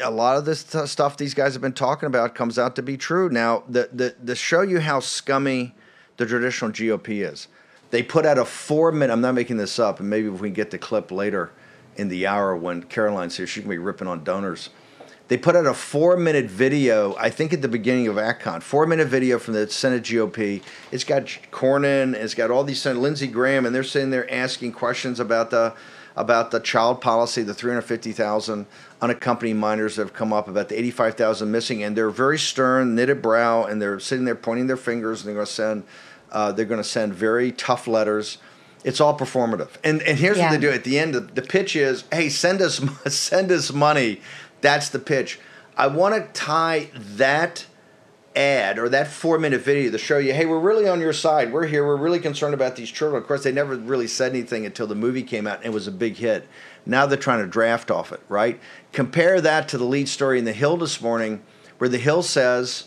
a 0.00 0.10
lot 0.10 0.36
of 0.36 0.44
this 0.44 0.64
t- 0.64 0.86
stuff 0.86 1.16
these 1.16 1.34
guys 1.34 1.52
have 1.52 1.62
been 1.62 1.72
talking 1.72 2.06
about 2.06 2.34
comes 2.34 2.58
out 2.58 2.76
to 2.76 2.82
be 2.82 2.96
true. 2.96 3.28
Now, 3.28 3.64
the, 3.68 3.88
the, 3.92 4.14
the 4.22 4.34
show 4.34 4.62
you 4.62 4.80
how 4.80 5.00
scummy 5.00 5.74
the 6.16 6.26
traditional 6.26 6.70
GOP 6.70 7.30
is, 7.30 7.48
they 7.90 8.02
put 8.02 8.26
out 8.26 8.38
a 8.38 8.44
four 8.44 8.92
minute, 8.92 9.12
I'm 9.12 9.20
not 9.20 9.34
making 9.34 9.56
this 9.56 9.78
up, 9.78 10.00
and 10.00 10.10
maybe 10.10 10.28
if 10.28 10.40
we 10.40 10.48
can 10.48 10.54
get 10.54 10.70
the 10.70 10.78
clip 10.78 11.10
later 11.10 11.52
in 11.96 12.08
the 12.08 12.26
hour 12.26 12.56
when 12.56 12.82
Caroline's 12.82 13.36
here, 13.36 13.46
she 13.46 13.60
can 13.60 13.70
be 13.70 13.78
ripping 13.78 14.08
on 14.08 14.24
donors. 14.24 14.70
They 15.28 15.36
put 15.36 15.56
out 15.56 15.66
a 15.66 15.74
four 15.74 16.16
minute 16.16 16.46
video, 16.46 17.14
I 17.16 17.28
think 17.30 17.52
at 17.52 17.60
the 17.60 17.68
beginning 17.68 18.08
of 18.08 18.16
ACTCON, 18.16 18.62
four 18.62 18.86
minute 18.86 19.08
video 19.08 19.38
from 19.38 19.54
the 19.54 19.68
Senate 19.68 20.02
GOP. 20.02 20.62
It's 20.90 21.04
got 21.04 21.24
Cornyn, 21.50 22.14
it's 22.14 22.34
got 22.34 22.50
all 22.50 22.64
these, 22.64 22.84
Lindsey 22.84 23.26
Graham, 23.26 23.66
and 23.66 23.74
they're 23.74 23.84
sitting 23.84 24.10
there 24.10 24.30
asking 24.32 24.72
questions 24.72 25.20
about 25.20 25.50
the 25.50 25.74
about 26.16 26.50
the 26.50 26.58
child 26.58 27.00
policy, 27.00 27.44
the 27.44 27.54
350,000 27.54 28.66
unaccompanied 29.00 29.56
minors 29.56 29.96
that 29.96 30.02
have 30.02 30.12
come 30.12 30.32
up, 30.32 30.48
about 30.48 30.68
the 30.68 30.78
85,000 30.78 31.50
missing, 31.50 31.82
and 31.82 31.96
they're 31.96 32.10
very 32.10 32.38
stern, 32.38 32.94
knitted 32.94 33.22
brow, 33.22 33.64
and 33.64 33.80
they're 33.80 34.00
sitting 34.00 34.24
there 34.24 34.34
pointing 34.34 34.66
their 34.66 34.76
fingers, 34.76 35.20
and 35.20 35.28
they're 35.28 35.34
going 35.34 35.46
to 35.46 35.52
send, 35.52 35.84
uh, 36.32 36.52
they're 36.52 36.64
going 36.66 36.82
to 36.82 36.88
send 36.88 37.14
very 37.14 37.52
tough 37.52 37.86
letters. 37.86 38.38
It's 38.84 39.00
all 39.00 39.18
performative, 39.18 39.70
and 39.82 40.00
and 40.02 40.18
here's 40.18 40.38
Yeah. 40.38 40.50
what 40.50 40.60
they 40.60 40.66
do 40.66 40.72
at 40.72 40.84
the 40.84 40.98
end. 40.98 41.12
The, 41.14 41.20
the 41.20 41.42
pitch 41.42 41.74
is, 41.74 42.04
hey, 42.12 42.28
send 42.28 42.62
us 42.62 42.80
send 43.12 43.50
us 43.50 43.72
money. 43.72 44.20
That's 44.60 44.88
the 44.88 45.00
pitch. 45.00 45.40
I 45.76 45.88
want 45.88 46.14
to 46.14 46.32
tie 46.32 46.90
that 46.94 47.66
ad 48.36 48.78
or 48.78 48.88
that 48.88 49.08
four 49.08 49.36
minute 49.38 49.60
video 49.62 49.90
to 49.90 49.98
show 49.98 50.18
you, 50.18 50.32
hey, 50.32 50.46
we're 50.46 50.60
really 50.60 50.88
on 50.88 51.00
your 51.00 51.12
side. 51.12 51.52
We're 51.52 51.66
here. 51.66 51.84
We're 51.84 51.96
really 51.96 52.20
concerned 52.20 52.54
about 52.54 52.76
these 52.76 52.90
children. 52.90 53.20
Of 53.20 53.26
course, 53.26 53.42
they 53.42 53.50
never 53.52 53.74
really 53.76 54.06
said 54.06 54.30
anything 54.32 54.64
until 54.64 54.86
the 54.86 54.94
movie 54.94 55.24
came 55.24 55.46
out 55.46 55.56
and 55.58 55.66
it 55.66 55.72
was 55.72 55.88
a 55.88 55.92
big 55.92 56.16
hit. 56.16 56.46
Now 56.86 57.06
they're 57.06 57.18
trying 57.18 57.40
to 57.40 57.46
draft 57.46 57.90
off 57.90 58.12
it, 58.12 58.20
right? 58.28 58.60
Compare 58.92 59.40
that 59.42 59.68
to 59.68 59.78
the 59.78 59.84
lead 59.84 60.08
story 60.08 60.38
in 60.38 60.44
The 60.44 60.52
Hill 60.52 60.76
this 60.76 61.00
morning, 61.00 61.42
where 61.78 61.90
The 61.90 61.98
Hill 61.98 62.22
says, 62.22 62.84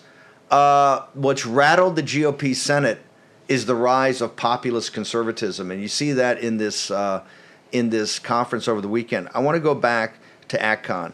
uh, 0.49 1.05
what's 1.13 1.45
rattled 1.45 1.95
the 1.95 2.03
GOP 2.03 2.55
Senate 2.55 2.99
is 3.47 3.65
the 3.65 3.75
rise 3.75 4.21
of 4.21 4.35
populist 4.35 4.93
conservatism, 4.93 5.71
and 5.71 5.81
you 5.81 5.87
see 5.87 6.11
that 6.13 6.39
in 6.39 6.57
this 6.57 6.91
uh, 6.91 7.23
in 7.71 7.89
this 7.89 8.19
conference 8.19 8.67
over 8.67 8.81
the 8.81 8.87
weekend. 8.87 9.29
I 9.33 9.39
want 9.39 9.55
to 9.55 9.61
go 9.61 9.73
back 9.73 10.19
to 10.49 10.57
ACTCON. 10.57 11.13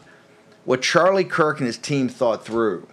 What 0.64 0.82
Charlie 0.82 1.24
Kirk 1.24 1.58
and 1.58 1.66
his 1.66 1.78
team 1.78 2.08
thought 2.08 2.44
through 2.44 2.88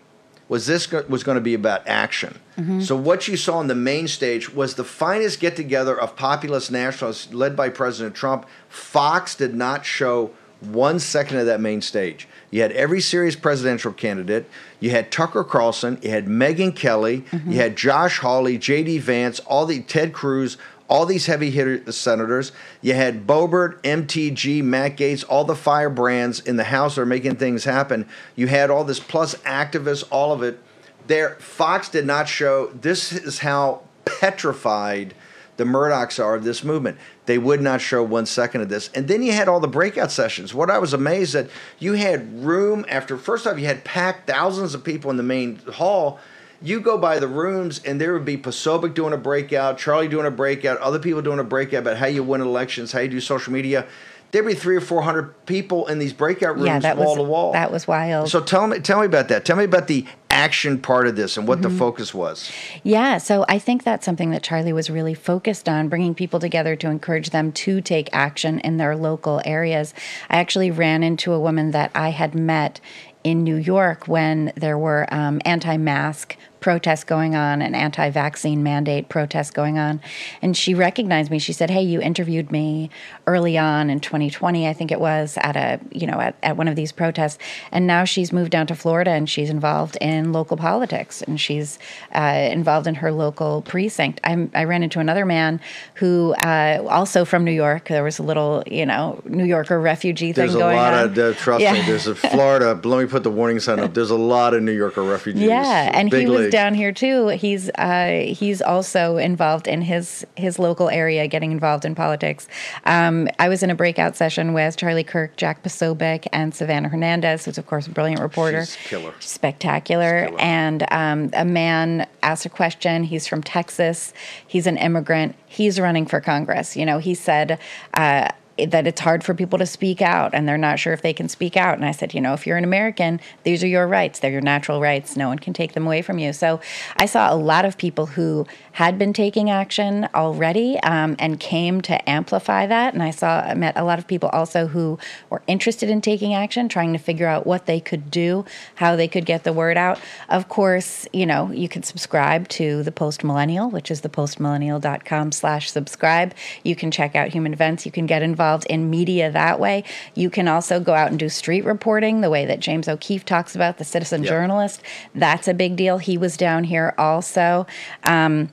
was 0.47 0.67
this 0.67 0.87
go- 0.87 1.05
was 1.07 1.23
going 1.23 1.35
to 1.35 1.41
be 1.41 1.53
about 1.53 1.87
action. 1.87 2.39
Mm-hmm. 2.57 2.81
So 2.81 2.95
what 2.95 3.27
you 3.27 3.37
saw 3.37 3.57
on 3.57 3.67
the 3.67 3.75
main 3.75 4.07
stage 4.07 4.53
was 4.53 4.75
the 4.75 4.83
finest 4.83 5.39
get 5.39 5.55
together 5.55 5.99
of 5.99 6.15
populist 6.15 6.71
nationalists 6.71 7.33
led 7.33 7.55
by 7.55 7.69
President 7.69 8.15
Trump. 8.15 8.45
Fox 8.69 9.35
did 9.35 9.55
not 9.55 9.85
show 9.85 10.31
one 10.61 10.99
second 10.99 11.37
of 11.37 11.45
that 11.45 11.59
main 11.59 11.81
stage. 11.81 12.27
You 12.51 12.61
had 12.61 12.71
every 12.71 13.01
serious 13.01 13.35
presidential 13.35 13.91
candidate. 13.91 14.49
You 14.79 14.91
had 14.91 15.11
Tucker 15.11 15.43
Carlson. 15.43 15.99
You 16.01 16.11
had 16.11 16.27
Megyn 16.27 16.75
Kelly. 16.75 17.21
Mm-hmm. 17.21 17.51
You 17.51 17.57
had 17.57 17.75
Josh 17.75 18.19
Hawley, 18.19 18.57
J.D. 18.57 18.99
Vance, 18.99 19.39
all 19.41 19.65
the 19.65 19.81
Ted 19.81 20.13
Cruz, 20.13 20.57
all 20.87 21.05
these 21.05 21.25
heavy 21.25 21.49
hitter 21.49 21.91
senators. 21.91 22.51
You 22.81 22.93
had 22.93 23.25
Boebert, 23.25 23.81
MTG, 23.81 24.63
Matt 24.63 24.97
Gaetz, 24.97 25.25
all 25.27 25.43
the 25.43 25.55
firebrands 25.55 26.39
in 26.39 26.57
the 26.57 26.65
House 26.65 26.97
are 26.97 27.05
making 27.05 27.35
things 27.37 27.63
happen. 27.63 28.07
You 28.35 28.47
had 28.47 28.69
all 28.69 28.83
this 28.83 28.99
plus 28.99 29.35
activists, 29.35 30.03
all 30.11 30.31
of 30.31 30.43
it. 30.43 30.59
There, 31.07 31.35
Fox 31.39 31.89
did 31.89 32.05
not 32.05 32.27
show. 32.27 32.67
This 32.67 33.11
is 33.11 33.39
how 33.39 33.81
petrified 34.05 35.13
the 35.57 35.63
Murdochs 35.63 36.23
are 36.23 36.35
of 36.35 36.43
this 36.43 36.63
movement. 36.63 36.97
They 37.25 37.37
would 37.37 37.61
not 37.61 37.81
show 37.81 38.03
one 38.03 38.25
second 38.25 38.61
of 38.61 38.69
this. 38.69 38.89
And 38.93 39.07
then 39.07 39.23
you 39.23 39.31
had 39.31 39.47
all 39.47 39.59
the 39.59 39.67
breakout 39.67 40.11
sessions. 40.11 40.53
What 40.53 40.69
I 40.69 40.79
was 40.79 40.93
amazed 40.93 41.33
that 41.33 41.49
you 41.79 41.93
had 41.93 42.43
room 42.43 42.85
after 42.89 43.17
first 43.17 43.47
off, 43.47 43.57
you 43.57 43.65
had 43.65 43.83
packed 43.83 44.27
thousands 44.27 44.73
of 44.73 44.83
people 44.83 45.11
in 45.11 45.17
the 45.17 45.23
main 45.23 45.57
hall. 45.73 46.19
You 46.61 46.79
go 46.79 46.97
by 46.97 47.19
the 47.19 47.27
rooms, 47.27 47.81
and 47.83 47.99
there 47.99 48.13
would 48.13 48.25
be 48.25 48.37
Posobiec 48.37 48.93
doing 48.93 49.13
a 49.13 49.17
breakout, 49.17 49.77
Charlie 49.77 50.07
doing 50.07 50.25
a 50.25 50.31
breakout, 50.31 50.77
other 50.79 50.99
people 50.99 51.21
doing 51.21 51.39
a 51.39 51.43
breakout 51.43 51.81
about 51.81 51.97
how 51.97 52.07
you 52.07 52.23
win 52.23 52.41
elections, 52.41 52.91
how 52.91 52.99
you 52.99 53.09
do 53.09 53.19
social 53.19 53.53
media. 53.53 53.85
There'd 54.31 54.45
be 54.45 54.53
three 54.53 54.75
or 54.75 54.81
four 54.81 55.01
hundred 55.01 55.45
people 55.45 55.87
in 55.87 55.99
these 55.99 56.11
breakout 56.11 56.55
rooms, 56.57 56.83
yeah, 56.83 56.93
wall 56.93 57.05
was 57.05 57.15
to 57.15 57.23
wall. 57.23 57.53
that 57.53 57.71
was 57.71 57.87
wild. 57.87 58.29
So 58.29 58.41
tell 58.41 58.67
me, 58.67 58.79
tell 58.79 58.99
me 58.99 59.05
about 59.05 59.29
that. 59.29 59.45
Tell 59.45 59.55
me 59.55 59.63
about 59.63 59.87
the 59.87 60.05
action 60.29 60.77
part 60.77 61.07
of 61.07 61.15
this 61.15 61.37
and 61.37 61.47
what 61.47 61.61
the 61.61 61.69
focus 61.69 62.13
was. 62.13 62.51
Yeah, 62.83 63.17
so 63.17 63.45
I 63.47 63.57
think 63.57 63.83
that's 63.83 64.03
something 64.03 64.31
that 64.31 64.43
Charlie 64.43 64.73
was 64.73 64.89
really 64.89 65.13
focused 65.13 65.69
on, 65.69 65.87
bringing 65.87 66.13
people 66.13 66.41
together 66.41 66.75
to 66.75 66.89
encourage 66.89 67.29
them 67.29 67.53
to 67.53 67.79
take 67.79 68.09
action 68.11 68.59
in 68.59 68.75
their 68.75 68.97
local 68.97 69.41
areas. 69.45 69.93
I 70.29 70.37
actually 70.37 70.71
ran 70.71 71.03
into 71.03 71.31
a 71.31 71.39
woman 71.39 71.71
that 71.71 71.91
I 71.95 72.09
had 72.09 72.35
met 72.35 72.81
in 73.23 73.43
New 73.43 73.55
York 73.55 74.07
when 74.07 74.51
there 74.55 74.77
were 74.77 75.07
um, 75.11 75.41
anti 75.45 75.77
mask 75.77 76.35
protests 76.65 77.03
going 77.03 77.35
on, 77.35 77.61
an 77.61 77.75
anti-vaccine 77.75 78.63
mandate 78.63 79.07
protest 79.07 79.53
going 79.53 79.77
on, 79.77 80.01
and 80.41 80.57
she 80.57 80.73
recognized 80.73 81.29
me. 81.29 81.37
She 81.37 81.53
said, 81.53 81.69
"Hey, 81.69 81.83
you 81.83 82.01
interviewed 82.01 82.51
me 82.51 82.89
early 83.27 83.55
on 83.55 83.91
in 83.91 83.99
2020, 83.99 84.67
I 84.67 84.73
think 84.73 84.91
it 84.91 84.99
was, 84.99 85.37
at 85.41 85.55
a 85.55 85.79
you 85.91 86.07
know 86.07 86.19
at, 86.19 86.35
at 86.41 86.57
one 86.57 86.67
of 86.67 86.75
these 86.75 86.91
protests, 86.91 87.37
and 87.71 87.85
now 87.85 88.03
she's 88.03 88.33
moved 88.33 88.49
down 88.49 88.65
to 88.65 88.73
Florida 88.75 89.11
and 89.11 89.29
she's 89.29 89.51
involved 89.51 89.95
in 90.01 90.33
local 90.33 90.57
politics 90.57 91.21
and 91.21 91.39
she's 91.39 91.77
uh, 92.15 92.49
involved 92.51 92.87
in 92.87 92.95
her 92.95 93.11
local 93.11 93.61
precinct." 93.61 94.19
I'm, 94.23 94.49
I 94.55 94.63
ran 94.63 94.81
into 94.81 94.99
another 94.99 95.23
man 95.23 95.61
who 95.93 96.33
uh, 96.41 96.83
also 96.89 97.25
from 97.25 97.43
New 97.43 97.51
York. 97.51 97.89
There 97.89 98.03
was 98.03 98.17
a 98.17 98.23
little 98.23 98.63
you 98.65 98.87
know 98.87 99.21
New 99.25 99.45
Yorker 99.45 99.79
refugee 99.79 100.33
thing. 100.33 100.47
Going 100.51 100.79
on. 100.79 101.13
There's 101.13 101.17
a 101.17 101.21
lot 101.21 101.29
of 101.29 101.37
uh, 101.37 101.39
trust 101.39 101.61
Yeah. 101.61 101.73
me. 101.73 101.81
There's 101.83 102.07
a 102.07 102.15
Florida. 102.15 102.73
let 102.83 103.03
me 103.03 103.07
put 103.07 103.21
the 103.21 103.29
warning 103.29 103.59
sign 103.59 103.79
up. 103.79 103.93
There's 103.93 104.09
a 104.09 104.15
lot 104.35 104.55
of 104.55 104.63
New 104.63 104.71
Yorker 104.71 105.03
refugees. 105.03 105.43
Yeah, 105.43 105.91
and 105.93 106.09
Big 106.09 106.21
he 106.21 106.31
was 106.31 106.41
league. 106.41 106.54
Down 106.55 106.73
here 106.73 106.93
too. 106.93 107.27
He's 107.27 107.69
uh, 107.71 108.27
he's 108.29 108.61
also 108.61 109.17
involved 109.17 109.67
in 109.67 109.81
his 109.81 110.25
his 110.37 110.57
local 110.57 110.89
area, 110.89 111.27
getting 111.27 111.51
involved 111.51 111.83
in 111.83 111.95
politics. 111.95 112.47
Um, 112.85 113.27
I 113.39 113.49
was 113.49 113.61
in 113.61 113.69
a 113.69 113.75
breakout 113.75 114.15
session 114.15 114.53
with 114.53 114.77
Charlie 114.77 115.03
Kirk, 115.03 115.35
Jack 115.35 115.63
Posobiec, 115.63 116.27
and 116.31 116.55
Savannah 116.55 116.87
Hernandez, 116.87 117.43
who's 117.43 117.57
of 117.57 117.67
course 117.67 117.87
a 117.87 117.89
brilliant 117.89 118.21
reporter. 118.21 118.65
She's 118.65 118.77
killer. 118.87 119.13
Spectacular. 119.19 120.31
And 120.39 120.85
um, 120.91 121.29
a 121.33 121.43
man 121.43 122.07
asked 122.23 122.45
a 122.45 122.49
question. 122.49 123.03
He's 123.03 123.27
from 123.27 123.43
Texas. 123.43 124.13
He's 124.47 124.65
an 124.65 124.77
immigrant. 124.77 125.35
He's 125.47 125.77
running 125.77 126.05
for 126.05 126.21
Congress. 126.21 126.77
You 126.77 126.85
know, 126.85 126.99
he 126.99 127.15
said. 127.15 127.59
Uh, 127.93 128.29
that 128.57 128.87
it's 128.87 129.01
hard 129.01 129.23
for 129.23 129.33
people 129.33 129.59
to 129.59 129.65
speak 129.65 130.01
out 130.01 130.33
and 130.33 130.47
they're 130.47 130.57
not 130.57 130.79
sure 130.79 130.93
if 130.93 131.01
they 131.01 131.13
can 131.13 131.27
speak 131.27 131.57
out. 131.57 131.75
And 131.75 131.85
I 131.85 131.91
said, 131.91 132.13
you 132.13 132.21
know, 132.21 132.33
if 132.33 132.47
you're 132.47 132.57
an 132.57 132.63
American, 132.63 133.19
these 133.43 133.63
are 133.63 133.67
your 133.67 133.87
rights. 133.87 134.19
They're 134.19 134.31
your 134.31 134.41
natural 134.41 134.79
rights. 134.79 135.17
No 135.17 135.27
one 135.27 135.39
can 135.39 135.53
take 135.53 135.73
them 135.73 135.85
away 135.85 136.01
from 136.01 136.19
you. 136.19 136.31
So 136.31 136.61
I 136.95 137.05
saw 137.05 137.33
a 137.33 137.35
lot 137.35 137.65
of 137.65 137.77
people 137.77 138.05
who 138.05 138.47
had 138.75 138.99
been 138.99 139.13
taking 139.13 139.49
action 139.49 140.05
already 140.13 140.77
um, 140.81 141.15
and 141.17 141.39
came 141.39 141.79
to 141.79 142.09
amplify 142.09 142.67
that. 142.67 142.93
And 142.93 143.01
I 143.01 143.09
saw, 143.11 143.39
I 143.39 143.53
met 143.53 143.77
a 143.77 143.85
lot 143.85 143.99
of 143.99 144.05
people 144.05 144.27
also 144.33 144.67
who 144.67 144.99
were 145.29 145.41
interested 145.47 145.89
in 145.89 146.01
taking 146.01 146.33
action, 146.33 146.67
trying 146.67 146.91
to 146.91 146.99
figure 146.99 147.25
out 147.25 147.47
what 147.47 147.67
they 147.67 147.79
could 147.79 148.11
do, 148.11 148.43
how 148.75 148.97
they 148.97 149.07
could 149.07 149.25
get 149.25 149.45
the 149.45 149.53
word 149.53 149.77
out. 149.77 149.97
Of 150.27 150.49
course, 150.49 151.07
you 151.13 151.25
know, 151.25 151.49
you 151.51 151.69
can 151.69 151.83
subscribe 151.83 152.49
to 152.49 152.83
the 152.83 152.91
Post 152.91 153.23
Millennial, 153.23 153.69
which 153.69 153.89
is 153.89 154.01
the 154.01 154.09
postmillennial.com 154.09 155.31
slash 155.31 155.71
subscribe. 155.71 156.33
You 156.65 156.75
can 156.75 156.91
check 156.91 157.15
out 157.15 157.29
human 157.29 157.53
events. 157.53 157.85
You 157.85 157.93
can 157.93 158.05
get 158.07 158.23
involved 158.23 158.65
in 158.65 158.89
media 158.89 159.31
that 159.31 159.57
way. 159.57 159.85
You 160.15 160.29
can 160.29 160.49
also 160.49 160.81
go 160.81 160.93
out 160.93 161.11
and 161.11 161.17
do 161.17 161.29
street 161.29 161.63
reporting 161.63 162.19
the 162.19 162.29
way 162.29 162.45
that 162.45 162.59
James 162.59 162.89
O'Keefe 162.89 163.23
talks 163.23 163.55
about, 163.55 163.77
the 163.77 163.85
citizen 163.85 164.23
Yep. 164.23 164.29
journalist. 164.29 164.81
That's 165.13 165.47
a 165.47 165.53
big 165.53 165.77
deal. 165.77 165.97
He 165.97 166.17
was 166.17 166.35
down 166.35 166.65
here 166.65 166.93
also. 166.97 167.65
Um, 168.03 168.49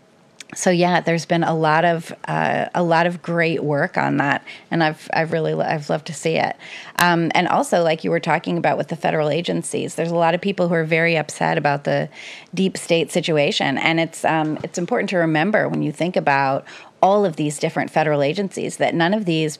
so 0.54 0.70
yeah, 0.70 1.00
there's 1.00 1.24
been 1.24 1.44
a 1.44 1.54
lot 1.54 1.84
of 1.84 2.12
uh, 2.28 2.66
a 2.74 2.82
lot 2.82 3.06
of 3.06 3.22
great 3.22 3.62
work 3.64 3.96
on 3.96 4.18
that, 4.18 4.44
and 4.70 4.84
I've 4.84 5.08
I've 5.12 5.32
really 5.32 5.54
I've 5.54 5.88
loved 5.88 6.06
to 6.08 6.14
see 6.14 6.36
it. 6.36 6.56
Um, 6.96 7.32
and 7.34 7.48
also, 7.48 7.82
like 7.82 8.04
you 8.04 8.10
were 8.10 8.20
talking 8.20 8.58
about 8.58 8.76
with 8.76 8.88
the 8.88 8.96
federal 8.96 9.30
agencies, 9.30 9.94
there's 9.94 10.10
a 10.10 10.16
lot 10.16 10.34
of 10.34 10.40
people 10.40 10.68
who 10.68 10.74
are 10.74 10.84
very 10.84 11.16
upset 11.16 11.56
about 11.56 11.84
the 11.84 12.08
deep 12.54 12.76
state 12.76 13.10
situation, 13.10 13.78
and 13.78 13.98
it's 13.98 14.24
um, 14.24 14.58
it's 14.62 14.78
important 14.78 15.08
to 15.10 15.16
remember 15.16 15.68
when 15.68 15.82
you 15.82 15.92
think 15.92 16.16
about 16.16 16.66
all 17.00 17.24
of 17.24 17.36
these 17.36 17.58
different 17.58 17.90
federal 17.90 18.22
agencies 18.22 18.76
that 18.76 18.94
none 18.94 19.14
of 19.14 19.24
these 19.24 19.58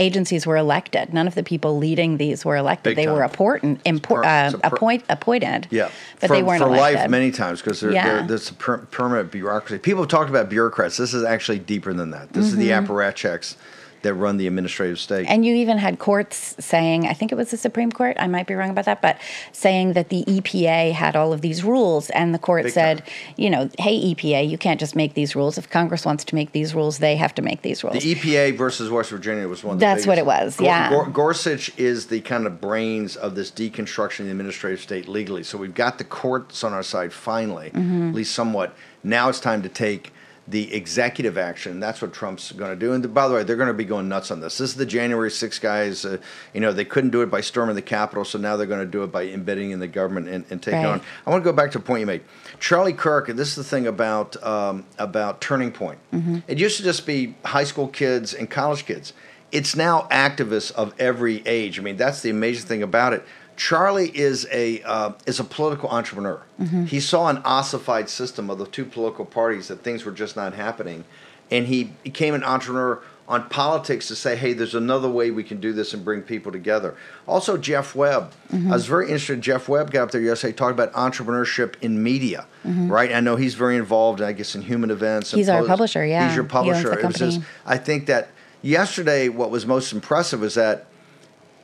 agencies 0.00 0.46
were 0.46 0.56
elected. 0.56 1.12
None 1.14 1.28
of 1.28 1.34
the 1.34 1.42
people 1.42 1.78
leading 1.78 2.16
these 2.16 2.44
were 2.44 2.56
elected. 2.56 2.96
Big 2.96 2.96
they 2.96 3.06
were 3.06 3.20
time. 3.20 3.28
important, 3.30 3.84
impor- 3.84 4.24
uh, 4.24 4.50
per- 4.52 4.60
appoint, 4.64 5.04
appointed. 5.08 5.68
Yeah, 5.70 5.90
but 6.20 6.28
for, 6.28 6.36
they 6.36 6.42
weren't 6.42 6.62
for 6.62 6.68
elected. 6.68 7.00
life 7.02 7.10
many 7.10 7.30
times 7.30 7.60
because 7.60 7.80
there, 7.80 7.92
Yeah. 7.92 8.26
there's 8.26 8.50
a 8.50 8.54
per- 8.54 8.78
permanent 8.78 9.30
bureaucracy. 9.30 9.78
People 9.78 10.02
have 10.02 10.10
talked 10.10 10.30
about 10.30 10.48
bureaucrats. 10.48 10.96
This 10.96 11.14
is 11.14 11.22
actually 11.22 11.58
deeper 11.60 11.92
than 11.92 12.10
that. 12.10 12.32
This 12.32 12.46
is 12.46 12.56
the 12.56 12.70
Mhm. 12.70 12.86
apparatchiks 12.86 13.54
that 14.02 14.14
run 14.14 14.36
the 14.36 14.46
administrative 14.46 14.98
state. 14.98 15.26
And 15.28 15.44
you 15.44 15.54
even 15.54 15.78
had 15.78 15.98
courts 15.98 16.56
saying, 16.58 17.06
I 17.06 17.12
think 17.12 17.32
it 17.32 17.34
was 17.34 17.50
the 17.50 17.56
Supreme 17.56 17.92
Court, 17.92 18.16
I 18.18 18.26
might 18.26 18.46
be 18.46 18.54
wrong 18.54 18.70
about 18.70 18.84
that, 18.86 19.02
but 19.02 19.18
saying 19.52 19.92
that 19.94 20.08
the 20.08 20.24
EPA 20.24 20.92
had 20.92 21.16
all 21.16 21.32
of 21.32 21.40
these 21.40 21.62
rules. 21.64 22.10
And 22.10 22.34
the 22.34 22.38
court 22.38 22.64
Big 22.64 22.72
said, 22.72 23.02
you 23.36 23.50
know, 23.50 23.68
hey, 23.78 24.14
EPA, 24.14 24.48
you 24.48 24.58
can't 24.58 24.80
just 24.80 24.96
make 24.96 25.14
these 25.14 25.36
rules. 25.36 25.58
If 25.58 25.68
Congress 25.70 26.04
wants 26.04 26.24
to 26.24 26.34
make 26.34 26.52
these 26.52 26.74
rules, 26.74 26.98
they 26.98 27.16
have 27.16 27.34
to 27.36 27.42
make 27.42 27.62
these 27.62 27.84
rules. 27.84 28.02
The 28.02 28.14
EPA 28.14 28.56
versus 28.56 28.90
West 28.90 29.10
Virginia 29.10 29.46
was 29.48 29.62
one. 29.62 29.74
Of 29.74 29.80
the 29.80 29.86
That's 29.86 30.06
what 30.06 30.18
it 30.18 30.26
was, 30.26 30.60
yeah. 30.60 30.88
Gor- 30.90 31.06
Gorsuch 31.10 31.76
is 31.78 32.06
the 32.06 32.20
kind 32.20 32.46
of 32.46 32.60
brains 32.60 33.16
of 33.16 33.34
this 33.34 33.50
deconstruction 33.50 34.20
of 34.20 34.26
the 34.26 34.30
administrative 34.32 34.80
state 34.80 35.08
legally. 35.08 35.42
So 35.42 35.58
we've 35.58 35.74
got 35.74 35.98
the 35.98 36.04
courts 36.04 36.64
on 36.64 36.72
our 36.72 36.82
side 36.82 37.12
finally, 37.12 37.70
Mhm. 37.70 38.10
at 38.10 38.14
least 38.14 38.34
somewhat. 38.34 38.74
Now 39.02 39.28
it's 39.28 39.40
time 39.40 39.62
to 39.62 39.68
take 39.68 40.12
the 40.50 40.74
executive 40.74 41.38
action. 41.38 41.78
That's 41.78 42.02
what 42.02 42.12
Trump's 42.12 42.50
going 42.52 42.70
to 42.70 42.76
do. 42.76 42.92
And 42.92 43.14
by 43.14 43.28
the 43.28 43.34
way, 43.34 43.44
they're 43.44 43.56
going 43.56 43.68
to 43.68 43.74
be 43.74 43.84
going 43.84 44.08
nuts 44.08 44.30
on 44.32 44.40
this. 44.40 44.58
This 44.58 44.70
is 44.70 44.76
the 44.76 44.84
January 44.86 45.30
6 45.30 45.58
guys. 45.60 46.04
Uh, 46.04 46.18
you 46.52 46.60
know, 46.60 46.72
they 46.72 46.84
couldn't 46.84 47.10
do 47.10 47.22
it 47.22 47.30
by 47.30 47.40
storming 47.40 47.76
the 47.76 47.82
Capitol, 47.82 48.24
so 48.24 48.36
now 48.38 48.56
they're 48.56 48.66
going 48.66 48.80
to 48.84 48.90
do 48.90 49.04
it 49.04 49.12
by 49.12 49.26
embedding 49.26 49.70
in 49.70 49.78
the 49.78 49.86
government 49.86 50.28
and, 50.28 50.44
and 50.50 50.60
taking 50.60 50.80
Right. 50.82 50.86
on. 50.94 51.00
I 51.26 51.30
want 51.30 51.44
to 51.44 51.50
go 51.50 51.54
back 51.56 51.70
to 51.72 51.78
a 51.78 51.80
point 51.80 52.00
you 52.00 52.06
made. 52.06 52.22
Charlie 52.58 52.92
Kirk, 52.92 53.28
and 53.28 53.38
this 53.38 53.48
is 53.50 53.54
the 53.56 53.64
thing 53.64 53.86
about 53.86 54.42
um, 54.42 54.84
about 54.98 55.40
Turning 55.40 55.70
Point. 55.70 55.98
Mhm. 56.12 56.42
It 56.48 56.58
used 56.58 56.76
to 56.78 56.82
just 56.82 57.06
be 57.06 57.36
high 57.44 57.64
school 57.64 57.86
kids 57.88 58.34
and 58.34 58.50
college 58.50 58.86
kids. 58.86 59.12
It's 59.52 59.74
now 59.76 60.06
activists 60.10 60.72
of 60.72 60.94
every 60.98 61.42
age. 61.46 61.78
I 61.78 61.82
mean, 61.82 61.96
that's 61.96 62.22
the 62.22 62.30
amazing 62.30 62.66
thing 62.68 62.82
about 62.82 63.12
it. 63.12 63.24
Charlie 63.60 64.08
is 64.16 64.46
a 64.50 64.80
uh, 64.84 65.12
is 65.26 65.38
a 65.38 65.44
political 65.44 65.90
entrepreneur. 65.90 66.40
Mhm. 66.58 66.86
He 66.86 66.98
saw 66.98 67.28
an 67.28 67.42
ossified 67.44 68.08
system 68.08 68.48
of 68.48 68.56
the 68.58 68.64
two 68.66 68.86
political 68.86 69.26
parties 69.26 69.68
that 69.68 69.82
things 69.84 70.06
were 70.06 70.12
just 70.12 70.34
not 70.34 70.54
happening, 70.54 71.04
and 71.50 71.66
he 71.66 71.92
became 72.02 72.32
an 72.32 72.42
entrepreneur 72.42 73.00
on 73.28 73.44
politics 73.50 74.08
to 74.08 74.16
say, 74.16 74.34
hey, 74.34 74.54
there's 74.54 74.74
another 74.74 75.10
way 75.10 75.30
we 75.30 75.44
can 75.44 75.60
do 75.60 75.74
this 75.74 75.92
and 75.92 76.02
bring 76.02 76.22
people 76.22 76.50
together. 76.50 76.94
Also, 77.28 77.58
Jeff 77.58 77.94
Webb. 77.94 78.32
Mhm. 78.50 78.70
I 78.70 78.72
was 78.72 78.86
very 78.86 79.04
interested. 79.08 79.42
Jeff 79.42 79.68
Webb 79.68 79.90
got 79.92 80.04
up 80.04 80.10
there 80.10 80.22
yesterday 80.22 80.54
talking 80.54 80.72
about 80.72 80.92
entrepreneurship 80.94 81.74
in 81.82 82.02
media, 82.02 82.46
Mhm. 82.66 82.90
right? 82.90 83.12
I 83.12 83.20
know 83.20 83.36
he's 83.36 83.54
very 83.54 83.76
involved, 83.76 84.22
I 84.22 84.32
guess, 84.32 84.54
in 84.54 84.62
human 84.62 84.90
events. 84.90 85.32
and 85.34 85.38
He's 85.38 85.50
our 85.50 85.60
pos- 85.60 85.68
publisher, 85.68 86.04
yeah. 86.06 86.26
He's 86.28 86.34
your 86.34 86.44
He 86.44 86.50
publisher. 86.50 86.88
the 86.90 86.98
It 87.00 87.04
was 87.06 87.16
just. 87.16 87.40
I 87.66 87.76
think 87.76 88.06
that 88.06 88.30
yesterday, 88.62 89.28
what 89.28 89.50
was 89.50 89.66
most 89.66 89.92
impressive 89.92 90.40
was 90.40 90.54
that 90.54 90.86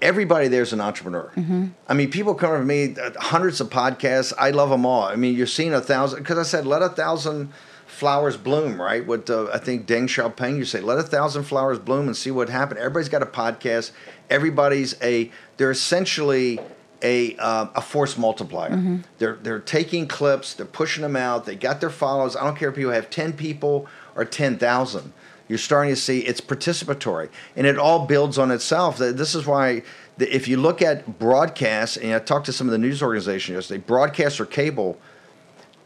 everybody 0.03 0.49
there's 0.49 0.73
an 0.73 0.81
entrepreneur. 0.81 1.31
Mhm. 1.37 1.71
I 1.89 1.95
mean, 1.95 2.11
people 2.11 2.35
come 2.35 2.53
to 2.59 2.65
me, 2.65 2.95
uh, 3.03 3.11
hundreds 3.19 3.61
of 3.61 3.71
podcasts. 3.71 4.33
I 4.39 4.51
love 4.51 4.71
them 4.71 4.85
all. 4.87 5.03
I 5.05 5.17
mean, 5.17 5.35
you're 5.37 5.47
seeing 5.47 5.73
a 5.75 5.81
thousand, 5.81 6.19
because 6.21 6.39
I 6.39 6.43
said, 6.43 6.67
let 6.67 6.83
a 6.83 6.89
thousand 6.89 7.53
flowers 7.87 8.37
bloom, 8.37 8.81
right? 8.81 9.07
What 9.07 9.31
uh, 9.31 9.47
I 9.53 9.59
think 9.59 9.87
Deng 9.87 10.05
Xiaoping, 10.05 10.59
you 10.59 10.65
say, 10.65 10.81
let 10.81 10.99
a 10.99 11.03
thousand 11.03 11.45
flowers 11.45 11.79
bloom 11.79 12.07
and 12.09 12.17
see 12.17 12.31
what 12.31 12.49
happens. 12.49 12.79
Everybody's 12.81 13.09
got 13.09 13.23
a 13.23 13.27
podcast. 13.27 13.93
Everybody's 14.29 14.95
a, 15.03 15.31
they're 15.57 15.71
essentially 15.71 16.59
a, 17.03 17.37
uh, 17.37 17.67
a 17.75 17.81
force 17.81 18.19
multiplier. 18.19 18.71
Mhm. 18.71 19.05
They're, 19.19 19.39
they're 19.43 19.61
taking 19.61 20.09
clips, 20.09 20.55
they're 20.55 20.67
pushing 20.67 21.03
them 21.03 21.15
out. 21.17 21.45
They 21.47 21.55
got 21.55 21.81
their 21.81 21.91
followers. 21.91 22.35
I 22.37 22.45
don't 22.45 22.57
care 22.57 22.71
if 22.71 22.75
people 22.75 22.93
have 22.93 23.09
10 23.11 23.35
people 23.35 23.87
or 24.15 24.25
10,000 24.25 25.13
you're 25.49 25.59
starting 25.59 25.95
to 25.95 26.01
see 26.01 26.21
it's 26.21 26.41
participatory 26.41 27.29
and 27.57 27.67
it 27.67 27.79
all 27.79 28.07
builds 28.07 28.39
on 28.39 28.51
itself 28.51 28.99
this 28.99 29.35
is 29.35 29.47
why 29.47 29.83
if 30.19 30.49
you 30.49 30.57
look 30.57 30.83
at 30.83 31.19
broadcast 31.19 31.97
and 31.99 32.13
i 32.15 32.19
talked 32.19 32.47
to 32.47 32.53
some 32.53 32.67
of 32.67 32.73
the 32.73 32.79
news 32.79 33.03
organizations 33.03 33.55
yesterday 33.55 33.81
broadcast 33.87 34.41
or 34.41 34.47
cable 34.47 34.99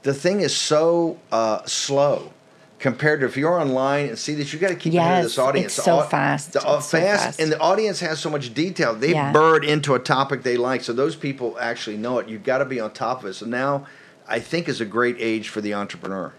the 0.02 0.14
thing 0.14 0.40
is 0.40 0.56
so 0.56 1.18
uh, 1.30 1.62
slow 1.66 2.32
compared 2.78 3.20
to 3.20 3.26
if 3.26 3.36
you're 3.36 3.60
online 3.60 4.08
and 4.08 4.18
see 4.18 4.34
this 4.34 4.50
you 4.54 4.58
got 4.58 4.68
to 4.70 4.74
keep 4.74 4.94
Yes, 4.94 5.24
this 5.24 5.38
audience 5.38 5.66
it's 5.66 5.76
The 5.76 5.82
so 5.82 6.00
au- 6.00 6.04
fast. 6.04 6.52
the, 6.54 6.58
It's 6.60 6.64
so 6.64 6.80
fast, 6.98 7.24
fast. 7.24 7.40
and 7.40 7.52
the 7.52 7.60
audience 7.60 8.00
has 8.00 8.18
so 8.18 8.30
much 8.30 8.54
detail 8.54 8.94
they 8.94 9.10
Yeah. 9.12 9.30
bird 9.32 9.64
into 9.66 9.94
a 9.94 9.98
topic 9.98 10.42
they 10.42 10.56
like 10.56 10.82
so 10.82 10.94
those 10.94 11.14
people 11.16 11.58
actually 11.60 11.98
know 11.98 12.18
it 12.18 12.28
you've 12.28 12.44
got 12.44 12.58
to 12.58 12.64
be 12.64 12.80
on 12.80 12.92
top 12.92 13.22
of 13.22 13.28
it 13.28 13.34
so 13.34 13.44
now 13.44 13.86
i 14.30 14.40
think 14.40 14.68
is 14.68 14.80
a 14.80 14.86
great 14.86 15.16
age 15.18 15.48
for 15.48 15.60
the 15.60 15.74
entrepreneur 15.74 16.32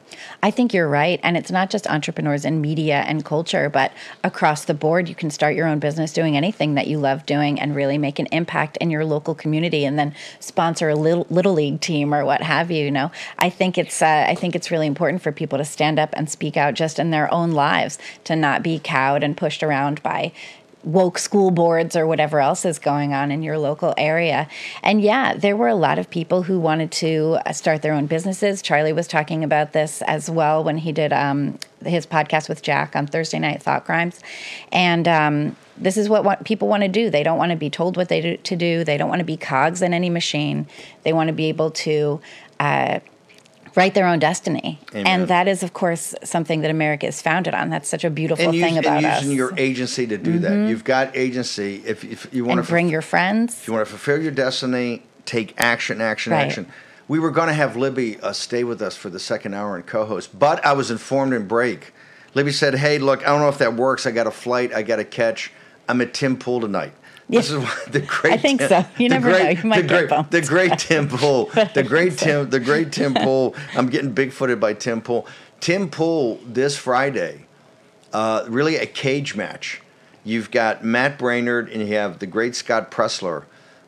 I 0.43 0.51
think 0.51 0.73
you're 0.73 0.89
right. 0.89 1.19
And 1.23 1.37
it's 1.37 1.51
not 1.51 1.69
just 1.69 1.87
entrepreneurs 1.87 2.45
in 2.45 2.61
media 2.61 3.03
and 3.07 3.23
culture, 3.23 3.69
but 3.69 3.91
across 4.23 4.65
the 4.65 4.73
board, 4.73 5.07
you 5.07 5.15
can 5.15 5.29
start 5.29 5.55
your 5.55 5.67
own 5.67 5.79
business 5.79 6.13
doing 6.13 6.35
anything 6.35 6.75
that 6.75 6.87
you 6.87 6.99
love 6.99 7.25
doing 7.25 7.59
and 7.59 7.75
really 7.75 7.97
make 7.97 8.19
an 8.19 8.27
impact 8.27 8.77
in 8.77 8.89
your 8.89 9.05
local 9.05 9.35
community 9.35 9.85
and 9.85 9.97
then 9.97 10.13
sponsor 10.39 10.89
a 10.89 10.95
little, 10.95 11.27
little 11.29 11.53
league 11.53 11.81
team 11.81 12.13
or 12.13 12.25
what 12.25 12.41
have 12.41 12.71
you. 12.71 12.85
You 12.85 12.91
know, 12.91 13.11
I 13.37 13.49
think 13.49 13.77
it's, 13.77 14.01
uh, 14.01 14.25
I 14.27 14.35
think 14.35 14.55
it's 14.55 14.71
really 14.71 14.87
important 14.87 15.21
for 15.21 15.31
people 15.31 15.57
to 15.57 15.65
stand 15.65 15.99
up 15.99 16.09
and 16.13 16.29
speak 16.29 16.57
out 16.57 16.73
just 16.73 16.99
in 16.99 17.11
their 17.11 17.31
own 17.33 17.51
lives, 17.51 17.97
to 18.25 18.35
not 18.35 18.63
be 18.63 18.79
cowed 18.79 19.23
and 19.23 19.37
pushed 19.37 19.63
around 19.63 20.01
by 20.03 20.31
woke 20.83 21.17
school 21.19 21.51
boards 21.51 21.95
or 21.95 22.07
whatever 22.07 22.39
else 22.39 22.65
is 22.65 22.79
going 22.79 23.13
on 23.13 23.31
in 23.31 23.43
your 23.43 23.57
local 23.57 23.93
area. 23.97 24.47
And 24.81 25.01
yeah, 25.01 25.35
there 25.35 25.55
were 25.55 25.67
a 25.67 25.75
lot 25.75 25.99
of 25.99 26.09
people 26.09 26.43
who 26.43 26.59
wanted 26.59 26.91
to 26.93 27.37
uh, 27.45 27.53
start 27.53 27.81
their 27.81 27.93
own 27.93 28.07
businesses. 28.07 28.61
Charlie 28.61 28.93
was 28.93 29.07
talking 29.07 29.43
about 29.43 29.73
this 29.73 30.01
as 30.03 30.29
well 30.29 30.63
when 30.63 30.77
he 30.77 30.91
did 30.91 31.13
um, 31.13 31.59
his 31.85 32.05
podcast 32.05 32.49
with 32.49 32.61
Jack 32.61 32.95
on 32.95 33.07
Thursday 33.07 33.39
Night 33.39 33.61
Thought 33.61 33.85
Crimes. 33.85 34.19
And 34.71 35.07
um, 35.07 35.55
this 35.77 35.97
is 35.97 36.09
what, 36.09 36.23
what 36.23 36.43
people 36.45 36.67
want 36.67 36.83
to 36.83 36.89
do. 36.89 37.09
They 37.09 37.23
don't 37.23 37.37
want 37.37 37.51
to 37.51 37.57
be 37.57 37.69
told 37.69 37.97
what 37.97 38.09
they 38.09 38.21
do, 38.21 38.37
to 38.37 38.55
do. 38.55 38.83
They 38.83 38.97
don't 38.97 39.09
want 39.09 39.19
to 39.19 39.25
be 39.25 39.37
cogs 39.37 39.81
in 39.81 39.93
any 39.93 40.09
machine. 40.09 40.67
They 41.03 41.13
want 41.13 41.27
to 41.27 41.33
be 41.33 41.45
able 41.45 41.71
to. 41.71 42.21
Uh, 42.59 42.99
write 43.75 43.93
their 43.93 44.07
own 44.07 44.19
destiny. 44.19 44.79
Amen. 44.91 45.07
And 45.07 45.27
that 45.27 45.47
is, 45.47 45.63
of 45.63 45.73
course, 45.73 46.13
something 46.23 46.61
that 46.61 46.71
America 46.71 47.07
is 47.07 47.21
founded 47.21 47.53
on. 47.53 47.69
That's 47.69 47.87
such 47.89 48.03
a 48.03 48.09
beautiful 48.09 48.45
and, 48.45 48.55
use, 48.55 48.63
thing 48.63 48.77
about 48.77 48.97
and 48.97 49.05
us. 49.05 49.21
using 49.23 49.37
your 49.37 49.53
agency 49.57 50.07
to 50.07 50.17
do 50.17 50.39
that. 50.39 50.51
Mhm. 50.51 50.69
You've 50.69 50.83
got 50.83 51.15
agency. 51.15 51.81
If, 51.85 52.03
if 52.03 52.27
you 52.33 52.43
want 52.45 52.59
and 52.59 52.67
to 52.67 52.71
bring 52.71 52.89
your 52.89 53.01
friends. 53.01 53.53
If 53.61 53.67
you 53.67 53.73
want 53.73 53.85
to 53.85 53.89
fulfill 53.89 54.21
your 54.21 54.31
destiny, 54.31 55.03
take 55.25 55.53
action, 55.57 56.01
action, 56.01 56.33
Right. 56.33 56.45
action. 56.47 56.67
We 57.07 57.19
were 57.19 57.31
going 57.31 57.47
to 57.47 57.53
have 57.53 57.75
Libby 57.75 58.19
uh, 58.21 58.31
stay 58.33 58.63
with 58.63 58.81
us 58.81 58.95
for 58.95 59.09
the 59.09 59.19
second 59.19 59.53
hour 59.53 59.75
and 59.75 59.85
co-host, 59.85 60.37
but 60.37 60.65
I 60.65 60.73
was 60.73 60.89
informed 60.91 61.33
in 61.33 61.45
break. 61.47 61.93
Libby 62.33 62.51
said, 62.53 62.75
"Hey, 62.75 62.99
look, 62.99 63.21
I 63.23 63.31
don't 63.31 63.41
know 63.41 63.49
if 63.49 63.57
that 63.57 63.73
works. 63.75 64.05
I 64.05 64.11
got 64.11 64.27
a 64.27 64.31
flight. 64.31 64.73
I 64.73 64.81
got 64.83 64.95
to 64.97 65.03
catch. 65.03 65.51
I'm 65.89 65.99
at 65.99 66.13
Tim 66.13 66.37
Pool 66.37 66.61
tonight." 66.61 66.93
This 67.31 67.49
is 67.49 67.57
why 67.57 67.77
the 67.87 68.01
great. 68.01 68.33
I 68.33 68.37
think 68.37 68.61
so. 68.61 68.85
You 68.97 69.09
never 69.09 69.29
great, 69.29 69.43
know. 69.43 69.49
You 69.49 69.69
might 69.69 69.81
the 69.81 69.87
get 69.87 69.97
great, 69.97 70.09
bumped. 70.09 70.31
the 70.31 70.41
great 70.41 70.77
Temple. 70.77 71.49
The 71.73 71.83
great 71.83 72.17
Tim. 72.17 72.49
The 72.49 72.59
great 72.59 72.91
Pool. 72.91 73.55
I'm 73.75 73.89
getting 73.89 74.13
bigfooted 74.13 74.59
by 74.59 74.73
Tim 74.73 75.01
Pool. 75.01 75.25
Tim 75.59 75.89
Pool 75.89 76.39
this 76.45 76.77
Friday 76.77 77.45
uh, 78.13 78.45
really 78.47 78.75
a 78.75 78.85
cage 78.85 79.35
match. 79.35 79.81
You've 80.23 80.51
got 80.51 80.83
Matt 80.83 81.17
Braynard 81.17 81.71
and 81.71 81.87
you 81.87 81.95
have 81.95 82.19
the 82.19 82.27
great 82.27 82.55
Scott 82.55 82.91
Presler 82.91 83.45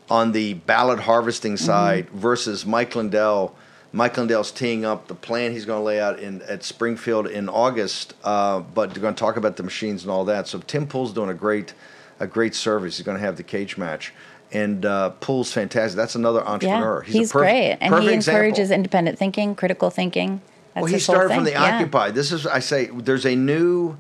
on 0.10 0.32
the 0.32 0.56
ballot 0.56 1.02
harvesting 1.02 1.58
side 1.58 2.10
versus 2.10 2.66
Mike 2.66 2.96
Lindell. 2.96 3.56
Mike 3.92 4.18
Lindell's 4.18 4.52
teeing 4.52 4.84
up 4.86 5.08
the 5.08 5.16
plan 5.16 5.52
he's 5.52 5.66
going 5.66 5.80
to 5.80 5.84
lay 5.84 6.00
out 6.00 6.20
in 6.20 6.42
at 6.44 6.64
Springfield 6.64 7.28
in 7.28 7.48
August, 7.48 8.16
uh, 8.24 8.60
but 8.60 8.92
they're 8.92 9.02
going 9.02 9.14
to 9.14 9.20
talk 9.20 9.38
about 9.38 9.56
the 9.56 9.64
machines 9.64 10.02
and 10.04 10.12
all 10.12 10.26
that. 10.26 10.48
So 10.48 10.60
Tim 10.60 10.88
Pool's 10.88 11.14
doing 11.14 11.30
a 11.30 11.36
great, 11.36 11.74
a 12.24 12.28
great 12.28 12.56
service. 12.56 12.98
He's 12.98 13.06
going 13.06 13.18
to 13.18 13.24
have 13.24 13.38
the 13.38 13.44
cage 13.44 13.78
match, 13.78 14.14
and 14.52 14.86
uh, 14.86 15.12
Pool's 15.12 15.52
fantastic. 15.52 15.96
That's 15.96 16.16
another 16.16 16.46
entrepreneur. 16.48 17.04
Yeah, 17.06 17.14
he's, 17.14 17.32
a 17.32 17.34
perf- 17.34 17.38
great. 17.38 17.78
And 17.82 17.94
he 17.96 18.14
example. 18.14 18.40
encourages 18.42 18.72
independent 18.72 19.20
thinking, 19.20 19.56
critical 19.56 19.90
thinking. 19.90 20.42
That's 20.74 20.84
well, 20.84 20.92
he 20.94 21.00
started 21.00 21.36
from 21.36 21.44
the. 21.44 21.52
Yeah. 21.52 21.76
Occupy. 21.76 22.12
This 22.12 22.32
is, 22.32 22.48
I 22.48 22.60
say, 22.60 22.88
there's 22.88 23.26
a 23.26 23.36
new 23.36 23.98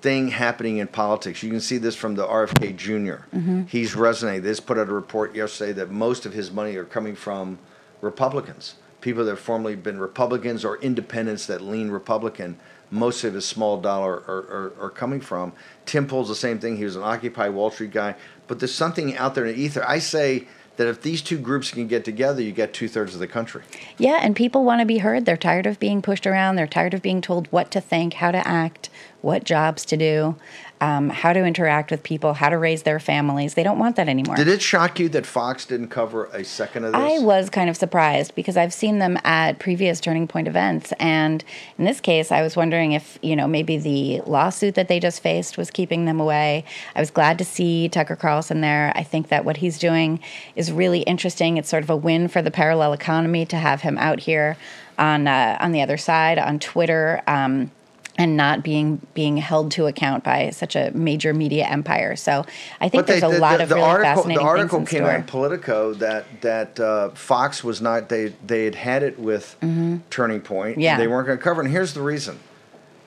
thing 0.00 0.28
happening 0.28 0.78
in 0.78 0.86
politics. 0.86 1.42
You 1.42 1.50
can 1.50 1.60
see 1.60 1.78
this 1.78 1.96
from 1.96 2.14
the 2.14 2.26
RFK 2.26 2.76
junior 2.76 3.24
Mhm. 3.34 3.68
He's 3.68 3.94
resonating. 3.96 4.42
This 4.42 4.60
put 4.60 4.78
out 4.78 4.88
a 4.88 4.92
report 4.92 5.34
yesterday 5.34 5.72
that 5.72 5.90
most 5.90 6.24
of 6.26 6.32
his 6.34 6.52
money 6.52 6.76
are 6.76 6.84
coming 6.84 7.14
from 7.16 7.58
Republicans, 8.02 8.74
people 9.00 9.24
that 9.24 9.30
have 9.30 9.40
formerly 9.40 9.76
been 9.76 9.98
Republicans 9.98 10.62
or 10.64 10.76
independents 10.78 11.46
that 11.46 11.60
lean 11.62 11.90
Republican. 11.90 12.56
Most 12.94 13.24
of 13.24 13.34
his 13.34 13.44
small 13.44 13.80
dollar 13.80 14.22
are, 14.28 14.72
are, 14.78 14.86
are 14.86 14.90
coming 14.90 15.20
from. 15.20 15.52
Tim 15.84 16.06
Pool's 16.06 16.28
the 16.28 16.34
same 16.36 16.60
thing. 16.60 16.76
He 16.76 16.84
was 16.84 16.94
an 16.94 17.02
Occupy 17.02 17.48
Wall 17.48 17.70
Street 17.70 17.90
guy. 17.90 18.14
But 18.46 18.60
there's 18.60 18.74
something 18.74 19.16
out 19.16 19.34
there 19.34 19.44
in 19.44 19.56
the 19.56 19.60
ether. 19.60 19.84
I 19.86 19.98
say 19.98 20.46
that 20.76 20.86
if 20.86 21.02
these 21.02 21.22
two 21.22 21.38
groups 21.38 21.70
can 21.70 21.86
get 21.86 22.04
together, 22.04 22.40
you 22.40 22.52
get 22.52 22.72
two 22.72 22.88
thirds 22.88 23.14
of 23.14 23.20
the 23.20 23.26
country. 23.26 23.62
Yeah, 23.98 24.18
and 24.22 24.34
people 24.34 24.64
want 24.64 24.80
to 24.80 24.86
be 24.86 24.98
heard. 24.98 25.24
They're 25.24 25.36
tired 25.36 25.66
of 25.66 25.78
being 25.78 26.02
pushed 26.02 26.26
around. 26.26 26.56
They're 26.56 26.66
tired 26.66 26.94
of 26.94 27.02
being 27.02 27.20
told 27.20 27.46
what 27.50 27.70
to 27.72 27.80
think, 27.80 28.14
how 28.14 28.30
to 28.30 28.46
act, 28.46 28.90
what 29.22 29.44
jobs 29.44 29.84
to 29.86 29.96
do, 29.96 30.36
um, 30.80 31.08
how 31.08 31.32
to 31.32 31.44
interact 31.44 31.90
with 31.90 32.02
people, 32.02 32.34
how 32.34 32.48
to 32.48 32.58
raise 32.58 32.82
their 32.82 32.98
families. 32.98 33.54
They 33.54 33.62
don't 33.62 33.78
want 33.78 33.96
that 33.96 34.08
anymore. 34.08 34.36
Did 34.36 34.48
it 34.48 34.60
shock 34.60 34.98
you 34.98 35.08
that 35.10 35.24
Fox 35.24 35.64
didn't 35.64 35.88
cover 35.88 36.26
a 36.26 36.44
second 36.44 36.84
of 36.84 36.92
this? 36.92 37.00
I 37.00 37.18
was 37.20 37.48
kind 37.48 37.70
of 37.70 37.76
surprised 37.76 38.34
because 38.34 38.56
I've 38.56 38.72
seen 38.72 38.98
them 38.98 39.18
at 39.24 39.58
previous 39.58 40.00
Turning 40.00 40.26
Point 40.26 40.48
events, 40.48 40.92
and 40.98 41.44
in 41.78 41.84
this 41.84 42.00
case, 42.00 42.32
I 42.32 42.42
was 42.42 42.56
wondering 42.56 42.92
if 42.92 43.18
you 43.22 43.36
know 43.36 43.46
maybe 43.46 43.78
the 43.78 44.20
lawsuit 44.22 44.74
that 44.74 44.88
they 44.88 45.00
just 45.00 45.22
faced 45.22 45.56
was 45.56 45.70
keeping 45.70 46.04
them 46.04 46.20
away. 46.20 46.64
I 46.94 47.00
was 47.00 47.10
glad 47.10 47.38
to 47.38 47.44
see 47.44 47.88
Tucker 47.88 48.16
Carlson 48.16 48.60
there. 48.60 48.92
I 48.94 49.02
think 49.02 49.28
that 49.28 49.44
what 49.44 49.58
he's 49.58 49.78
doing 49.78 50.20
is 50.56 50.72
really 50.72 51.00
interesting. 51.00 51.56
It's 51.56 51.68
sort 51.68 51.82
of 51.82 51.90
a 51.90 51.96
win 51.96 52.28
for 52.28 52.42
the 52.42 52.50
parallel 52.50 52.92
economy 52.92 53.46
to 53.46 53.56
have 53.56 53.82
him 53.82 53.96
out 53.98 54.20
here 54.20 54.56
on 54.98 55.26
uh, 55.26 55.56
on 55.60 55.72
the 55.72 55.82
other 55.82 55.96
side 55.96 56.38
on 56.38 56.58
Twitter. 56.58 57.22
Um, 57.26 57.70
and 58.16 58.36
not 58.36 58.62
being 58.62 59.00
being 59.14 59.36
held 59.38 59.70
to 59.72 59.86
account 59.86 60.22
by 60.24 60.50
such 60.50 60.76
a 60.76 60.90
major 60.94 61.34
media 61.34 61.64
empire. 61.66 62.14
So 62.16 62.44
I 62.80 62.88
think 62.88 62.92
But 63.00 63.06
they- 63.06 63.20
there's 63.20 63.32
a 63.32 63.34
the- 63.36 63.40
lot 63.40 63.56
the- 63.58 63.62
of 63.64 63.68
the 63.68 63.74
really 63.76 63.86
article, 63.88 64.14
fascinating 64.14 64.42
The 64.44 64.48
article 64.48 64.78
things 64.78 64.88
in 64.92 64.96
came 64.98 65.04
store. 65.04 65.10
out 65.12 65.16
in 65.20 65.22
Politico 65.24 65.94
that 65.94 66.24
that 66.42 66.80
uh, 66.80 67.08
Fox 67.10 67.64
was 67.64 67.80
not. 67.80 68.08
They 68.08 68.32
they 68.46 68.64
had 68.66 68.74
had 68.76 69.02
it 69.02 69.18
with 69.18 69.56
Mhm. 69.62 70.00
Turning 70.10 70.40
Point. 70.40 70.78
Yeah. 70.78 70.96
they 70.98 71.06
weren't 71.08 71.26
going 71.26 71.38
to 71.38 71.42
cover. 71.44 71.60
it. 71.60 71.64
And 71.66 71.72
here's 71.72 71.92
the 71.94 72.02
reason: 72.02 72.38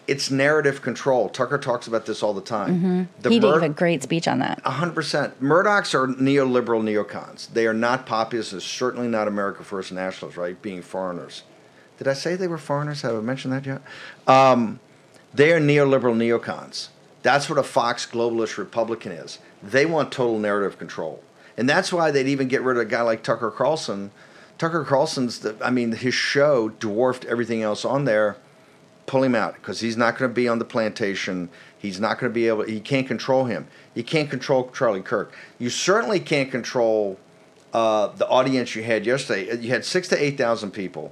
it's 0.07 0.29
narrative 0.29 0.81
control. 0.81 1.29
Tucker 1.29 1.57
talks 1.57 1.87
about 1.87 2.05
this 2.05 2.21
all 2.23 2.33
the 2.33 2.41
time. 2.41 2.79
hmm 2.79 3.03
The 3.21 3.29
He 3.29 3.39
Mur- 3.39 3.53
gave 3.61 3.63
a 3.63 3.73
great 3.73 4.03
speech 4.03 4.27
on 4.27 4.39
that. 4.39 4.59
Hundred 4.65 4.95
percent. 4.95 5.41
Murdochs 5.41 5.93
are 5.93 6.07
neoliberal 6.07 6.81
neocons. 6.83 7.47
They 7.53 7.65
are 7.65 7.73
not 7.73 8.05
populists. 8.05 8.51
They're 8.51 8.59
certainly 8.59 9.07
not 9.07 9.27
America 9.29 9.63
First 9.63 9.91
nationalists, 9.93 10.37
right? 10.37 10.61
Being 10.61 10.81
foreigners. 10.81 11.43
Did 11.97 12.07
I 12.07 12.13
say 12.13 12.35
they 12.35 12.47
were 12.47 12.57
foreigners? 12.59 13.01
Have 13.01 13.15
I 13.15 13.21
mentioned 13.21 13.53
that 13.53 13.65
yet? 13.65 13.81
Um, 14.27 14.79
they 15.33 15.51
are 15.51 15.59
neoliberal 15.59 16.15
neocons. 16.15 16.89
That's 17.21 17.49
what 17.49 17.59
a 17.59 17.63
Fox 17.63 18.05
globalist 18.05 18.57
Republican 18.57 19.11
is. 19.11 19.39
They 19.61 19.85
want 19.85 20.11
total 20.11 20.39
narrative 20.39 20.77
control, 20.77 21.23
and 21.57 21.67
that's 21.67 21.91
why 21.91 22.11
they'd 22.11 22.27
even 22.27 22.47
get 22.47 22.61
rid 22.61 22.77
of 22.77 22.81
a 22.81 22.85
guy 22.85 23.01
like 23.01 23.23
Tucker 23.23 23.51
Carlson. 23.51 24.11
Tucker 24.57 24.83
Carlson's, 24.83 25.39
the, 25.39 25.55
I 25.61 25.69
mean, 25.69 25.91
his 25.91 26.13
show 26.13 26.69
dwarfed 26.69 27.25
everything 27.25 27.61
else 27.61 27.85
on 27.85 28.05
there 28.05 28.37
pull 29.07 29.23
him 29.23 29.33
out 29.33 29.55
because 29.55 29.79
he's 29.79 29.97
not 29.97 30.17
going 30.17 30.29
to 30.29 30.35
be 30.35 30.47
on 30.47 30.59
the 30.59 30.65
plantation. 30.65 31.49
He's 31.79 31.99
not 31.99 32.19
going 32.19 32.29
to 32.29 32.33
be 32.33 32.47
able. 32.47 32.63
He 32.63 32.79
can't 32.79 33.07
control 33.07 33.45
him. 33.45 33.67
You 33.95 34.03
can't 34.03 34.29
control 34.29 34.69
Charlie 34.69 35.01
Kirk. 35.01 35.33
You 35.57 35.71
certainly 35.71 36.19
can't 36.19 36.51
control 36.51 37.17
uh, 37.73 38.07
the 38.07 38.27
audience 38.27 38.75
you 38.75 38.83
had 38.83 39.05
yesterday. 39.05 39.57
You 39.59 39.69
had 39.69 39.83
six 39.83 40.07
to 40.09 40.21
eight 40.21 40.37
thousand 40.37 40.71
people, 40.71 41.11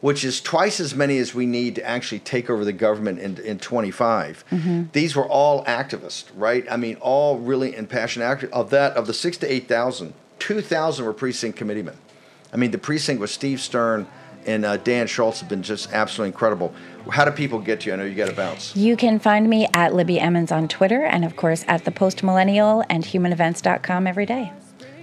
which 0.00 0.24
is 0.24 0.40
twice 0.40 0.80
as 0.80 0.94
many 0.94 1.18
as 1.18 1.34
we 1.34 1.46
need 1.46 1.74
to 1.74 1.84
actually 1.86 2.20
take 2.20 2.48
over 2.48 2.64
the 2.64 2.72
government 2.72 3.18
in 3.18 3.38
in 3.38 3.58
twenty 3.58 3.92
These 4.92 5.16
were 5.16 5.26
all 5.26 5.64
activists, 5.64 6.24
right? 6.34 6.64
I 6.70 6.76
mean, 6.76 6.96
all 6.96 7.38
really 7.38 7.76
impassioned 7.76 8.24
activists. 8.24 8.50
Of 8.52 8.70
that, 8.70 8.96
of 8.96 9.06
the 9.06 9.14
six 9.14 9.36
to 9.38 9.52
eight 9.52 9.68
thousand, 9.68 10.14
two 10.38 10.60
thousand 10.60 11.04
were 11.06 11.12
precinct 11.12 11.56
committeemen. 11.58 11.96
I 12.52 12.56
mean, 12.56 12.70
the 12.70 12.78
precinct 12.78 13.20
with 13.20 13.30
Steve 13.30 13.60
Stern 13.60 14.06
and 14.46 14.64
uh, 14.64 14.76
Dan 14.78 15.06
Schultz 15.06 15.40
have 15.40 15.48
been 15.48 15.62
just 15.62 15.92
absolutely 15.92 16.30
incredible. 16.30 16.72
How 17.10 17.24
do 17.24 17.30
people 17.30 17.58
get 17.60 17.80
to 17.80 17.88
you? 17.88 17.92
I 17.92 17.96
know 17.96 18.04
you 18.04 18.14
got 18.14 18.28
to 18.28 18.34
bounce. 18.34 18.74
You 18.74 18.96
can 18.96 19.18
find 19.18 19.48
me 19.48 19.68
at 19.72 19.94
Libby 19.94 20.18
Emmons 20.18 20.50
on 20.50 20.66
Twitter 20.66 21.04
and, 21.04 21.24
of 21.24 21.36
course, 21.36 21.64
at 21.68 21.84
the 21.84 21.90
Post 21.90 22.22
Millennial 22.22 22.82
and 22.88 23.04
humanevents.com 23.04 24.06
every 24.06 24.26
day. 24.26 24.52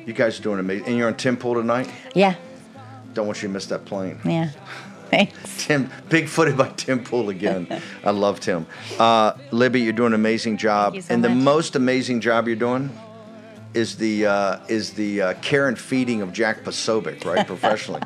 You 0.06 0.14
guys 0.14 0.40
are 0.40 0.44
doing 0.44 0.60
amazing. 0.60 0.88
And 0.88 0.98
you're 0.98 1.08
on 1.08 1.16
Tim 1.18 1.38
Pool 1.38 1.54
tonight? 1.56 1.90
Yeah, 2.16 2.36
Don't 3.14 3.28
want 3.28 3.42
you 3.42 3.48
to 3.48 3.54
miss 3.54 3.66
that 3.68 3.86
plane. 3.86 4.20
yeah. 4.26 4.52
Thanks. 5.10 5.66
Tim, 5.66 5.90
big 6.10 6.28
footed 6.28 6.58
by 6.58 6.70
Tim 6.70 7.04
Pool 7.04 7.30
again. 7.30 7.82
I 8.04 8.12
love 8.12 8.40
Tim. 8.40 8.66
Uh, 9.00 9.34
Libby, 9.52 9.82
you're 9.82 9.94
doing 9.94 10.08
an 10.08 10.14
amazing 10.16 10.58
job. 10.58 10.96
so 11.02 11.14
and 11.14 11.24
the 11.24 11.30
most 11.30 11.76
amazing 11.76 12.22
job 12.22 12.48
you're 12.48 12.56
doing 12.56 12.90
is 13.74 13.98
the 13.98 14.26
uh, 14.26 14.60
is 14.68 14.94
the 14.94 15.22
uh, 15.22 15.34
care 15.36 15.68
and 15.68 15.78
feeding 15.78 16.22
of 16.22 16.34
Jack 16.34 16.64
Posobiec, 16.64 17.26
right, 17.26 17.46
professionally. 17.54 18.02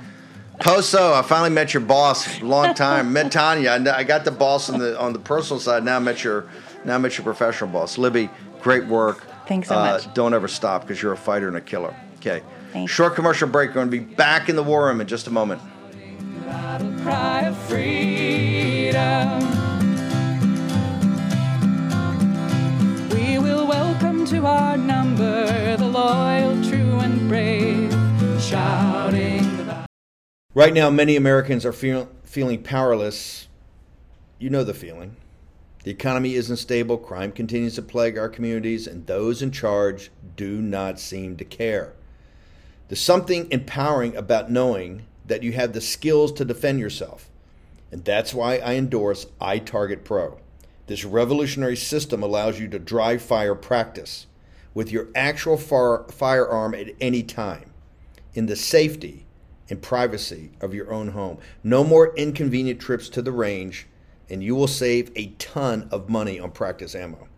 Poso, 0.60 1.14
I 1.14 1.22
finally 1.24 1.50
met 1.50 1.74
your 1.74 1.82
boss. 1.82 2.42
Long 2.42 2.74
time. 2.76 3.12
met 3.14 3.32
Tanya. 3.32 3.72
I 3.72 3.98
I 4.00 4.04
got 4.04 4.26
the 4.26 4.32
boss 4.32 4.70
on 4.70 4.80
the 4.80 5.00
on 5.00 5.14
the 5.14 5.20
personal 5.20 5.60
side. 5.60 5.84
Now 5.84 5.96
I 5.96 6.00
met 6.00 6.24
your 6.24 6.46
now 6.86 6.96
I 6.96 6.98
met 7.00 7.18
your 7.18 7.24
professional 7.24 7.70
boss. 7.72 7.98
Libby, 7.98 8.30
great 8.62 8.86
work. 8.86 9.26
Thanks 9.48 9.70
so 9.70 9.76
Uh, 9.78 9.86
much. 9.94 10.14
Don't 10.14 10.34
ever 10.34 10.48
stop 10.48 10.82
because 10.82 11.02
you're 11.02 11.14
a 11.14 11.18
fighter 11.18 11.48
and 11.48 11.58
a 11.58 11.62
killer. 11.62 11.96
Okay. 12.18 12.44
Thanks. 12.74 12.92
Short 12.92 13.16
commercial 13.16 13.48
break. 13.50 13.70
We're 13.70 13.74
going 13.76 13.88
to 13.92 13.92
be 13.92 14.00
back 14.16 14.50
in 14.50 14.56
the 14.56 14.64
war 14.64 14.86
room 14.86 15.02
in 15.02 15.08
just 15.08 15.28
a 15.28 15.32
moment. 15.32 15.62
Right 30.54 30.74
now, 30.74 30.90
many 30.90 31.16
Americans 31.16 31.66
are 31.66 31.72
feel, 31.72 32.10
feeling 32.24 32.62
powerless. 32.62 33.48
You 34.38 34.50
know 34.50 34.66
the 34.66 34.74
feeling. 34.74 35.16
The 35.84 35.92
economy 35.92 36.36
isn't 36.36 36.58
stable, 36.58 36.98
crime 36.98 37.32
continues 37.32 37.76
to 37.76 37.82
plague 37.82 38.18
our 38.18 38.30
communities, 38.30 38.86
and 38.86 39.08
those 39.08 39.42
in 39.42 39.52
charge 39.52 40.12
do 40.36 40.62
not 40.62 41.00
seem 41.00 41.38
to 41.38 41.46
care. 41.46 41.94
There's 42.90 43.00
something 43.00 43.50
empowering 43.50 44.16
about 44.18 44.52
knowing 44.52 45.06
that 45.32 45.44
you 45.44 45.54
have 45.54 45.72
the 45.72 45.80
skills 45.80 46.34
to 46.34 46.44
defend 46.44 46.78
yourself. 46.78 47.30
And 47.90 48.04
that's 48.04 48.34
why 48.34 48.58
I 48.58 48.74
endorse 48.74 49.28
iTarget 49.40 50.04
Pro. 50.04 50.38
This 50.88 51.06
revolutionary 51.06 51.78
system 51.78 52.22
allows 52.22 52.60
you 52.60 52.68
to 52.68 52.78
dry 52.78 53.18
fire 53.18 53.56
practice 53.56 54.28
with 54.74 54.92
your 54.92 55.08
actual 55.16 55.56
firearm 55.56 56.76
at 56.76 56.90
any 57.00 57.24
time 57.24 57.72
in 58.34 58.48
the 58.48 58.58
safety 58.58 59.26
and 59.70 59.82
privacy 59.82 60.52
of 60.60 60.74
your 60.74 60.92
own 60.92 61.12
home. 61.12 61.38
No 61.64 61.86
more 61.86 62.14
inconvenient 62.18 62.82
trips 62.82 63.08
to 63.08 63.22
the 63.22 63.32
range, 63.32 63.88
and 64.30 64.44
you 64.44 64.54
will 64.54 64.68
save 64.68 65.14
a 65.16 65.28
ton 65.40 65.88
of 65.92 66.10
money 66.10 66.42
on 66.42 66.52
practice 66.52 66.94
ammo. 66.94 67.30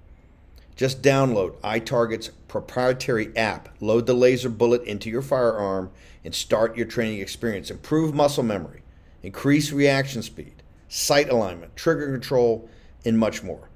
Just 0.75 1.03
download 1.03 1.57
iTarget's 1.57 2.31
proprietary 2.47 3.37
app, 3.37 3.69
load 3.79 4.07
the 4.07 4.15
laser 4.15 4.49
bullet 4.49 4.81
into 4.85 5.11
your 5.11 5.21
firearm, 5.21 5.91
and 6.24 6.34
start 6.34 6.78
your 6.78 6.86
training 6.86 7.19
experience. 7.19 7.69
Improve 7.69 8.13
muscle 8.13 8.43
memory, 8.43 8.84
increase 9.21 9.71
reaction 9.71 10.21
speed, 10.21 10.63
sight 10.88 11.30
alignment, 11.30 11.76
trigger 11.76 12.11
control, 12.11 12.69
and 13.05 13.17
much 13.17 13.43
more. 13.43 13.69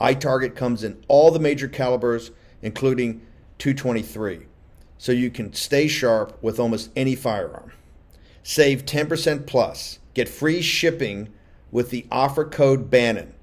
iTarget 0.00 0.56
comes 0.56 0.82
in 0.82 1.02
all 1.08 1.30
the 1.30 1.38
major 1.38 1.68
calibers, 1.68 2.30
including 2.62 3.20
223, 3.58 4.46
so 4.98 5.12
you 5.12 5.30
can 5.30 5.52
stay 5.52 5.86
sharp 5.86 6.36
with 6.42 6.58
almost 6.58 6.90
any 6.96 7.14
firearm. 7.14 7.72
Save 8.42 8.84
10% 8.84 9.46
plus. 9.46 9.98
Get 10.12 10.28
free 10.28 10.60
shipping 10.60 11.32
with 11.70 11.90
the 11.90 12.06
offer 12.10 12.44
code 12.44 12.90
Bannon 12.90 13.34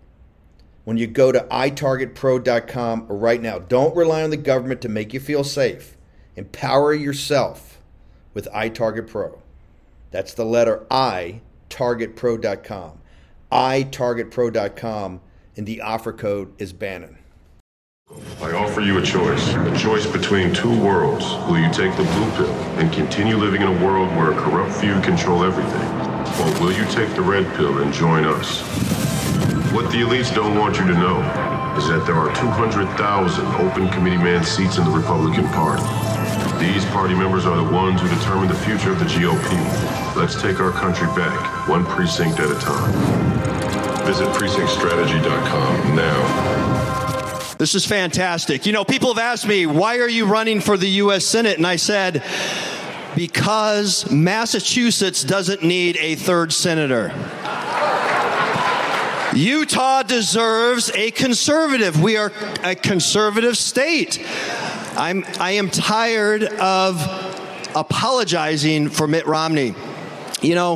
when 0.84 0.98
you 0.98 1.08
go 1.08 1.32
to 1.32 1.40
itargetpro.com 1.52 3.08
right 3.08 3.42
now. 3.42 3.60
Don't 3.60 3.96
rely 3.96 4.24
on 4.24 4.30
the 4.30 4.38
government 4.38 4.82
to 4.82 4.90
make 4.90 5.14
you 5.14 5.20
feel 5.20 5.44
safe. 5.44 5.98
Empower 6.36 6.94
yourself 6.94 7.71
with 8.34 8.48
iTarget 8.54 9.08
Pro. 9.08 9.42
That's 10.12 10.34
the 10.34 10.46
letter 10.46 10.86
I, 10.92 11.42
targetpro.com. 11.70 13.00
itargetpro.com, 13.52 15.22
and 15.58 15.66
the 15.66 15.82
offer 15.82 16.14
code 16.14 16.54
is 16.58 16.74
Bannon. 16.74 17.18
I 18.42 18.52
offer 18.52 18.82
you 18.82 18.98
a 18.98 19.02
choice. 19.02 19.54
A 19.54 19.78
choice 19.78 20.06
between 20.06 20.54
two 20.54 20.78
worlds. 20.84 21.26
Will 21.48 21.60
you 21.60 21.72
take 21.72 21.96
the 21.96 22.04
blue 22.04 22.32
pill 22.32 22.54
and 22.78 22.92
continue 22.92 23.38
living 23.38 23.62
in 23.62 23.70
a 23.70 23.86
world 23.86 24.10
where 24.18 24.32
a 24.32 24.36
corrupt 24.36 24.74
few 24.82 25.00
control 25.02 25.44
everything? 25.44 25.88
Or 26.42 26.60
will 26.60 26.74
you 26.74 26.84
take 26.92 27.14
the 27.16 27.22
red 27.22 27.46
pill 27.56 27.78
and 27.80 27.94
join 27.94 28.26
us? 28.26 28.62
What 29.72 29.90
the 29.92 30.00
elites 30.00 30.34
don't 30.36 30.58
want 30.58 30.78
you 30.78 30.86
to 30.88 30.94
know 30.94 31.22
is 31.78 31.88
that 31.88 32.06
there 32.06 32.16
are 32.16 32.36
200,000 32.36 33.46
open 33.56 33.90
committeeman 33.90 34.44
seats 34.44 34.78
in 34.78 34.84
the 34.84 34.92
Republican 34.92 35.48
Party. 35.50 35.84
These 36.62 36.86
party 36.86 37.16
members 37.16 37.48
are 37.48 37.58
the 37.58 37.64
ones 37.64 38.00
who 38.00 38.08
determine 38.08 38.48
the 38.48 38.54
future 38.54 38.92
of 38.92 39.00
the 39.00 39.06
GOP. 39.06 40.16
Let's 40.16 40.40
take 40.40 40.60
our 40.60 40.72
country 40.72 41.08
back, 41.08 41.68
one 41.68 41.84
precinct 41.84 42.40
at 42.40 42.52
a 42.52 42.60
time. 42.60 44.06
Visit 44.06 44.28
precinctstrategy.com 44.28 45.96
now. 45.96 47.56
This 47.58 47.74
is 47.74 47.84
fantastic. 47.88 48.68
You 48.68 48.74
know, 48.74 48.86
people 48.86 49.12
have 49.12 49.18
asked 49.18 49.48
me, 49.48 49.66
why 49.66 49.98
are 49.98 50.08
you 50.08 50.28
running 50.28 50.62
for 50.62 50.78
the 50.78 50.88
U.S. 50.88 51.26
Senate? 51.26 51.58
And 51.58 51.66
I 51.66 51.78
said, 51.78 52.24
because 53.16 54.12
Massachusetts 54.12 55.24
doesn't 55.24 55.64
need 55.64 55.98
a 55.98 56.14
third 56.14 56.54
senator. 56.54 57.12
Utah 59.34 60.04
deserves 60.04 60.92
a 60.94 61.10
conservative. 61.10 62.00
We 62.00 62.18
are 62.18 62.32
a 62.64 62.76
conservative 62.76 63.58
state. 63.58 64.24
I'm, 64.98 65.24
I 65.40 65.52
am 65.52 65.70
tired 65.70 66.44
of 66.44 67.02
apologizing 67.76 68.90
for 68.90 69.08
Mitt 69.08 69.26
Romney. 69.26 69.74
You 70.42 70.56
know, 70.56 70.76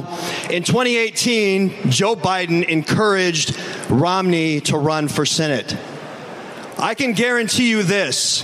in 0.49 0.63
2018, 0.63 1.89
Joe 1.89 2.16
Biden 2.16 2.63
encouraged 2.66 3.59
Romney 3.89 4.61
to 4.61 4.78
run 4.78 5.09
for 5.09 5.26
Senate. 5.26 5.76
I 6.78 6.93
can 6.93 7.13
guarantee 7.13 7.70
you 7.70 7.84
this 7.84 8.43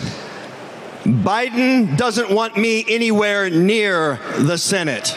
Biden 1.04 1.96
doesn't 1.98 2.30
want 2.30 2.58
me 2.58 2.86
anywhere 2.88 3.50
near 3.50 4.20
the 4.40 4.58
Senate. 4.58 5.16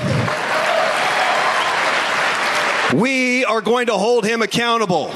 We 2.95 3.45
are 3.45 3.61
going 3.61 3.87
to 3.87 3.95
hold 3.95 4.25
him 4.25 4.41
accountable. 4.41 5.13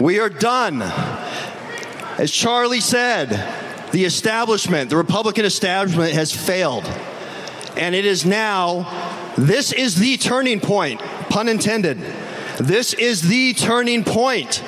We 0.00 0.20
are 0.20 0.28
done. 0.28 0.82
As 2.18 2.30
Charlie 2.30 2.80
said, 2.80 3.63
the 3.94 4.04
establishment, 4.04 4.90
the 4.90 4.96
Republican 4.96 5.44
establishment, 5.44 6.12
has 6.14 6.34
failed. 6.34 6.84
And 7.76 7.94
it 7.94 8.04
is 8.04 8.26
now, 8.26 9.32
this 9.38 9.72
is 9.72 9.94
the 9.94 10.16
turning 10.16 10.58
point, 10.58 11.00
pun 11.30 11.48
intended. 11.48 11.98
This 12.58 12.92
is 12.92 13.22
the 13.22 13.54
turning 13.54 14.02
point. 14.02 14.64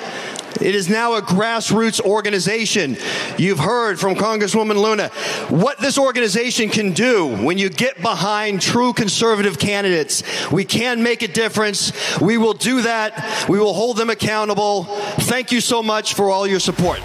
It 0.61 0.75
is 0.75 0.87
now 0.87 1.15
a 1.15 1.21
grassroots 1.21 1.99
organization. 1.99 2.95
You've 3.37 3.59
heard 3.59 3.99
from 3.99 4.15
Congresswoman 4.15 4.81
Luna 4.81 5.09
what 5.49 5.77
this 5.79 5.97
organization 5.97 6.69
can 6.69 6.93
do 6.93 7.27
when 7.27 7.57
you 7.57 7.69
get 7.69 8.01
behind 8.01 8.61
true 8.61 8.93
conservative 8.93 9.59
candidates. 9.59 10.23
We 10.53 10.63
can 10.63 11.03
make 11.03 11.21
a 11.21 11.27
difference. 11.27 11.91
We 12.21 12.37
will 12.37 12.53
do 12.53 12.83
that. 12.83 13.45
We 13.49 13.59
will 13.59 13.73
hold 13.73 13.97
them 13.97 14.09
accountable. 14.09 14.85
Thank 14.85 15.51
you 15.51 15.59
so 15.59 15.83
much 15.83 16.13
for 16.13 16.29
all 16.29 16.47
your 16.47 16.61
support. 16.61 17.01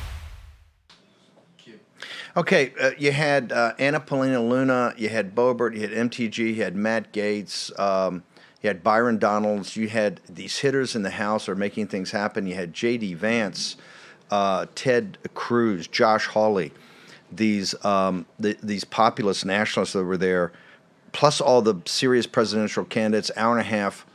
Okay, 2.34 2.72
uh, 2.80 2.92
you 2.96 3.12
had 3.12 3.52
uh, 3.52 3.74
Anna 3.78 4.00
Paulina 4.00 4.42
Luna, 4.42 4.94
you 4.96 5.10
had 5.10 5.34
Boebert, 5.34 5.74
you 5.74 5.82
had 5.82 5.90
MTG, 5.90 6.38
you 6.38 6.62
had 6.62 6.74
Matt 6.74 7.12
Gaetz, 7.12 7.78
um, 7.78 8.22
you 8.62 8.68
had 8.68 8.82
Byron 8.82 9.18
Donalds, 9.18 9.76
you 9.76 9.88
had 9.88 10.22
these 10.30 10.58
hitters 10.58 10.96
in 10.96 11.02
the 11.02 11.10
House 11.10 11.46
are 11.46 11.54
making 11.54 11.88
things 11.88 12.10
happen. 12.10 12.46
You 12.46 12.54
had 12.54 12.72
J.D. 12.72 13.14
Vance, 13.14 13.76
uh, 14.30 14.64
Ted 14.74 15.18
Cruz, 15.34 15.86
Josh 15.86 16.26
Hawley, 16.28 16.72
these 17.30 17.74
um, 17.84 18.24
the, 18.38 18.56
these 18.62 18.84
populist 18.84 19.44
nationalists 19.44 19.92
that 19.92 20.04
were 20.04 20.16
there, 20.16 20.52
plus 21.12 21.38
all 21.38 21.60
the 21.60 21.74
serious 21.84 22.26
presidential 22.26 22.86
candidates. 22.86 23.30
Hour 23.36 23.58
and 23.58 23.60
a 23.60 23.68
half 23.70 24.06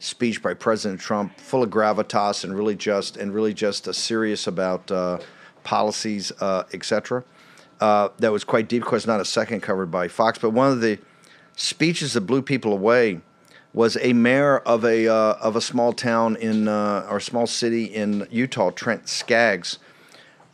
speech 0.00 0.42
by 0.42 0.54
President 0.54 1.00
Trump, 1.00 1.38
full 1.38 1.62
of 1.62 1.70
gravitas 1.70 2.42
and 2.42 2.56
really 2.56 2.74
just 2.74 3.16
and 3.16 3.32
really 3.32 3.54
just 3.54 3.92
serious 3.94 4.48
about 4.48 4.90
uh, 4.90 5.20
policies, 5.62 6.32
uh, 6.40 6.64
etc. 6.72 7.22
Uh, 7.80 8.10
that 8.18 8.30
was 8.30 8.44
quite 8.44 8.68
deep. 8.68 8.82
Of 8.82 8.88
course, 8.88 9.06
not 9.06 9.20
a 9.20 9.24
second 9.24 9.62
covered 9.62 9.90
by 9.90 10.08
Fox, 10.08 10.38
but 10.38 10.50
one 10.50 10.70
of 10.70 10.80
the 10.80 10.98
speeches 11.56 12.12
that 12.12 12.22
blew 12.22 12.42
people 12.42 12.72
away 12.72 13.20
was 13.72 13.96
a 14.00 14.12
mayor 14.12 14.58
of 14.58 14.84
a 14.84 15.08
uh, 15.08 15.34
of 15.40 15.56
a 15.56 15.60
small 15.60 15.92
town 15.92 16.36
in 16.36 16.68
uh, 16.68 17.06
or 17.08 17.20
small 17.20 17.46
city 17.46 17.84
in 17.84 18.26
Utah, 18.30 18.70
Trent 18.70 19.08
Staggs. 19.08 19.78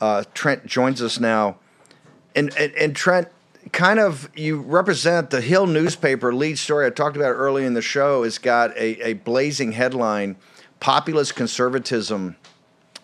Uh, 0.01 0.23
Trent 0.35 0.67
joins 0.67 1.03
us 1.03 1.19
now, 1.19 1.57
and, 2.35 2.55
and 2.57 2.73
and 2.75 2.95
Trent, 2.95 3.29
kind 3.73 3.99
of 3.99 4.31
you 4.37 4.61
represent 4.61 5.31
the 5.31 5.41
Hill 5.41 5.67
newspaper 5.67 6.35
lead 6.35 6.59
story 6.59 6.87
I 6.87 6.91
talked 6.91 7.17
about 7.17 7.31
early 7.31 7.65
in 7.65 7.75
the 7.75 7.83
show. 7.83 8.23
Has 8.23 8.39
got 8.39 8.77
a, 8.77 9.09
a 9.09 9.13
blazing 9.15 9.73
headline: 9.73 10.37
"Populist 10.79 11.35
conservatism 11.35 12.37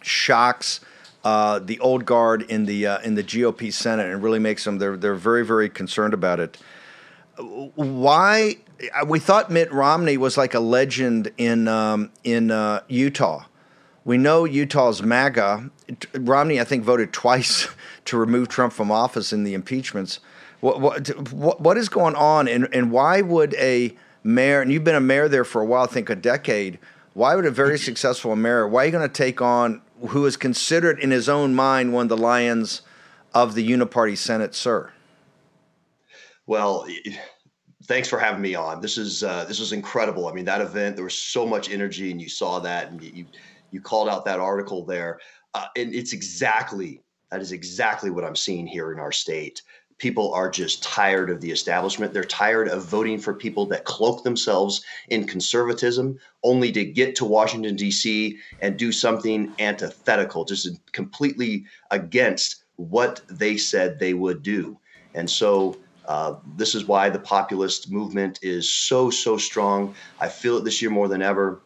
shocks." 0.00 0.80
Uh, 1.24 1.60
the 1.60 1.78
old 1.78 2.04
guard 2.04 2.42
in 2.42 2.66
the 2.66 2.86
uh, 2.86 2.98
in 3.00 3.14
the 3.14 3.22
GOP 3.22 3.72
Senate 3.72 4.10
and 4.10 4.22
really 4.22 4.40
makes 4.40 4.64
them 4.64 4.78
they're 4.78 4.96
they're 4.96 5.14
very 5.14 5.44
very 5.44 5.68
concerned 5.68 6.14
about 6.14 6.40
it. 6.40 6.58
Why 7.36 8.56
we 9.06 9.18
thought 9.18 9.50
Mitt 9.50 9.72
Romney 9.72 10.16
was 10.16 10.36
like 10.36 10.54
a 10.54 10.60
legend 10.60 11.30
in 11.38 11.68
um, 11.68 12.10
in 12.24 12.50
uh, 12.50 12.82
Utah. 12.88 13.44
We 14.04 14.18
know 14.18 14.44
Utah's 14.44 15.02
MAGA. 15.02 15.70
Romney, 16.14 16.60
I 16.60 16.64
think, 16.64 16.84
voted 16.84 17.12
twice 17.12 17.68
to 18.06 18.16
remove 18.16 18.48
Trump 18.48 18.72
from 18.72 18.90
office 18.90 19.32
in 19.32 19.44
the 19.44 19.54
impeachments. 19.54 20.20
What 20.60 20.80
what 20.80 21.60
what 21.60 21.76
is 21.76 21.88
going 21.88 22.14
on, 22.14 22.48
and 22.48 22.68
and 22.72 22.90
why 22.90 23.20
would 23.20 23.54
a 23.54 23.96
mayor? 24.24 24.60
And 24.60 24.72
you've 24.72 24.84
been 24.84 24.94
a 24.94 25.00
mayor 25.00 25.28
there 25.28 25.44
for 25.44 25.62
a 25.62 25.64
while, 25.64 25.84
I 25.84 25.86
think 25.86 26.10
a 26.10 26.16
decade. 26.16 26.78
Why 27.14 27.34
would 27.36 27.44
a 27.44 27.50
very 27.50 27.78
successful 27.78 28.34
mayor? 28.36 28.66
Why 28.66 28.82
are 28.82 28.86
you 28.86 28.92
going 28.92 29.08
to 29.08 29.12
take 29.12 29.42
on 29.42 29.82
who 30.08 30.26
is 30.26 30.36
considered 30.36 30.98
in 30.98 31.10
his 31.10 31.28
own 31.28 31.54
mind 31.54 31.92
one 31.92 32.04
of 32.04 32.08
the 32.08 32.16
lions 32.16 32.82
of 33.34 33.54
the 33.54 33.68
uniparty 33.68 34.16
Senate, 34.16 34.54
sir? 34.54 34.92
Well, 36.46 36.86
thanks 37.84 38.08
for 38.08 38.18
having 38.18 38.42
me 38.42 38.54
on. 38.54 38.80
This 38.80 38.98
is 38.98 39.22
uh, 39.22 39.44
this 39.44 39.60
was 39.60 39.72
incredible. 39.72 40.26
I 40.26 40.32
mean, 40.32 40.44
that 40.44 40.60
event 40.60 40.96
there 40.96 41.04
was 41.04 41.16
so 41.16 41.46
much 41.46 41.70
energy, 41.70 42.10
and 42.10 42.20
you 42.20 42.28
saw 42.28 42.58
that, 42.60 42.90
and 42.90 43.02
you 43.02 43.26
you 43.70 43.80
called 43.80 44.08
out 44.08 44.24
that 44.24 44.40
article 44.40 44.84
there, 44.84 45.20
uh, 45.54 45.66
and 45.76 45.94
it's 45.94 46.12
exactly 46.12 47.00
that 47.30 47.40
is 47.40 47.52
exactly 47.52 48.10
what 48.10 48.24
I'm 48.24 48.36
seeing 48.36 48.66
here 48.66 48.92
in 48.92 48.98
our 48.98 49.12
state. 49.12 49.62
People 50.02 50.34
are 50.34 50.50
just 50.50 50.82
tired 50.82 51.30
of 51.30 51.40
the 51.40 51.52
establishment. 51.52 52.12
They're 52.12 52.24
tired 52.24 52.66
of 52.66 52.84
voting 52.84 53.20
for 53.20 53.32
people 53.34 53.66
that 53.66 53.84
cloak 53.84 54.24
themselves 54.24 54.84
in 55.06 55.28
conservatism 55.28 56.18
only 56.42 56.72
to 56.72 56.84
get 56.84 57.14
to 57.16 57.24
Washington, 57.24 57.76
D.C. 57.76 58.36
and 58.60 58.76
do 58.76 58.90
something 58.90 59.54
antithetical, 59.60 60.44
just 60.44 60.80
completely 60.90 61.66
against 61.92 62.64
what 62.74 63.20
they 63.30 63.56
said 63.56 64.00
they 64.00 64.12
would 64.12 64.42
do. 64.42 64.76
And 65.14 65.30
so 65.30 65.76
uh, 66.08 66.34
this 66.56 66.74
is 66.74 66.84
why 66.84 67.08
the 67.08 67.20
populist 67.20 67.92
movement 67.92 68.40
is 68.42 68.74
so, 68.74 69.08
so 69.08 69.36
strong. 69.36 69.94
I 70.18 70.28
feel 70.28 70.56
it 70.56 70.64
this 70.64 70.82
year 70.82 70.90
more 70.90 71.06
than 71.06 71.22
ever. 71.22 71.62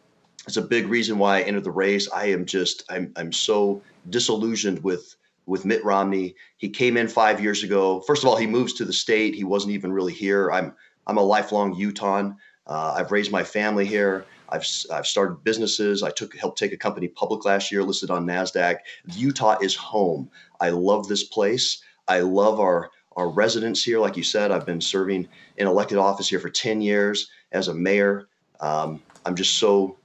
It's 0.47 0.57
a 0.57 0.61
big 0.61 0.89
reason 0.89 1.17
why 1.17 1.39
I 1.39 1.41
entered 1.41 1.63
the 1.63 1.71
race. 1.71 2.07
I 2.11 2.25
am 2.25 2.45
just, 2.45 2.83
I'm, 2.87 3.11
I'm 3.15 3.33
so 3.33 3.81
disillusioned 4.07 4.83
with 4.83 5.15
with 5.47 5.65
Mitt 5.65 5.83
Romney. 5.83 6.35
He 6.57 6.69
came 6.69 6.97
in 6.97 7.07
five 7.07 7.41
years 7.41 7.63
ago. 7.63 8.01
First 8.01 8.23
of 8.23 8.29
all, 8.29 8.35
he 8.35 8.45
moves 8.45 8.73
to 8.73 8.85
the 8.85 8.93
state. 8.93 9.33
He 9.33 9.43
wasn't 9.43 9.73
even 9.73 9.91
really 9.91 10.13
here. 10.13 10.51
I'm 10.51 10.75
I'm 11.07 11.17
a 11.17 11.23
lifelong 11.23 11.73
Utahn. 11.73 12.35
Uh, 12.67 12.95
I've 12.97 13.11
raised 13.11 13.31
my 13.31 13.43
family 13.43 13.85
here. 13.85 14.25
I've, 14.49 14.67
I've 14.91 15.07
started 15.07 15.43
businesses. 15.43 16.03
I 16.03 16.11
took 16.11 16.35
helped 16.35 16.57
take 16.57 16.73
a 16.73 16.77
company 16.77 17.07
public 17.07 17.45
last 17.45 17.71
year, 17.71 17.81
listed 17.83 18.11
on 18.11 18.25
Nasdaq. 18.25 18.79
Utah 19.13 19.57
is 19.61 19.75
home. 19.75 20.29
I 20.59 20.69
love 20.69 21.07
this 21.07 21.23
place. 21.23 21.81
I 22.07 22.19
love 22.19 22.59
our 22.59 22.89
our 23.15 23.29
residents 23.29 23.83
here. 23.83 23.99
Like 23.99 24.15
you 24.15 24.23
said, 24.23 24.51
I've 24.51 24.65
been 24.65 24.79
serving 24.79 25.27
in 25.57 25.67
elected 25.67 25.97
office 25.97 26.29
here 26.29 26.39
for 26.39 26.51
10 26.51 26.81
years 26.81 27.29
as 27.51 27.67
a 27.67 27.73
mayor. 27.73 28.27
Um, 28.59 29.01
I'm 29.25 29.35
just 29.35 29.55
so 29.55 29.97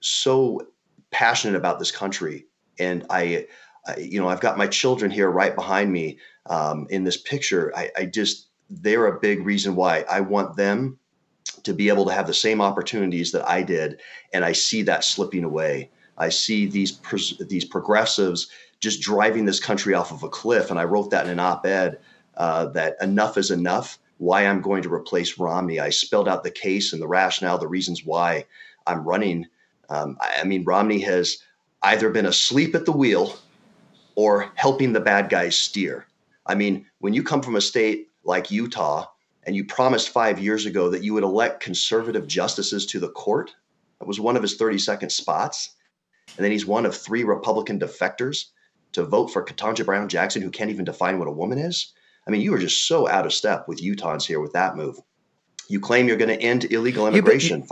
so 0.00 0.66
passionate 1.10 1.56
about 1.56 1.78
this 1.78 1.92
country, 1.92 2.46
and 2.78 3.06
I 3.08 3.46
you 3.98 4.20
know, 4.20 4.28
I've 4.28 4.40
got 4.40 4.58
my 4.58 4.66
children 4.66 5.10
here 5.10 5.30
right 5.30 5.54
behind 5.54 5.92
me 5.92 6.18
um, 6.46 6.86
in 6.90 7.04
this 7.04 7.16
picture. 7.16 7.72
I, 7.76 7.90
I 7.96 8.04
just 8.06 8.48
they're 8.68 9.06
a 9.06 9.18
big 9.18 9.44
reason 9.44 9.74
why 9.74 10.04
I 10.08 10.20
want 10.20 10.56
them 10.56 10.98
to 11.64 11.74
be 11.74 11.88
able 11.88 12.04
to 12.06 12.12
have 12.12 12.26
the 12.26 12.34
same 12.34 12.60
opportunities 12.60 13.32
that 13.32 13.48
I 13.48 13.62
did, 13.62 14.00
and 14.32 14.44
I 14.44 14.52
see 14.52 14.82
that 14.82 15.04
slipping 15.04 15.44
away. 15.44 15.90
I 16.18 16.28
see 16.28 16.66
these 16.66 17.00
these 17.48 17.64
progressives 17.64 18.48
just 18.80 19.00
driving 19.00 19.44
this 19.44 19.60
country 19.60 19.94
off 19.94 20.12
of 20.12 20.22
a 20.22 20.28
cliff, 20.28 20.70
and 20.70 20.78
I 20.78 20.84
wrote 20.84 21.10
that 21.10 21.24
in 21.24 21.32
an 21.32 21.40
op-ed 21.40 21.98
uh, 22.36 22.66
that 22.66 22.96
enough 23.00 23.36
is 23.36 23.50
enough. 23.50 23.98
Why 24.18 24.46
I'm 24.46 24.60
going 24.60 24.82
to 24.82 24.92
replace 24.92 25.38
Romney. 25.38 25.80
I 25.80 25.88
spelled 25.88 26.28
out 26.28 26.44
the 26.44 26.50
case 26.50 26.92
and 26.92 27.00
the 27.00 27.08
rationale, 27.08 27.56
the 27.56 27.66
reasons 27.66 28.04
why 28.04 28.44
I'm 28.86 29.04
running. 29.04 29.46
Um, 29.88 30.18
I, 30.20 30.40
I 30.42 30.44
mean, 30.44 30.64
Romney 30.64 31.00
has 31.00 31.38
either 31.82 32.10
been 32.10 32.26
asleep 32.26 32.74
at 32.74 32.84
the 32.84 32.92
wheel 32.92 33.34
or 34.14 34.50
helping 34.54 34.92
the 34.92 35.00
bad 35.00 35.28
guys 35.28 35.56
steer. 35.56 36.06
I 36.46 36.54
mean, 36.54 36.86
when 36.98 37.14
you 37.14 37.22
come 37.22 37.42
from 37.42 37.56
a 37.56 37.60
state 37.60 38.08
like 38.24 38.50
Utah 38.50 39.06
and 39.44 39.54
you 39.56 39.64
promised 39.64 40.10
five 40.10 40.38
years 40.38 40.66
ago 40.66 40.88
that 40.90 41.02
you 41.02 41.14
would 41.14 41.22
elect 41.22 41.62
conservative 41.62 42.26
justices 42.26 42.86
to 42.86 42.98
the 42.98 43.10
court, 43.10 43.54
that 43.98 44.08
was 44.08 44.20
one 44.20 44.36
of 44.36 44.42
his 44.42 44.58
32nd 44.58 45.10
spots. 45.10 45.74
And 46.36 46.44
then 46.44 46.52
he's 46.52 46.66
one 46.66 46.86
of 46.86 46.96
three 46.96 47.24
Republican 47.24 47.78
defectors 47.78 48.46
to 48.92 49.04
vote 49.04 49.28
for 49.28 49.44
Ketanji 49.44 49.84
Brown 49.84 50.08
Jackson, 50.08 50.42
who 50.42 50.50
can't 50.50 50.70
even 50.70 50.84
define 50.84 51.18
what 51.18 51.28
a 51.28 51.32
woman 51.32 51.58
is. 51.58 51.92
I 52.26 52.30
mean, 52.30 52.40
you 52.40 52.54
are 52.54 52.58
just 52.58 52.86
so 52.86 53.08
out 53.08 53.26
of 53.26 53.32
step 53.32 53.66
with 53.68 53.82
Utahns 53.82 54.26
here 54.26 54.40
with 54.40 54.52
that 54.52 54.76
move. 54.76 55.00
You 55.68 55.80
claim 55.80 56.08
you're 56.08 56.16
going 56.16 56.36
to 56.36 56.42
end 56.42 56.70
illegal 56.72 57.06
immigration. 57.06 57.66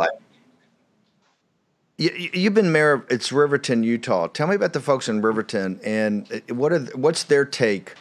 You, 1.99 2.31
you've 2.33 2.55
been 2.55 2.73
mayor. 2.73 3.05
It's 3.11 3.31
Riverton, 3.33 3.83
Utah. 3.83 4.29
Tell 4.29 4.47
me 4.47 4.55
about 4.55 4.73
the 4.73 4.81
folks 4.81 5.09
in 5.09 5.21
Riverton 5.21 5.81
and 5.85 6.31
uh, 6.33 6.55
what 6.55 6.73
are 6.73 6.81
what's 6.95 7.25
their 7.25 7.45
take 7.45 7.95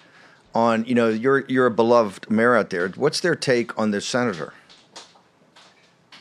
on 0.55 0.85
you 0.85 0.95
know 0.95 1.09
you're 1.09 1.45
you're 1.47 1.65
a 1.65 1.71
beloved 1.71 2.29
mayor 2.31 2.55
out 2.55 2.69
there. 2.69 2.87
What's 2.89 3.19
their 3.19 3.35
take 3.35 3.77
on 3.77 3.91
this 3.91 4.07
senator? 4.07 4.53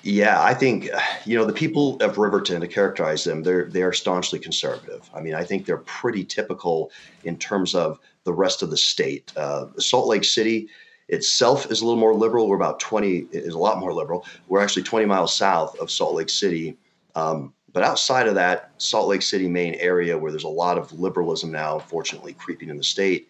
Yeah, 0.03 0.43
I 0.43 0.55
think 0.55 0.89
you 1.25 1.37
know 1.37 1.45
the 1.45 1.53
people 1.53 1.97
of 2.03 2.17
Riverton 2.17 2.61
to 2.63 2.69
characterize 2.69 3.25
them. 3.25 3.43
They're 3.43 3.67
they 3.67 3.83
are 3.83 3.93
staunchly 3.93 4.39
conservative. 4.39 5.09
I 5.15 5.21
mean, 5.21 5.35
I 5.35 5.45
think 5.45 5.67
they're 5.67 5.79
pretty 5.79 6.25
typical 6.25 6.91
in 7.25 7.37
terms 7.37 7.75
of 7.75 8.01
the 8.25 8.33
rest 8.33 8.63
of 8.63 8.71
the 8.71 8.77
state. 8.77 9.33
Uh, 9.37 9.67
Salt 9.79 10.07
Lake 10.07 10.25
City 10.25 10.69
itself 11.09 11.71
is 11.71 11.83
a 11.83 11.85
little 11.85 12.01
more 12.01 12.15
liberal. 12.15 12.49
We're 12.49 12.57
about 12.57 12.81
twenty 12.81 13.27
is 13.33 13.55
a 13.55 13.59
lot 13.59 13.81
more 13.81 13.93
liberal. 13.93 14.25
We're 14.49 14.63
actually 14.63 14.85
twenty 14.85 15.07
miles 15.07 15.35
south 15.35 15.79
of 15.79 15.91
Salt 15.91 16.15
Lake 16.15 16.31
City. 16.31 16.79
Um, 17.15 17.53
but 17.77 17.85
outside 17.85 18.27
of 18.27 18.35
that 18.35 18.71
Salt 18.79 19.07
Lake 19.07 19.21
City 19.21 19.47
main 19.47 19.75
area, 19.75 20.17
where 20.17 20.33
there's 20.33 20.45
a 20.45 20.49
lot 20.49 20.79
of 20.79 20.99
liberalism 20.99 21.53
now, 21.53 21.75
unfortunately, 21.75 22.33
creeping 22.33 22.71
in 22.71 22.79
the 22.79 22.83
state, 22.83 23.29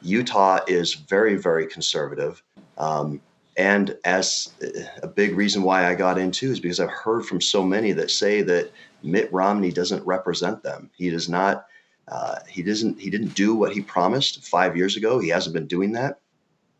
Utah 0.00 0.60
is 0.68 0.94
very, 0.94 1.34
very 1.34 1.66
conservative. 1.66 2.40
Um, 2.78 3.20
and 3.56 3.96
as 4.04 4.52
a 5.02 5.08
big 5.08 5.36
reason 5.36 5.64
why 5.64 5.88
I 5.88 5.96
got 5.96 6.18
into 6.18 6.52
is 6.52 6.60
because 6.60 6.78
I've 6.78 6.88
heard 6.88 7.26
from 7.26 7.40
so 7.40 7.64
many 7.64 7.90
that 7.90 8.12
say 8.12 8.42
that 8.42 8.70
Mitt 9.02 9.28
Romney 9.32 9.72
doesn't 9.72 10.06
represent 10.06 10.62
them. 10.62 10.88
He 10.96 11.10
does 11.10 11.28
not. 11.28 11.66
Uh, 12.06 12.36
he 12.48 12.62
doesn't. 12.62 13.00
He 13.00 13.10
didn't 13.10 13.34
do 13.34 13.56
what 13.56 13.72
he 13.72 13.80
promised 13.80 14.46
five 14.46 14.76
years 14.76 14.96
ago. 14.96 15.18
He 15.18 15.30
hasn't 15.30 15.52
been 15.52 15.66
doing 15.66 15.90
that. 15.94 16.20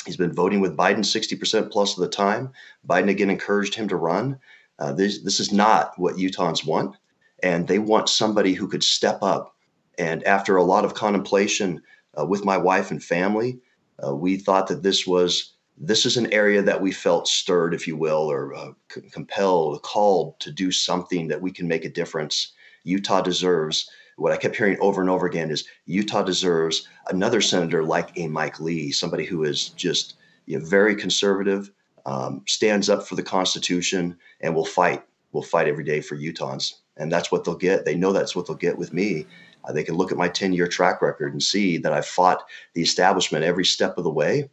He's 0.07 0.17
been 0.17 0.33
voting 0.33 0.61
with 0.61 0.77
Biden 0.77 0.99
60% 1.01 1.73
plus 1.73 1.99
of 1.99 2.03
the 2.03 2.09
time. 2.09 2.53
Biden 2.89 3.11
again 3.11 3.31
encouraged 3.31 3.75
him 3.75 3.89
to 3.89 3.97
run. 3.97 4.39
Uh, 4.81 4.93
this, 4.93 5.23
this 5.23 5.41
is 5.41 5.53
not 5.53 5.93
what 5.99 6.17
Utahns 6.17 6.67
want. 6.67 6.97
And 7.43 7.69
they 7.69 7.79
want 7.79 8.09
somebody 8.09 8.55
who 8.55 8.69
could 8.69 8.85
step 8.85 9.19
up. 9.23 9.55
And 9.99 10.25
after 10.25 10.57
a 10.57 10.65
lot 10.65 10.85
of 10.85 10.95
contemplation 10.95 11.83
uh, 12.19 12.25
with 12.27 12.45
my 12.45 12.57
wife 12.57 12.91
and 12.91 13.03
family, 13.03 13.61
uh, 14.07 14.15
we 14.15 14.37
thought 14.37 14.67
that 14.69 14.83
this 14.83 15.07
was 15.07 15.55
this 15.83 16.05
is 16.05 16.19
an 16.19 16.31
area 16.31 16.61
that 16.61 16.83
we 16.83 16.93
felt 16.93 17.27
stirred, 17.27 17.73
if 17.73 17.87
you 17.87 17.97
will, 17.97 18.31
or 18.31 18.55
uh, 18.55 18.73
c- 18.93 19.01
compelled, 19.11 19.83
called 19.83 20.39
to 20.41 20.53
do 20.53 20.71
something 20.71 21.29
that 21.29 21.41
we 21.41 21.51
can 21.51 21.67
make 21.67 21.87
a 21.87 21.91
difference. 21.91 22.53
Utah 22.85 23.23
deserves 23.23 23.89
what 24.17 24.33
I 24.33 24.37
kept 24.37 24.57
hearing 24.57 24.77
over 24.81 25.01
and 25.01 25.09
over 25.09 25.25
again 25.27 25.51
is 25.51 25.67
Utah 25.87 26.23
deserves 26.23 26.87
another 27.09 27.41
senator 27.41 27.83
like 27.83 28.11
a 28.19 28.29
Mike 28.29 28.61
Lee, 28.61 28.93
somebody 28.93 29.25
who 29.25 29.45
is 29.45 29.71
just 29.71 30.17
you 30.45 30.59
know, 30.59 30.65
very 30.67 30.95
conservative, 30.95 31.71
um, 32.07 32.43
stands 32.47 32.89
up 32.89 33.07
for 33.07 33.15
the 33.15 33.23
Constitution, 33.23 34.17
and 34.41 34.55
will 34.55 34.65
fight. 34.65 35.03
Will 35.33 35.43
fight 35.43 35.69
every 35.69 35.85
day 35.85 36.01
for 36.01 36.17
Utahns, 36.17 36.75
and 36.97 37.11
that's 37.13 37.31
what 37.31 37.45
they'll 37.45 37.55
get. 37.55 37.85
They 37.85 37.95
know 37.95 38.13
that's 38.13 38.35
what 38.35 38.47
they'll 38.47 38.57
get 38.57 38.77
with 38.77 38.93
me. 38.93 39.27
Uh, 39.65 39.73
they 39.73 39.85
can 39.85 39.95
look 39.95 40.11
at 40.11 40.19
my 40.19 40.29
10 40.29 40.53
year 40.53 40.67
track 40.67 41.03
record 41.03 41.33
and 41.33 41.43
see 41.43 41.77
that 41.79 41.93
I've 41.93 42.07
fought 42.07 42.45
the 42.75 42.83
establishment 42.83 43.45
every 43.45 43.65
step 43.65 43.99
of 43.99 44.05
the 44.05 44.11
way. 44.11 44.49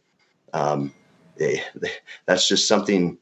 Um, 0.52 0.94
they, 1.36 1.62
they, 1.74 1.90
that's 2.26 2.46
just 2.48 2.68
something 2.68 3.18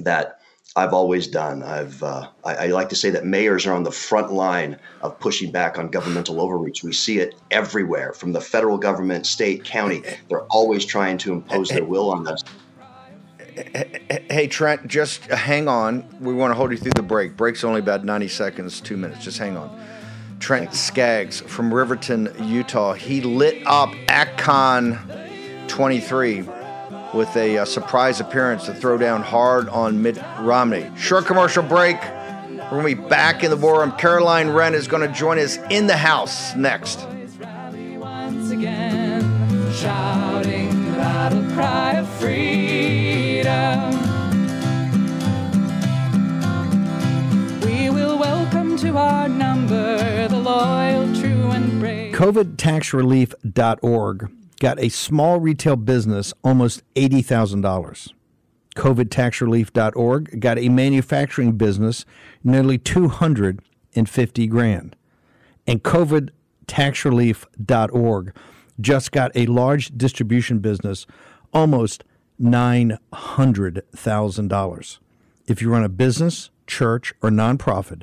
that 0.00 0.40
I've 0.76 0.92
always 0.92 1.26
done. 1.26 1.62
I've 1.62 2.02
uh, 2.02 2.28
I, 2.44 2.54
I, 2.54 2.66
like 2.66 2.90
to 2.90 2.96
say 2.96 3.08
that 3.10 3.24
mayors 3.24 3.66
are 3.66 3.72
on 3.72 3.82
the 3.82 3.90
front 3.90 4.30
line 4.30 4.78
of 5.00 5.18
pushing 5.18 5.50
back 5.50 5.78
on 5.78 5.88
governmental 5.88 6.38
overreach. 6.38 6.84
We 6.84 6.92
see 6.92 7.18
it 7.18 7.34
everywhere, 7.50 8.12
from 8.12 8.32
the 8.32 8.42
federal 8.42 8.76
government, 8.76 9.26
state, 9.26 9.64
county. 9.64 10.02
They're 10.28 10.44
always 10.44 10.84
trying 10.84 11.16
to 11.18 11.32
impose 11.32 11.70
their 11.70 11.84
will 11.84 12.10
on 12.10 12.28
us. 12.28 12.44
Hey 13.56 14.48
Trent, 14.48 14.86
just 14.86 15.24
hang 15.24 15.66
on. 15.66 16.04
We 16.20 16.34
want 16.34 16.50
to 16.50 16.54
hold 16.54 16.72
you 16.72 16.76
through 16.76 16.92
the 16.92 17.02
break. 17.02 17.36
Break's 17.36 17.64
only 17.64 17.80
about 17.80 18.04
ninety 18.04 18.28
seconds, 18.28 18.80
two 18.80 18.96
minutes. 18.96 19.24
Just 19.24 19.38
hang 19.38 19.56
on. 19.56 19.80
Trent 20.40 20.74
Staggs 20.74 21.40
from 21.40 21.72
Riverton, 21.72 22.30
Utah. 22.40 22.92
He 22.92 23.22
lit 23.22 23.62
up 23.66 23.90
ActCon 24.06 25.68
23 25.68 26.42
with 27.14 27.34
a, 27.36 27.58
uh, 27.58 27.64
surprise 27.64 28.20
appearance 28.20 28.66
to 28.66 28.74
throw 28.74 28.98
down 28.98 29.22
hard 29.22 29.68
on 29.70 30.02
Mitt 30.02 30.18
Romney. 30.40 30.90
Short 30.96 31.24
commercial 31.24 31.62
break. 31.62 31.96
We're 32.50 32.82
going 32.82 32.96
to 32.96 33.02
be 33.02 33.08
back 33.08 33.44
in 33.44 33.50
the 33.50 33.56
war 33.56 33.80
room. 33.80 33.92
Caroline 33.92 34.50
Wren 34.50 34.74
is 34.74 34.86
going 34.86 35.06
to 35.08 35.14
join 35.14 35.38
us 35.38 35.58
in 35.70 35.86
the 35.86 35.96
house 35.96 36.54
next. 36.54 37.00
Shouting 39.72 40.70
battle 40.94 41.44
cry 41.52 41.92
of 41.98 42.08
freedom. 42.08 42.55
To 48.78 48.96
our 48.98 49.28
number 49.28 50.28
the 50.28 50.38
loyal, 50.38 51.14
true, 51.14 51.50
and 51.50 51.80
brave. 51.80 52.14
COVIDtaxrelief.org 52.14 54.30
got 54.60 54.78
a 54.78 54.90
small 54.90 55.40
retail 55.40 55.76
business 55.76 56.34
almost 56.44 56.82
$80,000. 56.94 58.12
COVIDtaxrelief.org 58.74 60.40
got 60.40 60.58
a 60.58 60.68
manufacturing 60.68 61.52
business 61.52 62.04
nearly 62.44 62.76
250 62.76 64.46
grand. 64.48 64.94
And 65.66 65.82
COVIDtaxrelief.org 65.82 68.36
just 68.78 69.10
got 69.10 69.32
a 69.34 69.46
large 69.46 69.96
distribution 69.96 70.58
business 70.58 71.06
almost 71.54 72.04
$900,000. 72.38 74.98
If 75.46 75.62
you 75.62 75.70
run 75.70 75.84
a 75.84 75.88
business, 75.88 76.50
church, 76.66 77.14
or 77.22 77.30
nonprofit 77.30 78.02